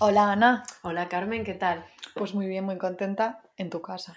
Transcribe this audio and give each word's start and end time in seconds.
Hola 0.00 0.30
Ana. 0.30 0.62
Hola 0.82 1.08
Carmen, 1.08 1.42
¿qué 1.42 1.54
tal? 1.54 1.84
Pues 2.14 2.32
muy 2.32 2.46
bien, 2.46 2.64
muy 2.64 2.78
contenta 2.78 3.42
en 3.56 3.68
tu 3.68 3.82
casa. 3.82 4.14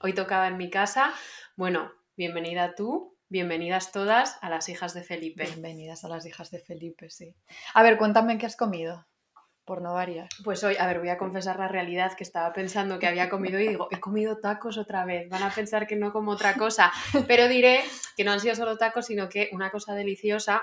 Hoy 0.00 0.14
tocaba 0.14 0.48
en 0.48 0.56
mi 0.56 0.70
casa. 0.70 1.12
Bueno, 1.56 1.92
bienvenida 2.16 2.74
tú, 2.74 3.18
bienvenidas 3.28 3.92
todas 3.92 4.38
a 4.40 4.48
las 4.48 4.70
hijas 4.70 4.94
de 4.94 5.02
Felipe. 5.02 5.44
Bienvenidas 5.44 6.06
a 6.06 6.08
las 6.08 6.24
hijas 6.24 6.50
de 6.50 6.60
Felipe, 6.60 7.10
sí. 7.10 7.36
A 7.74 7.82
ver, 7.82 7.98
cuéntame 7.98 8.38
qué 8.38 8.46
has 8.46 8.56
comido, 8.56 9.06
por 9.66 9.82
no 9.82 9.92
variar. 9.92 10.30
Pues 10.42 10.64
hoy, 10.64 10.76
a 10.80 10.86
ver, 10.86 11.00
voy 11.00 11.10
a 11.10 11.18
confesar 11.18 11.58
la 11.58 11.68
realidad 11.68 12.14
que 12.16 12.24
estaba 12.24 12.54
pensando 12.54 12.98
que 12.98 13.06
había 13.06 13.28
comido 13.28 13.60
y 13.60 13.68
digo, 13.68 13.88
he 13.90 14.00
comido 14.00 14.38
tacos 14.38 14.78
otra 14.78 15.04
vez. 15.04 15.28
Van 15.28 15.42
a 15.42 15.50
pensar 15.50 15.86
que 15.86 15.96
no 15.96 16.12
como 16.12 16.30
otra 16.30 16.54
cosa. 16.54 16.90
Pero 17.28 17.46
diré 17.46 17.82
que 18.16 18.24
no 18.24 18.32
han 18.32 18.40
sido 18.40 18.54
solo 18.54 18.78
tacos, 18.78 19.04
sino 19.04 19.28
que 19.28 19.50
una 19.52 19.70
cosa 19.70 19.92
deliciosa 19.94 20.62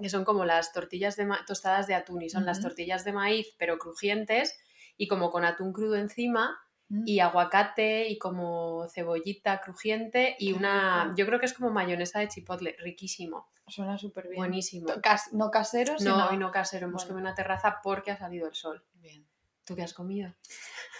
que 0.00 0.08
son 0.10 0.24
como 0.24 0.44
las 0.44 0.72
tortillas 0.72 1.16
de 1.16 1.26
tostadas 1.46 1.86
de 1.86 1.94
atún 1.94 2.22
y 2.22 2.28
son 2.30 2.44
las 2.44 2.60
tortillas 2.60 3.04
de 3.04 3.12
maíz 3.12 3.54
pero 3.58 3.78
crujientes 3.78 4.58
y 4.96 5.08
como 5.08 5.30
con 5.30 5.44
atún 5.44 5.72
crudo 5.72 5.96
encima 5.96 6.58
Mm. 6.88 7.02
y 7.04 7.18
aguacate 7.18 8.06
y 8.08 8.16
como 8.16 8.86
cebollita 8.94 9.60
crujiente 9.60 10.36
y 10.38 10.52
una, 10.52 11.12
yo 11.16 11.26
creo 11.26 11.40
que 11.40 11.46
es 11.46 11.52
como 11.52 11.68
mayonesa 11.70 12.20
de 12.20 12.28
chipotle, 12.28 12.76
riquísimo, 12.78 13.48
Suena 13.66 13.98
súper 13.98 14.28
bien. 14.28 14.36
buenísimo. 14.36 14.86
Cas- 15.02 15.32
no 15.32 15.50
casero, 15.50 15.94
No, 15.94 15.98
sino... 15.98 16.28
hoy 16.28 16.36
no 16.36 16.52
casero, 16.52 16.86
hemos 16.86 17.02
Bueno. 17.02 17.14
comido 17.14 17.26
una 17.28 17.34
terraza 17.34 17.80
porque 17.82 18.12
ha 18.12 18.16
salido 18.16 18.46
el 18.46 18.54
sol. 18.54 18.84
Bien. 18.94 19.26
¿Tú 19.64 19.74
qué 19.74 19.82
has 19.82 19.94
comido? 19.94 20.32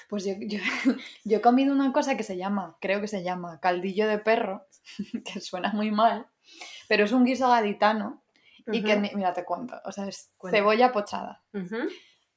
Pues 0.09 0.25
yo, 0.25 0.33
yo, 0.41 0.59
yo 1.25 1.37
he 1.39 1.41
comido 1.41 1.73
una 1.73 1.93
cosa 1.93 2.17
que 2.17 2.25
se 2.25 2.37
llama, 2.37 2.77
creo 2.81 3.01
que 3.01 3.07
se 3.07 3.23
llama 3.23 3.61
caldillo 3.61 4.09
de 4.09 4.19
perro, 4.19 4.67
que 5.25 5.41
suena 5.41 5.71
muy 5.73 5.93
mal, 5.93 6.27
pero 6.89 7.05
es 7.05 7.13
un 7.13 7.25
guiso 7.25 7.49
gaditano 7.49 8.25
y 8.73 8.83
que, 8.83 8.97
mira, 9.15 9.33
te 9.33 9.45
cuento, 9.45 9.81
o 9.85 9.93
sea, 9.93 10.07
es 10.09 10.33
cebolla 10.51 10.93
pochada. 10.93 11.43
Ujú, 11.53 11.89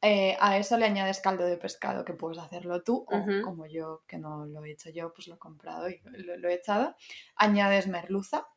Eh, 0.02 0.38
a 0.40 0.58
eso 0.58 0.78
le 0.78 0.86
añades 0.86 1.20
caldo 1.20 1.44
de 1.46 1.58
pescado, 1.58 2.06
que 2.06 2.14
puedes 2.14 2.38
hacerlo 2.40 2.84
tú, 2.84 3.06
o 3.12 3.18
Ujú. 3.18 3.42
como 3.44 3.66
yo, 3.66 4.04
que 4.08 4.18
no 4.18 4.46
lo 4.46 4.64
he 4.64 4.72
hecho 4.72 4.90
yo, 4.90 5.12
pues 5.14 5.28
lo 5.28 5.36
he 5.36 5.38
comprado 5.40 5.90
y 5.90 6.00
lo, 6.06 6.38
lo 6.38 6.48
he 6.50 6.54
echado. 6.54 6.96
Añades 7.36 7.88
merluza 7.88 8.48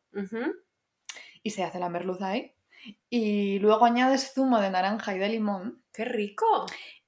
y 1.43 1.51
se 1.51 1.65
hace 1.65 1.79
la 1.81 1.89
merluza 1.89 2.29
ahí. 2.29 2.55
Y 3.09 3.59
luego 3.61 3.85
añades 3.85 4.33
zumo 4.35 4.61
de 4.61 4.71
naranja 4.71 5.15
y 5.15 5.19
de 5.19 5.29
limón 5.29 5.85
¡Qué 5.93 6.05
rico! 6.05 6.67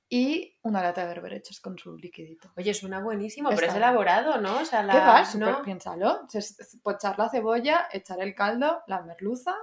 y 0.09 0.57
una 0.63 0.83
lata 0.83 1.01
de 1.03 1.09
berberechos 1.09 1.61
con 1.61 1.77
su 1.79 1.97
liquidito. 1.97 2.53
Oye, 2.57 2.73
suena 2.75 3.01
buenísimo, 3.01 3.49
pero 3.51 3.63
es 3.63 3.69
Está 3.69 3.79
elaborado, 3.79 4.41
¿no? 4.41 4.59
O 4.61 4.65
sea, 4.65 4.83
la... 4.85 4.93
¿Qué 4.93 4.99
va? 5.01 5.25
Súper, 5.25 5.49
¿no? 5.55 5.63
piénsalo. 5.63 6.27
Pochar 6.83 7.19
la 7.19 7.29
cebolla, 7.29 7.89
echar 7.93 8.21
el 8.21 8.35
caldo, 8.35 8.83
la 8.87 9.03
merluza, 9.03 9.55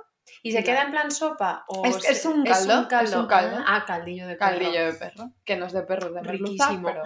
¿Y 0.43 0.51
se 0.51 0.63
queda 0.63 0.83
en 0.83 0.91
plan 0.91 1.11
sopa? 1.11 1.65
O 1.67 1.85
Es- 1.85 2.01
se- 2.01 2.11
es 2.11 2.25
un 2.25 2.43
caldo, 2.43 2.87
es 3.01 3.13
un 3.13 3.27
caldo. 3.27 3.63
Ah, 3.67 3.83
caldillo 3.85 4.27
de 4.27 4.35
perro. 4.35 4.51
caldillo 4.59 4.85
de 4.85 4.93
perro, 4.93 5.31
que 5.45 5.55
no 5.57 5.65
es 5.67 5.73
de 5.73 5.81
perro, 5.83 6.11
de 6.11 6.21
merluza, 6.21 6.69
Riquísimo. 6.69 6.87
pero 6.87 7.03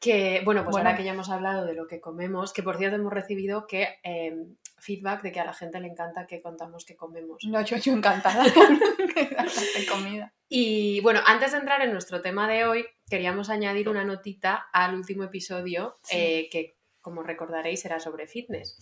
Que, 0.00 0.40
bueno, 0.46 0.62
pues 0.64 0.72
Bueno. 0.72 0.88
ahora 0.88 0.96
que 0.96 1.04
ya 1.04 1.12
hemos 1.12 1.28
hablado 1.28 1.66
de 1.66 1.74
lo 1.74 1.86
que 1.86 2.00
comemos, 2.00 2.54
que 2.54 2.62
por 2.62 2.78
cierto 2.78 2.96
hemos 2.96 3.12
recibido 3.12 3.66
que 3.66 3.98
eh, 4.02 4.34
feedback 4.78 5.20
de 5.22 5.30
que 5.30 5.40
a 5.40 5.44
la 5.44 5.52
gente 5.52 5.78
le 5.78 5.88
encanta 5.88 6.26
que 6.26 6.40
contamos 6.40 6.86
que 6.86 6.96
comemos. 6.96 7.36
no, 7.44 7.60
yo, 7.60 7.76
yo 7.76 7.92
encantada 7.92 8.42
de 9.14 9.86
comida. 9.92 10.32
Y 10.48 11.00
bueno, 11.02 11.20
antes 11.26 11.52
de 11.52 11.58
entrar 11.58 11.82
en 11.82 11.92
nuestro 11.92 12.22
tema 12.22 12.48
de 12.48 12.64
hoy, 12.64 12.86
queríamos 13.10 13.50
añadir 13.50 13.90
una 13.90 14.04
notita 14.04 14.68
al 14.72 14.94
último 14.94 15.24
episodio 15.24 15.98
Sí. 16.02 16.16
eh, 16.16 16.48
que, 16.50 16.76
como 17.00 17.22
recordaréis, 17.22 17.84
era 17.84 18.00
sobre 18.00 18.26
fitness. 18.26 18.76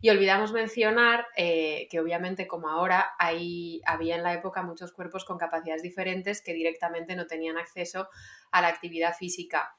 Y 0.00 0.10
olvidamos 0.10 0.52
mencionar 0.52 1.26
eh, 1.36 1.88
que 1.90 2.00
obviamente 2.00 2.46
como 2.46 2.68
ahora 2.68 3.12
había 3.18 4.16
en 4.16 4.22
la 4.22 4.34
época 4.34 4.62
muchos 4.62 4.92
cuerpos 4.92 5.24
con 5.24 5.38
capacidades 5.38 5.82
diferentes 5.82 6.42
que 6.42 6.52
directamente 6.52 7.16
no 7.16 7.26
tenían 7.26 7.56
acceso 7.56 8.08
a 8.50 8.62
la 8.62 8.68
actividad 8.68 9.14
física. 9.14 9.76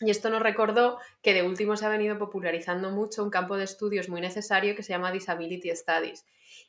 Y 0.00 0.10
esto 0.10 0.30
nos 0.30 0.42
recordó 0.42 0.98
que 1.22 1.34
de 1.34 1.42
último 1.42 1.76
se 1.76 1.84
ha 1.84 1.90
venido 1.90 2.18
popularizando 2.18 2.90
mucho 2.90 3.22
un 3.22 3.28
campo 3.30 3.58
de 3.58 3.64
estudios 3.64 4.08
muy 4.08 4.22
necesario 4.22 4.74
que 4.74 4.82
se 4.82 4.94
llama 4.94 5.12
Disability 5.12 5.76
Studies 5.76 6.24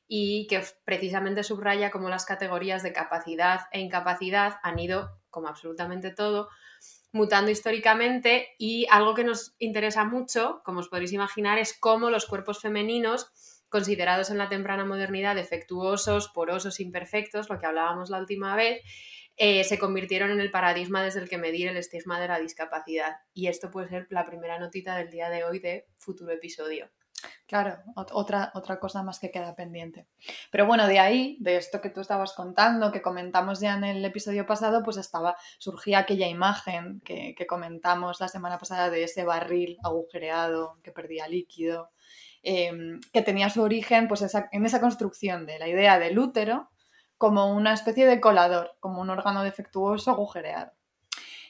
y 0.05 0.47
que 0.47 0.61
precisamente 0.83 1.43
subraya 1.43 1.91
cómo 1.91 2.09
las 2.09 2.25
categorías 2.25 2.83
de 2.83 2.91
capacidad 2.91 3.61
e 3.71 3.79
incapacidad 3.79 4.55
han 4.63 4.77
ido, 4.79 5.17
como 5.29 5.47
absolutamente 5.47 6.11
todo, 6.11 6.49
mutando 7.11 7.51
históricamente 7.51 8.49
y 8.57 8.87
algo 8.89 9.13
que 9.13 9.23
nos 9.23 9.55
interesa 9.59 10.05
mucho, 10.05 10.61
como 10.63 10.79
os 10.79 10.89
podréis 10.89 11.13
imaginar, 11.13 11.57
es 11.57 11.77
cómo 11.77 12.09
los 12.09 12.25
cuerpos 12.25 12.61
femeninos, 12.61 13.31
considerados 13.69 14.29
en 14.29 14.37
la 14.37 14.49
temprana 14.49 14.85
modernidad 14.85 15.35
defectuosos, 15.35 16.29
porosos, 16.29 16.79
imperfectos, 16.79 17.49
lo 17.49 17.59
que 17.59 17.65
hablábamos 17.65 18.09
la 18.09 18.19
última 18.19 18.55
vez, 18.55 18.81
eh, 19.37 19.63
se 19.63 19.79
convirtieron 19.79 20.29
en 20.31 20.41
el 20.41 20.51
paradigma 20.51 21.03
desde 21.03 21.21
el 21.21 21.29
que 21.29 21.37
medir 21.37 21.67
el 21.67 21.77
estigma 21.77 22.19
de 22.19 22.27
la 22.27 22.39
discapacidad. 22.39 23.15
Y 23.33 23.47
esto 23.47 23.71
puede 23.71 23.89
ser 23.89 24.07
la 24.09 24.25
primera 24.25 24.59
notita 24.59 24.95
del 24.97 25.09
día 25.09 25.29
de 25.29 25.43
hoy 25.43 25.59
de 25.59 25.87
futuro 25.95 26.31
episodio. 26.31 26.89
Claro, 27.47 27.79
ot- 27.95 28.09
otra, 28.13 28.51
otra 28.55 28.79
cosa 28.79 29.03
más 29.03 29.19
que 29.19 29.31
queda 29.31 29.55
pendiente. 29.55 30.07
Pero 30.51 30.65
bueno, 30.65 30.87
de 30.87 30.99
ahí, 30.99 31.37
de 31.39 31.57
esto 31.57 31.81
que 31.81 31.89
tú 31.89 32.01
estabas 32.01 32.33
contando, 32.33 32.91
que 32.91 33.01
comentamos 33.01 33.59
ya 33.59 33.75
en 33.75 33.83
el 33.83 34.03
episodio 34.05 34.45
pasado, 34.45 34.83
pues 34.83 34.97
estaba, 34.97 35.35
surgía 35.59 35.99
aquella 35.99 36.27
imagen 36.27 37.01
que, 37.03 37.35
que 37.35 37.45
comentamos 37.47 38.19
la 38.19 38.27
semana 38.27 38.57
pasada 38.57 38.89
de 38.89 39.03
ese 39.03 39.23
barril 39.25 39.77
agujereado 39.83 40.79
que 40.83 40.91
perdía 40.91 41.27
líquido, 41.27 41.91
eh, 42.43 42.71
que 43.13 43.21
tenía 43.21 43.49
su 43.49 43.61
origen 43.61 44.07
pues 44.07 44.21
en 44.51 44.65
esa 44.65 44.81
construcción 44.81 45.45
de 45.45 45.59
la 45.59 45.67
idea 45.67 45.99
del 45.99 46.17
útero 46.17 46.69
como 47.17 47.53
una 47.53 47.73
especie 47.73 48.07
de 48.07 48.19
colador, 48.19 48.75
como 48.79 48.99
un 49.01 49.09
órgano 49.11 49.43
defectuoso 49.43 50.09
agujereado. 50.11 50.71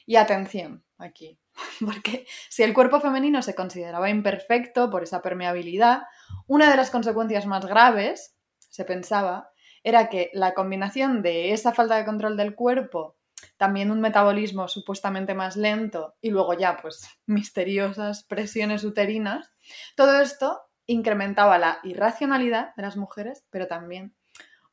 Y 0.04 0.16
atención 0.16 0.84
aquí, 0.98 1.38
porque 1.86 2.26
si 2.48 2.62
el 2.62 2.74
cuerpo 2.74 3.00
femenino 3.00 3.42
se 3.42 3.54
consideraba 3.54 4.10
imperfecto 4.10 4.90
por 4.90 5.02
esa 5.02 5.22
permeabilidad, 5.22 6.02
una 6.46 6.70
de 6.70 6.76
las 6.76 6.90
consecuencias 6.90 7.46
más 7.46 7.66
graves, 7.66 8.36
se 8.68 8.84
pensaba, 8.84 9.50
era 9.84 10.08
que 10.08 10.30
la 10.32 10.54
combinación 10.54 11.22
de 11.22 11.52
esa 11.52 11.72
falta 11.72 11.96
de 11.96 12.04
control 12.04 12.36
del 12.36 12.54
cuerpo, 12.54 13.16
también 13.56 13.90
un 13.90 14.00
metabolismo 14.00 14.68
supuestamente 14.68 15.34
más 15.34 15.56
lento 15.56 16.14
y 16.20 16.30
luego 16.30 16.54
ya 16.54 16.76
pues 16.76 17.08
misteriosas 17.26 18.24
presiones 18.24 18.84
uterinas, 18.84 19.50
todo 19.96 20.20
esto 20.20 20.60
incrementaba 20.86 21.58
la 21.58 21.78
irracionalidad 21.84 22.74
de 22.76 22.82
las 22.82 22.96
mujeres, 22.96 23.44
pero 23.50 23.66
también 23.66 24.14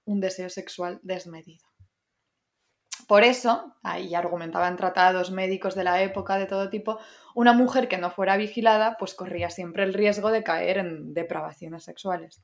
un 0.06 0.19
deseo 0.19 0.50
sexual 0.50 1.00
desmedido. 1.03 1.69
Por 3.09 3.24
eso, 3.24 3.75
ahí 3.81 4.14
argumentaban 4.14 4.78
tratados 4.78 5.31
médicos 5.31 5.74
de 5.74 5.84
la 5.84 6.00
época 6.03 6.38
de 6.38 6.46
todo 6.46 6.70
tipo, 6.70 7.00
una 7.34 7.53
mujer 7.53 7.88
que 7.88 7.97
no 7.97 8.12
fuera 8.12 8.38
vigilada 8.38 8.97
pues 9.00 9.16
corría 9.16 9.50
siempre 9.50 9.81
el 9.81 9.96
riesgo 9.96 10.30
de 10.30 10.44
caer 10.44 10.78
en 10.78 11.16
depravaciones 11.16 11.84
sexuales. 11.84 12.44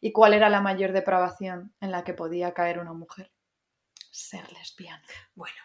¿Y 0.00 0.12
cuál 0.12 0.34
era 0.34 0.48
la 0.50 0.60
mayor 0.60 0.92
depravación 0.92 1.74
en 1.80 1.90
la 1.90 2.04
que 2.04 2.14
podía 2.14 2.54
caer 2.54 2.78
una 2.78 2.92
mujer? 2.92 3.32
Ser 4.12 4.52
lesbiana. 4.52 5.02
Bueno, 5.34 5.56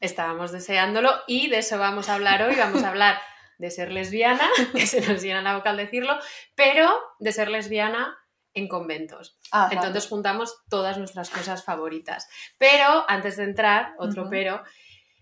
estábamos 0.00 0.52
deseándolo 0.52 1.10
y 1.26 1.50
de 1.50 1.58
eso 1.58 1.78
vamos 1.78 2.08
a 2.08 2.14
hablar 2.14 2.42
hoy. 2.44 2.54
Vamos 2.56 2.82
a 2.84 2.88
hablar 2.88 3.18
de 3.58 3.70
ser 3.70 3.92
lesbiana, 3.92 4.48
que 4.72 4.86
se 4.86 5.06
nos 5.06 5.20
llena 5.20 5.42
la 5.42 5.54
boca 5.54 5.68
al 5.68 5.76
decirlo, 5.76 6.18
pero 6.54 6.90
de 7.18 7.30
ser 7.30 7.50
lesbiana 7.50 8.16
en 8.54 8.68
conventos. 8.68 9.38
Ajá. 9.50 9.72
Entonces 9.72 10.06
juntamos 10.08 10.62
todas 10.68 10.98
nuestras 10.98 11.30
cosas 11.30 11.64
favoritas. 11.64 12.28
Pero 12.58 13.04
antes 13.08 13.36
de 13.36 13.44
entrar, 13.44 13.94
otro 13.98 14.28
pero, 14.30 14.62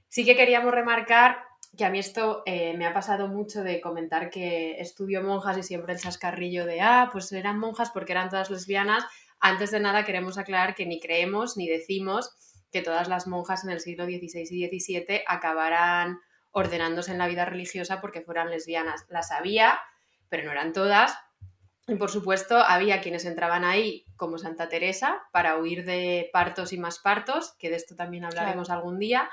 sí 0.09 0.25
que 0.25 0.37
queríamos 0.37 0.73
remarcar 0.73 1.45
que 1.77 1.85
a 1.85 1.91
mí 1.91 1.99
esto 1.99 2.43
eh, 2.47 2.75
me 2.77 2.87
ha 2.87 2.93
pasado 2.93 3.29
mucho 3.29 3.63
de 3.63 3.81
comentar 3.81 4.31
que 4.31 4.81
estudio 4.81 5.23
monjas 5.23 5.57
y 5.59 5.63
siempre 5.63 5.95
el 5.95 6.01
chascarrillo 6.01 6.67
de, 6.67 6.81
ah, 6.81 7.11
pues 7.13 7.31
eran 7.33 7.59
monjas 7.59 7.91
porque 7.91 8.13
eran 8.13 8.29
todas 8.29 8.51
lesbianas. 8.51 9.05
Antes 9.39 9.71
de 9.71 9.81
nada 9.81 10.05
queremos 10.05 10.37
aclarar 10.37 10.75
que 10.75 10.87
ni 10.87 11.01
creemos 11.01 11.57
ni 11.57 11.69
decimos 11.69 12.35
que 12.73 12.83
todas 12.83 13.09
las 13.09 13.27
monjas 13.27 13.65
en 13.65 13.71
el 13.71 13.81
siglo 13.81 14.05
XVI 14.05 14.47
y 14.51 14.81
XVII 14.81 15.23
acabaran 15.27 16.21
ordenándose 16.53 17.13
en 17.13 17.19
la 17.19 17.29
vida 17.29 17.45
religiosa 17.45 18.01
porque 18.01 18.23
fueran 18.23 18.51
lesbianas. 18.51 19.07
Las 19.09 19.31
había, 19.31 19.79
pero 20.29 20.45
no 20.45 20.53
eran 20.53 20.73
todas. 20.73 21.17
Y 21.91 21.97
por 21.97 22.09
supuesto, 22.09 22.57
había 22.59 23.01
quienes 23.01 23.25
entraban 23.25 23.65
ahí, 23.65 24.07
como 24.15 24.39
Santa 24.39 24.69
Teresa, 24.69 25.23
para 25.33 25.59
huir 25.59 25.85
de 25.85 26.31
partos 26.33 26.73
y 26.73 26.79
más 26.79 27.01
partos, 27.01 27.57
que 27.59 27.69
de 27.69 27.75
esto 27.75 27.97
también 27.97 28.25
hablaremos 28.25 28.71
algún 28.71 29.01
día. 29.01 29.29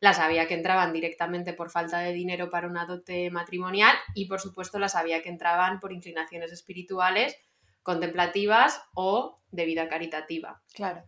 Las 0.00 0.18
había 0.18 0.48
que 0.48 0.54
entraban 0.54 0.94
directamente 0.94 1.52
por 1.52 1.70
falta 1.70 1.98
de 1.98 2.14
dinero 2.14 2.48
para 2.48 2.66
una 2.66 2.86
dote 2.86 3.30
matrimonial 3.30 3.94
y 4.14 4.24
por 4.24 4.40
supuesto 4.40 4.78
las 4.78 4.94
había 4.94 5.20
que 5.20 5.28
entraban 5.28 5.80
por 5.80 5.92
inclinaciones 5.92 6.50
espirituales, 6.50 7.36
contemplativas 7.82 8.80
o 8.94 9.42
de 9.50 9.66
vida 9.66 9.86
caritativa. 9.88 10.62
Claro, 10.72 11.04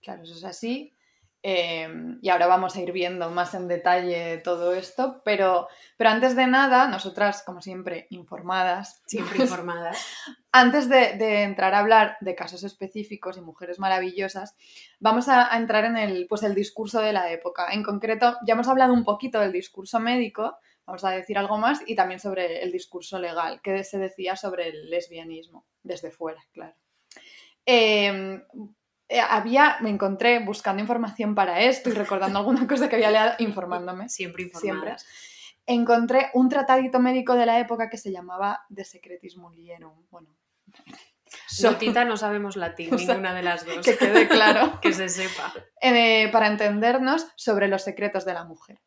claro, 0.00 0.22
eso 0.22 0.34
es 0.34 0.44
así. 0.44 0.94
Eh, 1.48 1.88
y 2.22 2.28
ahora 2.28 2.48
vamos 2.48 2.74
a 2.74 2.80
ir 2.80 2.90
viendo 2.90 3.30
más 3.30 3.54
en 3.54 3.68
detalle 3.68 4.38
todo 4.38 4.74
esto, 4.74 5.22
pero, 5.24 5.68
pero 5.96 6.10
antes 6.10 6.34
de 6.34 6.48
nada, 6.48 6.88
nosotras, 6.88 7.44
como 7.44 7.62
siempre, 7.62 8.08
informadas, 8.10 9.00
Siempre 9.06 9.38
informadas. 9.44 9.96
antes 10.50 10.88
de, 10.88 11.44
entrar 11.44 11.72
a 11.74 11.78
hablar 11.78 12.16
de 12.20 12.34
casos 12.34 12.64
específicos 12.64 13.36
y 13.36 13.42
mujeres 13.42 13.78
maravillosas, 13.78 14.56
vamos 14.98 15.28
a, 15.28 15.56
entrar 15.56 15.84
en 15.84 15.96
el, 15.96 16.26
pues 16.26 16.42
el 16.42 16.56
discurso 16.56 17.00
de 17.00 17.12
la 17.12 17.30
época. 17.30 17.68
En 17.70 17.84
concreto, 17.84 18.38
ya 18.44 18.54
hemos 18.54 18.66
hablado 18.66 18.92
un 18.92 19.04
poquito 19.04 19.38
del 19.38 19.52
discurso 19.52 20.00
médico, 20.00 20.58
vamos 20.84 21.04
a 21.04 21.10
decir 21.10 21.38
algo 21.38 21.58
más, 21.58 21.80
y 21.86 21.94
también 21.94 22.18
sobre 22.18 22.64
el 22.64 22.72
discurso 22.72 23.20
legal, 23.20 23.60
que 23.62 23.84
se 23.84 23.98
decía 23.98 24.34
sobre 24.34 24.70
el 24.70 24.90
lesbianismo, 24.90 25.64
desde 25.84 26.10
fuera, 26.10 26.44
claro. 26.52 26.74
Em, 27.64 28.34
eh, 28.34 28.42
había, 29.28 29.76
me 29.80 29.90
encontré 29.90 30.44
buscando 30.44 30.80
información 30.82 31.34
para 31.34 31.60
esto 31.60 31.90
y 31.90 31.92
recordando 31.92 32.38
alguna 32.38 32.66
cosa 32.68 32.88
que 32.88 32.96
había 32.96 33.10
leído, 33.10 33.34
informándome. 33.38 34.08
Siempre 34.08 34.44
informada. 34.44 34.98
Siempre. 34.98 35.06
Encontré 35.66 36.30
un 36.34 36.48
tratadito 36.48 37.00
médico 37.00 37.34
de 37.34 37.46
la 37.46 37.58
época 37.58 37.90
que 37.90 37.98
se 37.98 38.12
llamaba 38.12 38.64
De 38.68 38.84
Secretis 38.84 39.36
Mulierum. 39.36 40.06
Bueno, 40.10 40.36
Sotita 41.46 42.04
no 42.04 42.16
sabemos 42.16 42.56
latín, 42.56 42.94
ninguna 42.94 43.34
de 43.34 43.42
las 43.42 43.64
dos. 43.64 43.84
Que 43.84 43.96
quede 43.96 44.28
claro. 44.28 44.80
que 44.80 44.92
se 44.92 45.08
sepa. 45.08 45.52
Eh, 45.80 46.28
para 46.32 46.46
entendernos 46.46 47.26
sobre 47.36 47.68
los 47.68 47.82
secretos 47.82 48.24
de 48.24 48.34
la 48.34 48.44
mujer. 48.44 48.80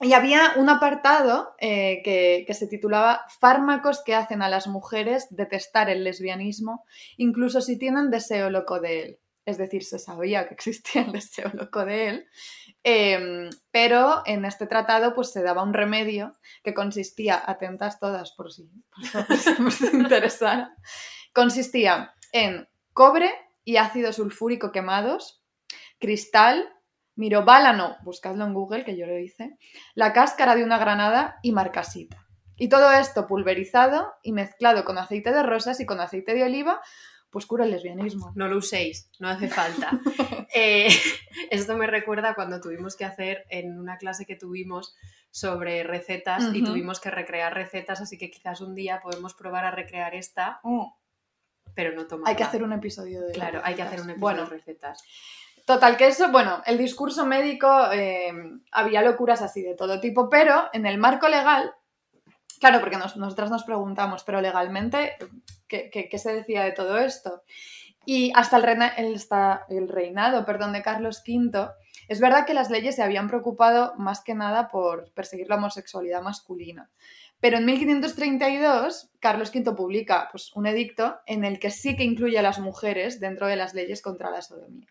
Y 0.00 0.12
había 0.12 0.52
un 0.56 0.68
apartado 0.68 1.56
eh, 1.58 2.02
que, 2.04 2.54
se 2.54 2.68
titulaba 2.68 3.24
Fármacos 3.40 4.02
que 4.04 4.14
hacen 4.14 4.42
a 4.42 4.48
las 4.48 4.68
mujeres 4.68 5.26
detestar 5.30 5.90
el 5.90 6.04
lesbianismo, 6.04 6.84
incluso 7.16 7.60
si 7.60 7.76
tienen 7.78 8.08
deseo 8.08 8.48
loco 8.48 8.78
de 8.80 9.02
él. 9.02 9.18
Es 9.48 9.56
decir, 9.56 9.82
se 9.82 9.98
sabía 9.98 10.46
que 10.46 10.52
existía 10.52 11.00
el 11.00 11.12
deseo 11.12 11.50
loco 11.54 11.86
de 11.86 12.08
él, 12.08 12.28
em, 12.82 13.48
pero 13.70 14.22
en 14.26 14.44
este 14.44 14.66
tratado 14.66 15.14
pues 15.14 15.32
se 15.32 15.42
daba 15.42 15.62
un 15.62 15.72
remedio 15.72 16.34
que 16.62 16.74
consistía, 16.74 17.42
atentas 17.46 17.98
todas 17.98 18.32
por 18.32 18.52
si, 18.52 18.70
por 19.56 19.72
si 19.72 19.86
interesara, 19.94 20.76
consistía 21.32 22.14
en 22.32 22.68
cobre 22.92 23.32
y 23.64 23.78
ácido 23.78 24.12
sulfúrico 24.12 24.70
quemados, 24.70 25.42
cristal, 25.98 26.68
mirobálano, 27.14 27.96
buscadlo 28.02 28.44
en 28.44 28.52
Google, 28.52 28.84
que 28.84 28.98
yo 28.98 29.06
lo 29.06 29.18
hice, 29.18 29.56
la 29.94 30.12
cáscara 30.12 30.56
de 30.56 30.64
una 30.64 30.76
granada 30.76 31.38
y 31.42 31.52
marcasita. 31.52 32.28
Y 32.58 32.68
todo 32.68 32.92
esto 32.92 33.26
pulverizado 33.26 34.12
y 34.22 34.32
mezclado 34.32 34.84
con 34.84 34.98
aceite 34.98 35.32
de 35.32 35.42
rosas 35.42 35.80
y 35.80 35.86
con 35.86 36.00
aceite 36.00 36.34
de 36.34 36.44
oliva, 36.44 36.82
pues 37.30 37.46
cura 37.46 37.64
el 37.64 37.70
lesbianismo. 37.70 38.32
No 38.34 38.48
lo 38.48 38.56
uséis, 38.58 39.10
no 39.18 39.28
hace 39.28 39.48
falta. 39.48 39.90
Eh, 40.54 40.88
esto 41.50 41.76
me 41.76 41.86
recuerda 41.86 42.34
cuando 42.34 42.58
tuvimos 42.58 42.96
que 42.96 43.04
hacer 43.04 43.44
en 43.50 43.78
una 43.78 43.98
clase 43.98 44.24
que 44.24 44.34
tuvimos 44.34 44.96
sobre 45.30 45.82
recetas 45.82 46.42
y 46.54 46.64
tuvimos 46.64 47.00
que 47.00 47.10
recrear 47.10 47.52
recetas, 47.52 48.00
así 48.00 48.16
que 48.16 48.30
quizás 48.30 48.62
un 48.62 48.74
día 48.74 49.02
podemos 49.02 49.34
probar 49.34 49.66
a 49.66 49.70
recrear 49.70 50.14
esta, 50.14 50.58
oh. 50.62 50.96
pero 51.74 51.94
no 51.94 52.06
tomar. 52.06 52.30
Hay 52.30 52.34
que 52.34 52.44
hacer 52.44 52.62
un 52.62 52.72
episodio 52.72 53.20
de 53.20 53.32
Claro, 53.32 53.60
hay 53.62 53.74
que 53.74 53.82
hacer 53.82 54.00
un 54.00 54.08
episodio 54.08 54.44
de 54.44 54.46
recetas. 54.46 55.02
Total, 55.66 55.98
que 55.98 56.06
eso, 56.06 56.32
bueno, 56.32 56.62
el 56.64 56.78
discurso 56.78 57.26
médico 57.26 57.92
eh, 57.92 58.32
había 58.72 59.02
locuras 59.02 59.42
así 59.42 59.60
de 59.60 59.74
todo 59.74 60.00
tipo, 60.00 60.30
pero 60.30 60.70
en 60.72 60.86
el 60.86 60.96
marco 60.96 61.28
legal, 61.28 61.74
claro, 62.58 62.80
porque 62.80 62.96
nosotras 62.96 63.50
nos 63.50 63.64
preguntamos, 63.64 64.24
pero 64.24 64.40
legalmente, 64.40 65.16
¿qué, 65.66 66.10
se 66.18 66.34
decía 66.34 66.64
de 66.64 66.72
todo 66.72 66.98
esto? 66.98 67.42
Y 68.04 68.32
hasta 68.34 68.56
el, 68.56 69.22
el 69.68 69.88
reinado 69.88 70.44
perdón, 70.44 70.72
de 70.72 70.82
Carlos 70.82 71.22
V, 71.26 71.70
es 72.08 72.20
verdad 72.20 72.46
que 72.46 72.54
las 72.54 72.70
leyes 72.70 72.96
se 72.96 73.02
habían 73.02 73.28
preocupado 73.28 73.94
más 73.96 74.22
que 74.22 74.34
nada 74.34 74.68
por 74.68 75.12
perseguir 75.12 75.48
la 75.48 75.56
homosexualidad 75.56 76.22
masculina. 76.22 76.90
Pero 77.40 77.58
en 77.58 77.66
1532, 77.66 79.10
Carlos 79.20 79.52
V 79.54 79.72
publica 79.72 80.28
pues, 80.30 80.50
un 80.54 80.66
edicto 80.66 81.18
en 81.26 81.44
el 81.44 81.58
que 81.58 81.70
sí 81.70 81.96
que 81.96 82.04
incluye 82.04 82.38
a 82.38 82.42
las 82.42 82.58
mujeres 82.58 83.20
dentro 83.20 83.46
de 83.46 83.56
las 83.56 83.74
leyes 83.74 84.02
contra 84.02 84.30
la 84.30 84.42
sodomía 84.42 84.88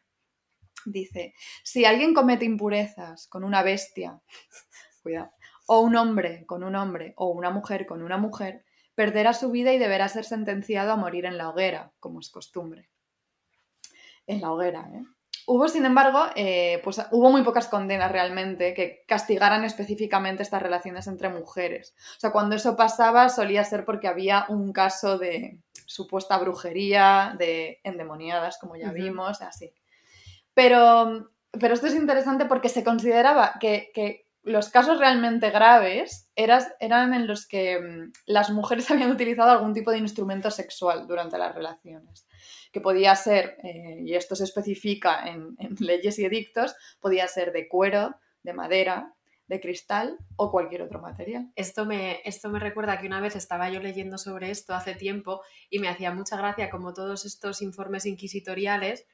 dice, 0.91 1.33
si 1.63 1.85
alguien 1.85 2.13
comete 2.13 2.45
impurezas 2.45 3.27
con 3.27 3.43
una 3.43 3.63
bestia, 3.63 4.19
cuidado, 5.03 5.31
o 5.67 5.81
un 5.81 5.95
hombre 5.95 6.45
con 6.47 6.63
un 6.63 6.75
hombre, 6.75 7.13
o 7.15 7.27
una 7.27 7.51
mujer 7.51 7.85
con 7.85 8.01
una 8.01 8.17
mujer, 8.17 8.65
perderá 8.95 9.33
su 9.33 9.51
vida 9.51 9.71
y 9.73 9.77
deberá 9.77 10.09
ser 10.09 10.25
sentenciado 10.25 10.91
a 10.91 10.95
morir 10.95 11.25
en 11.25 11.37
la 11.37 11.49
hoguera, 11.49 11.91
como 11.99 12.19
es 12.19 12.31
costumbre. 12.31 12.89
En 14.25 14.41
la 14.41 14.51
hoguera, 14.51 14.89
¿eh? 14.93 15.03
Hubo, 15.49 15.69
sin 15.69 15.85
embargo, 15.85 16.25
eh, 16.35 16.81
pues 16.83 17.01
hubo 17.11 17.29
muy 17.29 17.41
pocas 17.41 17.69
condenas 17.69 18.11
realmente 18.11 18.73
que 18.73 19.05
castigaran 19.07 19.63
específicamente 19.63 20.43
estas 20.43 20.61
relaciones 20.61 21.07
entre 21.07 21.29
mujeres. 21.29 21.95
O 22.17 22.19
sea, 22.19 22.31
cuando 22.31 22.57
eso 22.57 22.75
pasaba 22.75 23.29
solía 23.29 23.63
ser 23.63 23.85
porque 23.85 24.09
había 24.09 24.45
un 24.49 24.73
caso 24.73 25.17
de 25.17 25.61
supuesta 25.85 26.37
brujería, 26.37 27.33
de 27.39 27.79
endemoniadas, 27.85 28.57
como 28.57 28.75
ya 28.75 28.91
vimos, 28.91 29.41
así. 29.41 29.71
Pero, 30.53 31.29
pero 31.51 31.75
esto 31.75 31.87
es 31.87 31.95
interesante 31.95 32.45
porque 32.45 32.67
se 32.67 32.83
consideraba 32.83 33.53
que, 33.61 34.26
los 34.47 34.69
casos 34.69 34.97
realmente 34.97 35.49
graves 35.49 36.29
eran 36.35 37.13
en 37.13 37.27
los 37.27 37.45
que 37.45 37.79
mm, 37.79 38.11
las 38.25 38.49
mujeres 38.49 38.89
habían 38.91 39.11
utilizado 39.11 39.51
algún 39.51 39.73
tipo 39.73 39.91
de 39.91 39.97
instrumento 39.97 40.49
sexual 40.49 41.05
durante 41.07 41.37
las 41.37 41.53
relaciones, 41.53 42.25
que 42.71 42.81
podía 42.81 43.15
ser, 43.15 43.57
eh, 43.63 44.01
y 44.03 44.13
esto 44.15 44.35
se 44.35 44.45
especifica 44.45 45.23
en, 45.27 45.55
leyes 45.79 46.17
y 46.19 46.25
edictos, 46.25 46.75
podía 46.99 47.27
ser 47.27 47.51
de 47.51 47.67
cuero, 47.67 48.15
de 48.43 48.53
madera, 48.53 49.13
de 49.47 49.61
cristal 49.61 50.17
o 50.35 50.51
cualquier 50.51 50.81
otro 50.81 50.99
material. 50.99 51.51
Esto 51.55 51.85
me, 51.85 52.19
esto 52.25 52.49
me 52.49 52.59
recuerda 52.59 52.99
que 52.99 53.07
una 53.07 53.21
vez 53.21 53.35
estaba 53.37 53.69
yo 53.69 53.79
leyendo 53.79 54.17
sobre 54.17 54.51
esto 54.51 54.73
hace 54.73 54.93
tiempo 54.93 55.41
y 55.69 55.79
me 55.79 55.87
hacía 55.87 56.13
mucha 56.13 56.35
gracia 56.35 56.69
como 56.69 56.93
todos 56.93 57.25
estos 57.25 57.61
informes 57.61 58.05
inquisitoriales 58.05 59.05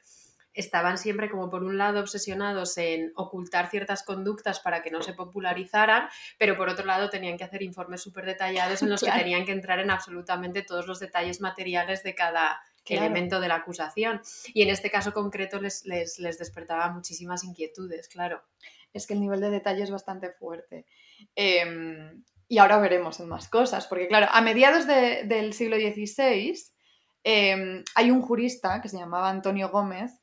estaban 0.54 0.98
siempre 0.98 1.30
como 1.30 1.50
por 1.50 1.64
un 1.64 1.78
lado 1.78 2.00
obsesionados 2.00 2.78
en 2.78 3.12
ocultar 3.16 3.70
ciertas 3.70 4.04
conductas 4.04 4.60
para 4.60 4.82
que 4.82 4.92
no 4.92 5.02
se 5.02 5.14
popularizaran, 5.14 6.08
pero 6.38 6.56
por 6.56 6.70
otro 6.70 6.86
lado 6.86 7.10
tenían 7.10 7.38
que 7.38 7.44
hacer 7.44 7.64
informes 7.64 8.02
súper 8.02 8.26
detallados 8.26 8.82
en 8.82 8.90
los 8.90 9.02
que 9.02 9.12
tenían 9.12 9.46
que 9.46 9.52
entrar 9.52 9.80
en 9.80 9.92
absolutamente 9.92 10.62
todos 10.62 10.88
los 10.88 11.00
detalles 11.00 11.42
materiales 11.42 12.04
de 12.04 12.16
cada 12.16 12.62
elemento 12.86 13.40
de 13.40 13.48
la 13.48 13.56
acusación. 13.56 14.22
Y 14.54 14.62
en 14.62 14.70
este 14.70 14.92
caso 14.92 15.14
concreto 15.14 15.60
les, 15.60 15.86
les, 15.86 16.18
despertaba 16.18 16.90
muchísimas 16.90 17.44
inquietudes, 17.44 18.08
claro. 18.08 18.44
Es 18.94 19.08
que 19.08 19.14
el 19.14 19.22
nivel 19.22 19.42
de 19.42 19.50
detalle 19.50 19.84
es 19.84 19.90
bastante 19.90 20.30
fuerte. 20.32 20.86
Em, 21.36 22.24
y 22.48 22.58
ahora 22.60 22.78
veremos 22.78 23.20
en 23.20 23.30
más 23.30 23.48
cosas, 23.48 23.88
porque 23.88 24.08
claro, 24.08 24.28
a 24.32 24.42
mediados 24.42 24.86
del 24.86 25.54
siglo 25.54 25.78
XVI 25.78 26.54
em, 27.24 27.84
hay 27.96 28.12
un 28.12 28.22
jurista 28.22 28.82
que 28.82 28.90
se 28.90 28.98
llamaba 28.98 29.30
Antonio 29.30 29.70
Gómez 29.70 30.23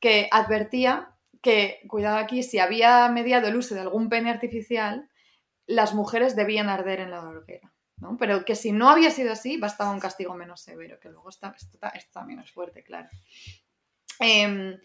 que 0.00 0.28
advertía 0.30 1.14
que, 1.42 1.80
cuidado 1.88 2.18
aquí, 2.18 2.42
si 2.42 2.58
había 2.58 3.08
mediado 3.08 3.48
el 3.48 3.56
uso 3.56 3.74
de 3.74 3.80
algún 3.80 4.08
pene 4.08 4.30
artificial, 4.30 5.08
las 5.66 5.94
mujeres 5.94 6.36
debían 6.36 6.68
arder 6.68 7.00
en 7.00 7.10
la 7.10 7.22
hoguera. 7.22 7.72
¿no? 7.96 8.16
Pero 8.18 8.44
que 8.44 8.56
si 8.56 8.72
no 8.72 8.88
había 8.88 9.10
sido 9.10 9.32
así, 9.32 9.56
bastaba 9.56 9.92
un 9.92 10.00
castigo 10.00 10.34
menos 10.34 10.60
severo, 10.60 10.98
que 10.98 11.10
luego 11.10 11.28
está, 11.28 11.54
esto, 11.56 11.78
también 12.12 12.40
es 12.40 12.50
fuerte, 12.50 12.82
claro. 12.82 13.08
Em, 14.18 14.78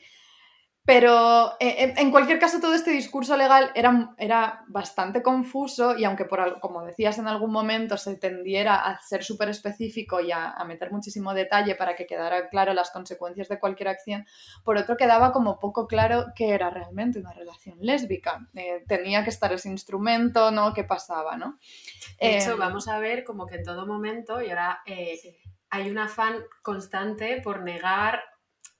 pero 0.85 1.53
eh, 1.59 1.95
en 1.97 2.11
cualquier 2.11 2.37
caso, 2.37 2.59
todo 2.59 2.75
este 2.75 2.91
discurso 2.91 3.35
legal 3.35 3.71
era, 3.73 4.13
era 4.19 4.63
bastante 4.67 5.23
confuso 5.23 5.97
y 5.97 6.03
aunque, 6.03 6.25
por, 6.25 6.59
como 6.59 6.85
decías 6.85 7.17
en 7.17 7.27
algún 7.27 7.51
momento, 7.51 7.97
se 7.97 8.15
tendiera 8.17 8.75
a 8.75 9.01
ser 9.01 9.23
súper 9.23 9.49
específico 9.49 10.21
y 10.21 10.31
a, 10.31 10.55
meter 10.67 10.91
muchísimo 10.91 11.33
detalle 11.33 11.75
para 11.75 11.95
que 11.95 12.05
quedara 12.05 12.49
claro 12.49 12.73
las 12.73 12.91
consecuencias 12.91 13.49
de 13.49 13.59
cualquier 13.59 13.87
acción, 13.87 14.27
por 14.63 14.77
otro 14.77 14.95
quedaba 14.95 15.31
como 15.31 15.59
poco 15.59 15.87
claro 15.87 16.27
qué 16.35 16.49
era 16.51 16.69
realmente 16.69 17.17
una 17.17 17.33
relación 17.33 17.79
lésbica. 17.81 18.47
Eh, 18.53 18.83
tenía 18.87 19.23
que 19.23 19.31
estar 19.31 19.51
ese 19.53 19.69
instrumento, 19.69 20.51
¿no? 20.51 20.73
¿Qué 20.73 20.83
pasaba, 20.83 21.35
no? 21.35 21.57
De 22.19 22.37
hecho, 22.37 22.51
eh, 22.51 22.57
vamos 22.59 22.87
a 22.87 22.99
ver 22.99 23.23
como 23.23 23.47
que 23.47 23.55
en 23.55 23.63
todo 23.63 23.87
momento, 23.87 24.39
y 24.39 24.51
ahora 24.51 24.83
hay 25.69 25.89
un 25.89 25.97
afán 25.97 26.43
constante 26.61 27.41
por 27.41 27.63
negar 27.63 28.21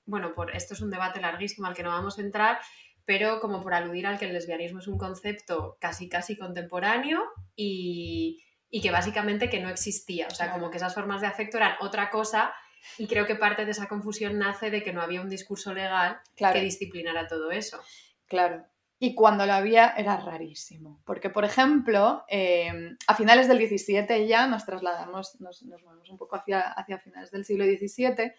bueno, 0.05 0.33
por, 0.33 0.55
esto 0.55 0.73
es 0.73 0.81
un 0.81 0.91
debate 0.91 1.19
larguísimo 1.19 1.67
al 1.67 1.73
que 1.73 1.83
no 1.83 1.89
vamos 1.89 2.17
a 2.17 2.21
entrar, 2.21 2.59
pero 3.05 3.39
como 3.39 3.61
por 3.61 3.73
aludir 3.73 4.07
al 4.07 4.17
que 4.17 4.25
el 4.25 4.33
lesbianismo 4.33 4.79
es 4.79 4.87
un 4.87 4.97
concepto 4.97 5.77
casi 5.79 6.09
casi 6.09 6.37
contemporáneo 6.37 7.23
y, 7.55 8.41
que 8.81 8.91
básicamente 8.91 9.49
que 9.49 9.61
no 9.61 9.69
existía, 9.69 10.27
o 10.27 10.35
sea, 10.35 10.51
como 10.51 10.69
que 10.69 10.77
esas 10.77 10.93
formas 10.93 11.21
de 11.21 11.27
afecto 11.27 11.57
eran 11.57 11.75
otra 11.79 12.09
cosa 12.09 12.53
y 12.97 13.07
creo 13.07 13.25
que 13.25 13.35
parte 13.35 13.63
de 13.63 13.71
esa 13.71 13.87
confusión 13.87 14.37
nace 14.37 14.69
de 14.69 14.83
que 14.83 14.91
no 14.91 15.01
había 15.01 15.21
un 15.21 15.29
discurso 15.29 15.73
legal 15.73 16.19
que 16.35 16.59
disciplinara 16.59 17.27
todo 17.27 17.51
eso. 17.51 17.79
Claro. 18.27 18.65
Y 18.99 19.15
cuando 19.15 19.45
lo 19.45 19.53
había 19.53 19.89
era 19.97 20.17
rarísimo, 20.17 21.01
porque 21.05 21.29
por 21.29 21.45
ejemplo, 21.45 22.25
eh, 22.27 22.95
a 23.07 23.15
finales 23.15 23.47
del 23.47 23.57
XVII 23.57 24.27
ya 24.27 24.47
nos 24.47 24.65
trasladamos, 24.65 25.39
nos, 25.39 25.63
nos 25.63 25.81
movemos 25.81 26.09
un 26.09 26.17
poco 26.17 26.35
hacia, 26.35 26.61
hacia 26.61 26.99
finales 26.99 27.31
del 27.31 27.45
siglo 27.45 27.65
XVII 27.65 28.33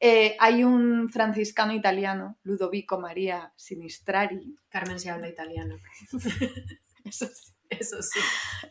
eh, 0.00 0.36
hay 0.40 0.64
un 0.64 1.10
franciscano 1.10 1.74
italiano, 1.74 2.38
Ludovico 2.42 2.98
María 2.98 3.52
Sinistrari. 3.54 4.56
Carmen 4.68 4.98
se 4.98 5.10
habla 5.10 5.28
italiano. 5.28 5.76
Eso 7.04 7.26
sí. 7.26 7.52
Eso 7.70 8.02
sí. 8.02 8.18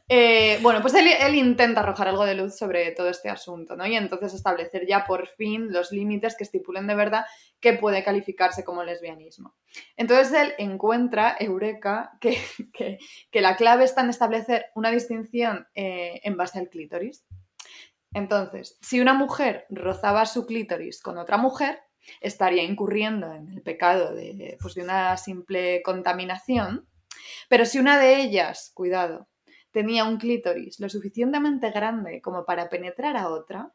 Eh, 0.10 0.60
bueno, 0.62 0.82
pues 0.82 0.94
él, 0.94 1.08
él, 1.08 1.36
intenta 1.36 1.80
arrojar 1.80 2.10
algo 2.10 2.26
de 2.26 2.36
luz 2.36 2.58
sobre 2.58 2.92
todo 2.92 3.08
este 3.08 3.30
asunto, 3.30 3.78
¿no? 3.78 3.88
Y 3.88 3.96
entonces 3.96 4.34
establecer 4.34 4.86
ya 4.86 5.06
por 5.06 5.28
fin 5.28 5.72
los 5.72 5.94
límites 5.94 6.36
que 6.36 6.44
estipulen 6.44 6.86
de 6.86 6.96
verdad 6.96 7.26
que 7.62 7.74
puede 7.74 8.04
calificarse 8.04 8.66
como 8.66 8.84
lesbianismo. 8.84 9.56
Entonces 9.96 10.34
él 10.34 10.54
encuentra, 10.58 11.38
Eureka, 11.40 12.12
que, 12.20 12.38
que, 12.74 12.98
que 13.32 13.42
la 13.42 13.56
clave 13.56 13.86
está 13.86 14.02
en 14.02 14.10
establecer 14.10 14.66
una 14.76 14.92
distinción 14.92 15.68
eh, 15.76 16.20
en 16.24 16.36
base 16.36 16.60
al 16.60 16.70
clítoris. 16.70 17.26
Entonces, 18.14 18.78
si 18.82 19.00
una 19.00 19.14
mujer 19.14 19.66
rozaba 19.70 20.26
su 20.26 20.46
clítoris 20.46 21.02
con 21.02 21.18
otra 21.18 21.38
mujer, 21.38 21.80
estaría 22.22 22.64
incurriendo 22.64 23.34
en 23.34 23.50
el 23.50 23.62
pecado 23.62 24.14
de, 24.14 24.58
pues, 24.62 24.76
de 24.76 24.84
una 24.84 25.16
simple 25.18 25.82
contaminación. 25.84 26.88
Pero 27.50 27.66
si 27.66 27.80
una 27.80 28.00
de 28.00 28.22
ellas, 28.22 28.72
cuidado, 28.74 29.30
tenía 29.72 30.06
un 30.06 30.18
clítoris 30.18 30.80
lo 30.80 30.90
suficientemente 30.90 31.72
grande 31.72 32.22
como 32.22 32.46
para 32.46 32.70
penetrar 32.70 33.18
a 33.18 33.30
otra, 33.30 33.72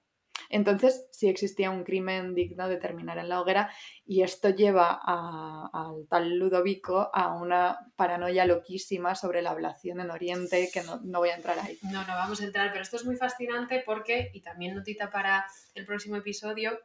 entonces 0.48 1.06
sí 1.10 1.28
existía 1.28 1.70
un 1.70 1.84
crimen 1.84 2.34
digno 2.34 2.68
de 2.68 2.76
terminar 2.76 3.18
en 3.18 3.28
la 3.28 3.40
hoguera 3.40 3.70
y 4.04 4.22
esto 4.22 4.50
lleva 4.50 5.00
al 5.02 6.06
tal 6.08 6.38
Ludovico 6.38 7.10
a 7.12 7.34
una 7.34 7.78
paranoia 7.96 8.44
loquísima 8.44 9.14
sobre 9.14 9.42
la 9.42 9.50
ablación 9.50 10.00
en 10.00 10.10
Oriente, 10.10 10.70
que 10.72 10.82
no, 10.82 11.00
no, 11.04 11.20
voy 11.20 11.30
a 11.30 11.36
entrar 11.36 11.58
ahí. 11.58 11.78
No, 11.82 12.06
no 12.06 12.14
vamos 12.14 12.40
a 12.40 12.44
entrar, 12.44 12.70
pero 12.70 12.82
esto 12.82 12.96
es 12.96 13.04
muy 13.04 13.16
fascinante 13.16 13.82
porque, 13.84 14.30
y 14.34 14.42
también 14.42 14.74
notita 14.74 15.10
para 15.10 15.46
el 15.74 15.86
próximo 15.86 16.16
episodio, 16.16 16.78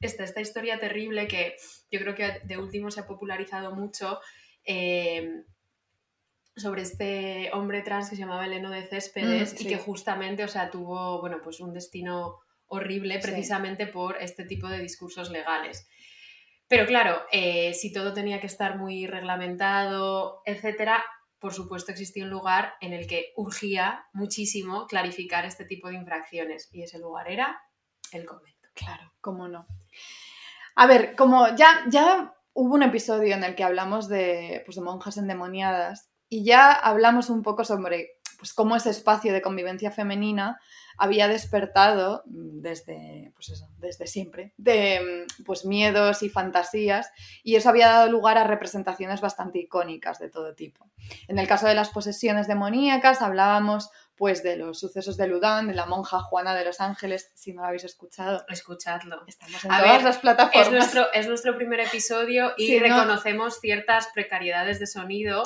está 0.00 0.24
esta 0.24 0.40
historia 0.40 0.80
terrible 0.80 1.28
que 1.28 1.56
yo 1.90 2.00
creo 2.00 2.14
que 2.14 2.40
de 2.44 2.58
último 2.58 2.90
se 2.90 3.00
ha 3.00 3.06
popularizado 3.06 3.74
mucho. 3.74 4.20
Eh, 4.64 5.44
sobre 6.56 6.82
este 6.82 7.50
hombre 7.52 7.82
trans 7.82 8.10
que 8.10 8.16
se 8.16 8.22
llamaba 8.22 8.46
Eleno 8.46 8.70
de 8.70 8.82
Céspedes 8.82 9.54
mm, 9.54 9.62
y 9.62 9.68
que 9.68 9.78
justamente, 9.78 10.44
o 10.44 10.48
sea, 10.48 10.70
tuvo, 10.70 11.20
bueno, 11.20 11.38
pues 11.42 11.60
un 11.60 11.72
destino 11.72 12.38
horrible 12.70 13.18
precisamente 13.18 13.86
por 13.86 14.16
este 14.22 14.44
tipo 14.44 14.68
de 14.68 14.78
discursos 14.78 15.30
legales. 15.30 15.86
Pero 16.68 16.86
claro, 16.86 17.20
eh, 17.32 17.74
si 17.74 17.92
todo 17.92 18.14
tenía 18.14 18.40
que 18.40 18.46
estar 18.46 18.78
muy 18.78 19.06
reglamentado, 19.06 20.40
etcétera, 20.46 21.04
por 21.40 21.52
supuesto 21.52 21.90
existía 21.90 22.24
un 22.24 22.30
lugar 22.30 22.74
en 22.80 22.92
el 22.92 23.08
que 23.08 23.32
urgía 23.36 24.06
muchísimo 24.12 24.86
clarificar 24.86 25.44
este 25.44 25.64
tipo 25.64 25.88
de 25.88 25.96
infracciones 25.96 26.68
y 26.72 26.82
ese 26.82 27.00
lugar 27.00 27.28
era 27.28 27.60
el 28.12 28.24
convento. 28.24 28.68
Claro, 28.74 29.12
cómo 29.20 29.48
no. 29.48 29.66
A 30.76 30.86
ver, 30.86 31.16
como 31.16 31.48
ya, 31.56 31.84
ya 31.90 32.34
hubo 32.52 32.74
un 32.74 32.84
episodio 32.84 33.34
en 33.34 33.42
el 33.42 33.56
que 33.56 33.64
hablamos 33.64 34.08
de, 34.08 34.62
pues, 34.64 34.76
de 34.76 34.82
monjas 34.82 35.16
endemoniadas 35.16 36.08
y 36.28 36.44
ya 36.44 36.72
hablamos 36.72 37.30
un 37.30 37.42
poco 37.42 37.64
sobre 37.64 38.19
pues, 38.40 38.54
cómo 38.54 38.74
ese 38.74 38.88
espacio 38.88 39.34
de 39.34 39.42
convivencia 39.42 39.90
femenina 39.90 40.58
había 40.96 41.28
despertado 41.28 42.22
desde, 42.26 43.32
pues 43.34 43.50
eso, 43.50 43.68
desde 43.78 44.06
siempre, 44.06 44.54
de 44.56 45.26
mm, 45.38 45.44
pues, 45.44 45.66
miedos 45.66 46.22
y 46.22 46.30
fantasías, 46.30 47.12
y 47.42 47.56
eso 47.56 47.68
había 47.68 47.88
dado 47.88 48.10
lugar 48.10 48.38
a 48.38 48.44
representaciones 48.44 49.20
bastante 49.20 49.58
icónicas 49.58 50.18
de 50.18 50.30
todo 50.30 50.54
tipo. 50.54 50.88
En 51.28 51.38
el 51.38 51.46
caso 51.46 51.66
de 51.66 51.74
las 51.74 51.90
posesiones 51.90 52.48
demoníacas 52.48 53.20
hablábamos 53.20 53.90
pues 54.16 54.42
de 54.42 54.56
los 54.56 54.78
sucesos 54.78 55.16
de 55.16 55.26
Ludán, 55.26 55.68
de 55.68 55.74
la 55.74 55.86
monja 55.86 56.20
Juana 56.20 56.54
de 56.54 56.64
los 56.64 56.82
Ángeles, 56.82 57.32
si 57.34 57.54
no 57.54 57.62
lo 57.62 57.68
habéis 57.68 57.84
escuchado. 57.84 58.44
Escuchadlo. 58.48 59.22
Estamos 59.26 59.64
en 59.64 59.70
todas 59.70 60.02
las 60.02 60.18
plataformas. 60.18 60.66
Es 60.66 60.72
nuestro, 60.72 61.12
es 61.14 61.26
nuestro 61.26 61.56
primer 61.56 61.80
episodio 61.80 62.52
y 62.58 62.78
reconocemos 62.78 63.60
ciertas 63.60 64.08
precariedades 64.12 64.78
de 64.78 64.86
sonido 64.86 65.42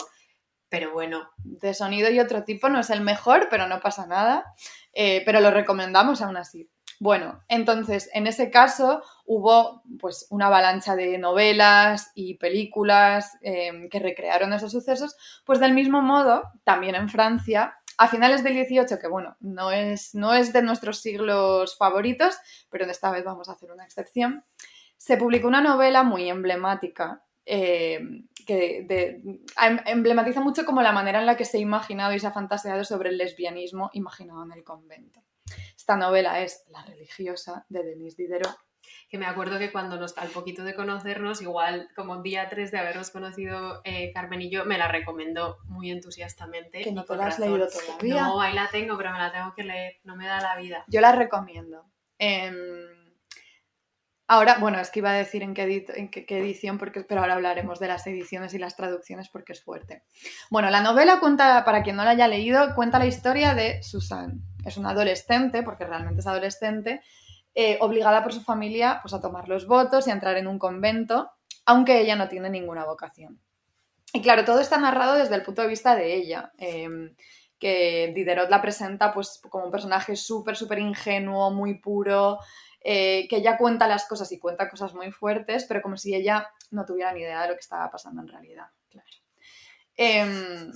pero 0.68 0.92
bueno. 0.92 1.30
De 1.38 1.74
sonido 1.74 2.10
y 2.10 2.20
otro 2.20 2.44
tipo 2.44 2.68
no 2.68 2.80
es 2.80 2.90
el 2.90 3.00
mejor, 3.00 3.48
pero 3.50 3.66
no 3.66 3.80
pasa 3.80 4.06
nada. 4.06 4.54
Eh, 4.92 5.22
pero 5.24 5.40
lo 5.40 5.50
recomendamos 5.50 6.22
aún 6.22 6.36
así. 6.36 6.68
Bueno, 7.00 7.42
entonces, 7.48 8.08
en 8.14 8.26
ese 8.26 8.50
caso 8.50 9.02
hubo 9.26 9.82
pues 9.98 10.26
una 10.30 10.46
avalancha 10.46 10.94
de 10.94 11.18
novelas 11.18 12.12
y 12.14 12.34
películas 12.34 13.36
em, 13.40 13.88
que 13.88 13.98
recrearon 13.98 14.52
esos 14.52 14.72
sucesos, 14.72 15.16
pues 15.44 15.60
del 15.60 15.74
mismo 15.74 16.02
modo, 16.02 16.44
también 16.62 16.94
en 16.94 17.08
Francia, 17.08 17.76
a 17.98 18.08
finales 18.08 18.42
del 18.44 18.54
18, 18.54 18.98
que 18.98 19.08
bueno, 19.08 19.36
no 19.40 19.70
es, 19.70 20.14
no 20.14 20.34
es 20.34 20.52
de 20.52 20.62
nuestros 20.62 21.00
siglos 21.00 21.76
favoritos, 21.76 22.36
pero 22.70 22.84
esta 22.86 23.10
vez 23.10 23.24
vamos 23.24 23.48
a 23.48 23.52
hacer 23.52 23.70
una 23.72 23.84
excepción, 23.84 24.44
se 24.96 25.16
publicó 25.16 25.48
una 25.48 25.60
novela 25.60 26.02
muy 26.02 26.28
emblemática 26.28 27.24
em, 27.44 28.26
que 28.44 28.86
em, 28.86 29.80
emblematiza 29.86 30.40
mucho 30.40 30.64
como 30.64 30.82
la 30.82 30.92
manera 30.92 31.20
en 31.20 31.26
la 31.26 31.36
que 31.36 31.44
se 31.44 31.58
ha 31.58 31.60
imaginado 31.60 32.12
y 32.14 32.20
se 32.20 32.26
ha 32.26 32.32
fantaseado 32.32 32.84
sobre 32.84 33.10
el 33.10 33.18
lesbianismo 33.18 33.90
imaginado 33.92 34.44
en 34.44 34.52
el 34.52 34.64
convento. 34.64 35.22
Esta 35.76 35.96
novela 35.96 36.40
es 36.40 36.64
La 36.68 36.82
religiosa 36.84 37.66
de 37.68 37.82
Denise 37.84 38.22
Diderot. 38.22 38.56
Que 39.08 39.18
me 39.18 39.26
acuerdo 39.26 39.58
que 39.58 39.70
cuando 39.70 39.98
nos, 39.98 40.16
al 40.18 40.28
poquito 40.28 40.64
de 40.64 40.74
conocernos, 40.74 41.40
igual 41.40 41.88
como 41.94 42.22
día 42.22 42.48
3 42.48 42.70
de 42.70 42.78
habernos 42.78 43.10
conocido 43.10 43.80
eh, 43.84 44.12
Carmen 44.12 44.42
y 44.42 44.50
yo, 44.50 44.64
me 44.64 44.78
la 44.78 44.88
recomendó 44.88 45.58
muy 45.64 45.90
entusiastamente. 45.90 46.82
Que 46.82 46.92
no 46.92 47.04
te 47.04 47.16
la 47.16 47.26
has 47.26 47.38
leído 47.38 47.66
todavía. 47.68 48.22
No, 48.22 48.40
ahí 48.40 48.54
la 48.54 48.68
tengo, 48.68 48.96
pero 48.96 49.12
me 49.12 49.18
la 49.18 49.32
tengo 49.32 49.54
que 49.54 49.64
leer, 49.64 50.00
no 50.04 50.16
me 50.16 50.26
da 50.26 50.40
la 50.40 50.56
vida. 50.56 50.84
Yo 50.88 51.00
la 51.00 51.12
recomiendo. 51.12 51.84
Em, 52.18 52.54
Ahora, 54.26 54.56
bueno, 54.58 54.80
es 54.80 54.90
que 54.90 55.00
iba 55.00 55.10
a 55.10 55.14
decir 55.14 55.42
en 55.42 55.52
qué, 55.52 56.24
edición, 56.28 56.78
porque, 56.78 57.02
pero 57.02 57.20
ahora 57.20 57.34
hablaremos 57.34 57.78
de 57.78 57.88
las 57.88 58.06
ediciones 58.06 58.54
y 58.54 58.58
las 58.58 58.74
traducciones 58.74 59.28
porque 59.28 59.52
es 59.52 59.62
fuerte. 59.62 60.02
Bueno, 60.50 60.70
la 60.70 60.80
novela 60.80 61.20
cuenta, 61.20 61.62
para 61.64 61.82
quien 61.82 61.96
no 61.96 62.04
la 62.04 62.10
haya 62.10 62.26
leído, 62.26 62.74
cuenta 62.74 62.98
la 62.98 63.06
historia 63.06 63.54
de 63.54 63.82
Susan. 63.82 64.40
Es 64.64 64.78
una 64.78 64.90
adolescente, 64.90 65.62
porque 65.62 65.84
realmente 65.84 66.20
es 66.20 66.26
adolescente, 66.26 67.02
eh, 67.54 67.76
obligada 67.80 68.22
por 68.22 68.32
su 68.32 68.40
familia 68.40 69.00
pues, 69.02 69.12
a 69.12 69.20
tomar 69.20 69.48
los 69.48 69.66
votos 69.66 70.06
y 70.06 70.10
a 70.10 70.14
entrar 70.14 70.38
en 70.38 70.46
un 70.46 70.58
convento, 70.58 71.30
aunque 71.66 72.00
ella 72.00 72.16
no 72.16 72.28
tiene 72.28 72.48
ninguna 72.48 72.86
vocación. 72.86 73.38
Y 74.14 74.22
claro, 74.22 74.46
todo 74.46 74.60
está 74.60 74.78
narrado 74.78 75.16
desde 75.16 75.34
el 75.34 75.42
punto 75.42 75.60
de 75.60 75.68
vista 75.68 75.94
de 75.94 76.14
ella. 76.14 76.50
Em, 76.56 77.14
que 77.58 78.12
Diderot 78.14 78.50
la 78.50 78.60
presenta 78.60 79.12
pues, 79.12 79.40
como 79.48 79.64
un 79.64 79.70
personaje 79.70 80.16
súper, 80.16 80.56
súper 80.56 80.78
ingenuo, 80.78 81.50
muy 81.50 81.78
puro, 81.78 82.38
eh, 82.86 83.26
que 83.28 83.36
ella 83.36 83.56
cuenta 83.56 83.88
las 83.88 84.06
cosas 84.06 84.30
y 84.30 84.38
cuenta 84.38 84.68
cosas 84.68 84.92
muy 84.92 85.10
fuertes, 85.10 85.64
pero 85.64 85.80
como 85.80 85.96
si 85.96 86.14
ella 86.14 86.50
no 86.70 86.84
tuviera 86.84 87.12
ni 87.14 87.20
idea 87.20 87.40
de 87.40 87.48
lo 87.48 87.54
que 87.54 87.60
estaba 87.60 87.90
pasando 87.90 88.20
en 88.20 88.28
realidad. 88.28 88.66
Claro. 88.90 89.08
Em, 89.96 90.70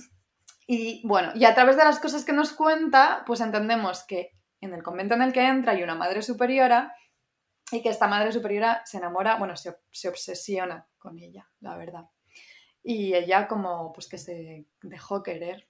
y 0.65 1.07
bueno, 1.07 1.33
y 1.35 1.45
a 1.45 1.53
través 1.53 1.77
de 1.77 1.83
las 1.83 1.99
cosas 1.99 2.25
que 2.25 2.33
nos 2.33 2.51
cuenta, 2.53 3.23
pues 3.27 3.41
entendemos 3.41 4.03
que 4.05 4.31
en 4.59 4.73
el 4.73 4.81
convento 4.81 5.13
en 5.13 5.21
el 5.21 5.33
que 5.33 5.47
entra 5.47 5.73
hay 5.73 5.83
una 5.83 5.93
madre 5.93 6.23
superiora 6.23 6.95
y 7.71 7.83
que 7.83 7.89
esta 7.89 8.07
madre 8.07 8.31
superiora 8.31 8.81
se 8.85 8.97
enamora, 8.97 9.35
bueno, 9.35 9.55
se, 9.55 9.77
se 9.91 10.09
obsesiona 10.09 10.87
con 10.97 11.19
ella, 11.19 11.47
la 11.59 11.77
verdad. 11.77 12.05
Y 12.81 13.13
ella 13.13 13.47
como 13.47 13.93
pues 13.93 14.07
que 14.07 14.17
se 14.17 14.65
dejó 14.81 15.21
querer. 15.21 15.67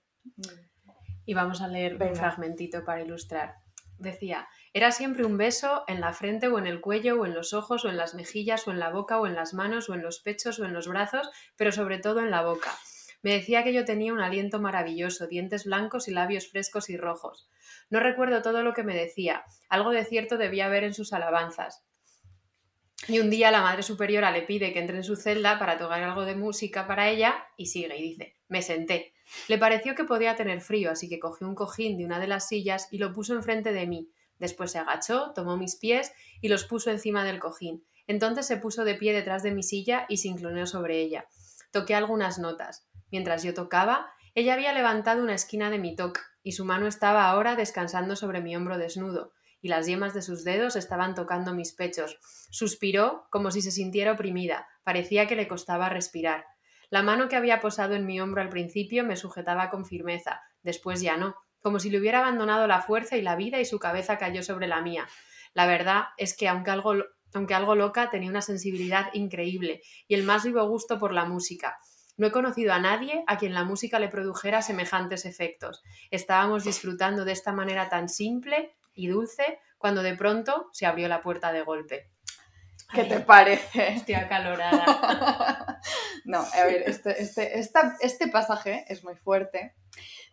Y 1.26 1.34
vamos 1.34 1.62
a 1.62 1.68
leer 1.68 2.02
un 2.02 2.16
fragmentito 2.16 2.86
para 2.86 3.02
ilustrar. 3.02 3.56
Decía, 3.98 4.48
era 4.74 4.92
siempre 4.92 5.26
un 5.26 5.38
beso 5.38 5.84
en 5.88 6.00
la 6.00 6.14
frente 6.14 6.48
o 6.48 6.60
en 6.60 6.68
el 6.68 6.82
cuello 6.82 7.20
o 7.20 7.26
en 7.26 7.34
los 7.34 7.54
ojos 7.54 7.86
o 7.86 7.90
en 7.90 7.98
las 7.98 8.14
mejillas 8.14 8.68
o 8.68 8.72
en 8.72 8.80
la 8.80 8.90
boca 8.90 9.20
o 9.20 9.28
en 9.28 9.36
las 9.36 9.54
manos 9.54 9.90
o 9.90 9.96
en 9.96 10.04
los 10.04 10.20
pechos 10.20 10.60
o 10.60 10.66
en 10.66 10.74
los 10.74 10.88
brazos, 10.88 11.30
pero 11.56 11.72
sobre 11.72 11.98
todo 11.98 12.20
en 12.20 12.32
la 12.32 12.44
boca. 12.44 12.72
Me 13.22 13.34
decía 13.34 13.64
que 13.64 13.74
yo 13.74 13.84
tenía 13.84 14.14
un 14.14 14.22
aliento 14.22 14.60
maravilloso, 14.60 15.28
dientes 15.28 15.66
blancos 15.66 16.08
y 16.08 16.12
labios 16.12 16.48
frescos 16.48 16.90
y 16.90 16.98
rojos. 16.98 17.50
No 17.90 18.00
recuerdo 18.00 18.42
todo 18.42 18.64
lo 18.64 18.74
que 18.74 18.84
me 18.84 18.96
decía, 18.96 19.44
algo 19.68 19.92
de 19.92 20.06
cierto 20.06 20.38
debía 20.38 20.68
haber 20.68 20.84
en 20.84 20.94
sus 20.94 21.12
alabanzas. 21.12 21.84
Y 23.08 23.20
un 23.20 23.30
día 23.30 23.52
la 23.52 23.62
Madre 23.62 23.84
Superiora 23.84 24.32
le 24.32 24.44
pide 24.44 24.72
que 24.72 24.80
entre 24.80 24.98
en 24.98 25.04
su 25.04 25.16
celda 25.16 25.58
para 25.58 25.78
tocar 25.78 26.04
algo 26.04 26.26
de 26.26 26.36
música 26.36 26.86
para 26.86 27.10
ella 27.10 27.48
y 27.58 27.68
sigue 27.68 27.98
y 27.98 28.02
dice, 28.02 28.36
me 28.48 28.62
senté. 28.62 29.14
Le 29.48 29.58
pareció 29.58 29.96
que 29.96 30.04
podía 30.04 30.36
tener 30.36 30.62
frío, 30.62 30.92
así 30.92 31.10
que 31.10 31.20
cogió 31.20 31.48
un 31.48 31.56
cojín 31.56 31.98
de 31.98 32.06
una 32.06 32.20
de 32.20 32.28
las 32.28 32.48
sillas 32.48 32.88
y 32.92 32.98
lo 32.98 33.14
puso 33.14 33.34
enfrente 33.34 33.74
de 33.74 33.88
mí. 33.88 34.10
Después 34.40 34.72
se 34.72 34.80
agachó, 34.80 35.34
tomó 35.36 35.58
mis 35.58 35.76
pies 35.76 36.12
y 36.42 36.48
los 36.48 36.64
puso 36.64 36.90
encima 36.90 37.24
del 37.24 37.40
cojín. 37.40 37.86
Entonces 38.08 38.48
se 38.48 38.58
puso 38.58 38.86
de 38.86 38.96
pie 38.96 39.14
detrás 39.14 39.44
de 39.44 39.52
mi 39.52 39.62
silla 39.62 40.06
y 40.10 40.18
se 40.18 40.30
inclinó 40.30 40.66
sobre 40.66 41.00
ella. 41.00 41.28
Toqué 41.72 41.94
algunas 41.94 42.40
notas. 42.40 42.88
Mientras 43.12 43.44
yo 43.44 43.54
tocaba, 43.54 44.12
ella 44.34 44.54
había 44.54 44.74
levantado 44.74 45.22
una 45.22 45.36
esquina 45.36 45.70
de 45.70 45.78
mi 45.78 45.96
toc 45.96 46.20
y 46.42 46.54
su 46.54 46.66
mano 46.66 46.88
estaba 46.88 47.30
ahora 47.30 47.56
descansando 47.56 48.16
sobre 48.16 48.42
mi 48.42 48.56
hombro 48.56 48.78
desnudo, 48.78 49.34
y 49.62 49.68
las 49.68 49.86
yemas 49.86 50.14
de 50.14 50.22
sus 50.22 50.44
dedos 50.44 50.76
estaban 50.76 51.14
tocando 51.14 51.54
mis 51.54 51.74
pechos. 51.74 52.18
Suspiró 52.50 53.28
como 53.30 53.52
si 53.52 53.62
se 53.62 53.72
sintiera 53.72 54.14
oprimida, 54.14 54.68
parecía 54.84 55.28
que 55.28 55.36
le 55.36 55.48
costaba 55.48 55.90
respirar. 55.90 56.46
La 56.90 57.04
mano 57.04 57.28
que 57.28 57.36
había 57.36 57.60
posado 57.60 57.94
en 57.94 58.06
mi 58.06 58.20
hombro 58.20 58.42
al 58.42 58.50
principio 58.50 59.04
me 59.04 59.16
sujetaba 59.16 59.70
con 59.70 59.86
firmeza, 59.86 60.42
después 60.64 61.02
ya 61.02 61.18
no, 61.18 61.36
como 61.62 61.80
si 61.80 61.90
le 61.90 62.00
hubiera 62.00 62.20
abandonado 62.20 62.68
la 62.68 62.82
fuerza 62.82 63.18
y 63.18 63.22
la 63.22 63.36
vida 63.36 63.60
y 63.60 63.66
su 63.66 63.80
cabeza 63.80 64.18
cayó 64.18 64.44
sobre 64.44 64.68
la 64.68 64.82
mía. 64.82 65.08
La 65.54 65.66
verdad 65.66 66.06
es 66.18 66.36
que 66.36 66.48
aunque 66.48 66.72
algo, 66.72 66.94
aunque 67.34 67.54
algo 67.54 67.76
loca, 67.76 68.10
tenía 68.10 68.30
una 68.30 68.42
sensibilidad 68.42 69.14
increíble 69.14 69.82
y 70.08 70.16
el 70.16 70.24
más 70.24 70.44
vivo 70.44 70.64
gusto 70.68 71.00
por 71.00 71.14
la 71.14 71.26
música. 71.26 71.78
No 72.18 72.28
he 72.28 72.32
conocido 72.32 72.74
a 72.74 72.80
nadie 72.80 73.24
a 73.28 73.38
quien 73.38 73.54
la 73.54 73.64
música 73.64 73.98
le 73.98 74.10
produjera 74.10 74.62
semejantes 74.62 75.26
efectos. 75.26 75.82
Estábamos 76.12 76.66
disfrutando 76.66 77.24
de 77.24 77.32
esta 77.32 77.54
manera 77.54 77.88
tan 77.88 78.10
simple 78.10 78.76
y 78.94 79.08
dulce 79.08 79.60
cuando 79.78 80.04
de 80.04 80.16
pronto 80.16 80.68
se 80.74 80.86
abrió 80.86 81.08
la 81.08 81.22
puerta 81.22 81.54
de 81.54 81.62
golpe. 81.62 82.12
¿Qué 82.94 83.04
te 83.04 83.20
parece? 83.20 83.94
Estoy 83.94 84.16
acalorada. 84.16 85.80
no, 86.26 86.40
a 86.40 86.66
ver, 86.66 86.84
este, 86.88 87.22
este, 87.22 87.60
este 88.02 88.28
pasaje 88.28 88.84
es 88.90 89.04
muy 89.04 89.16
fuerte. 89.16 89.76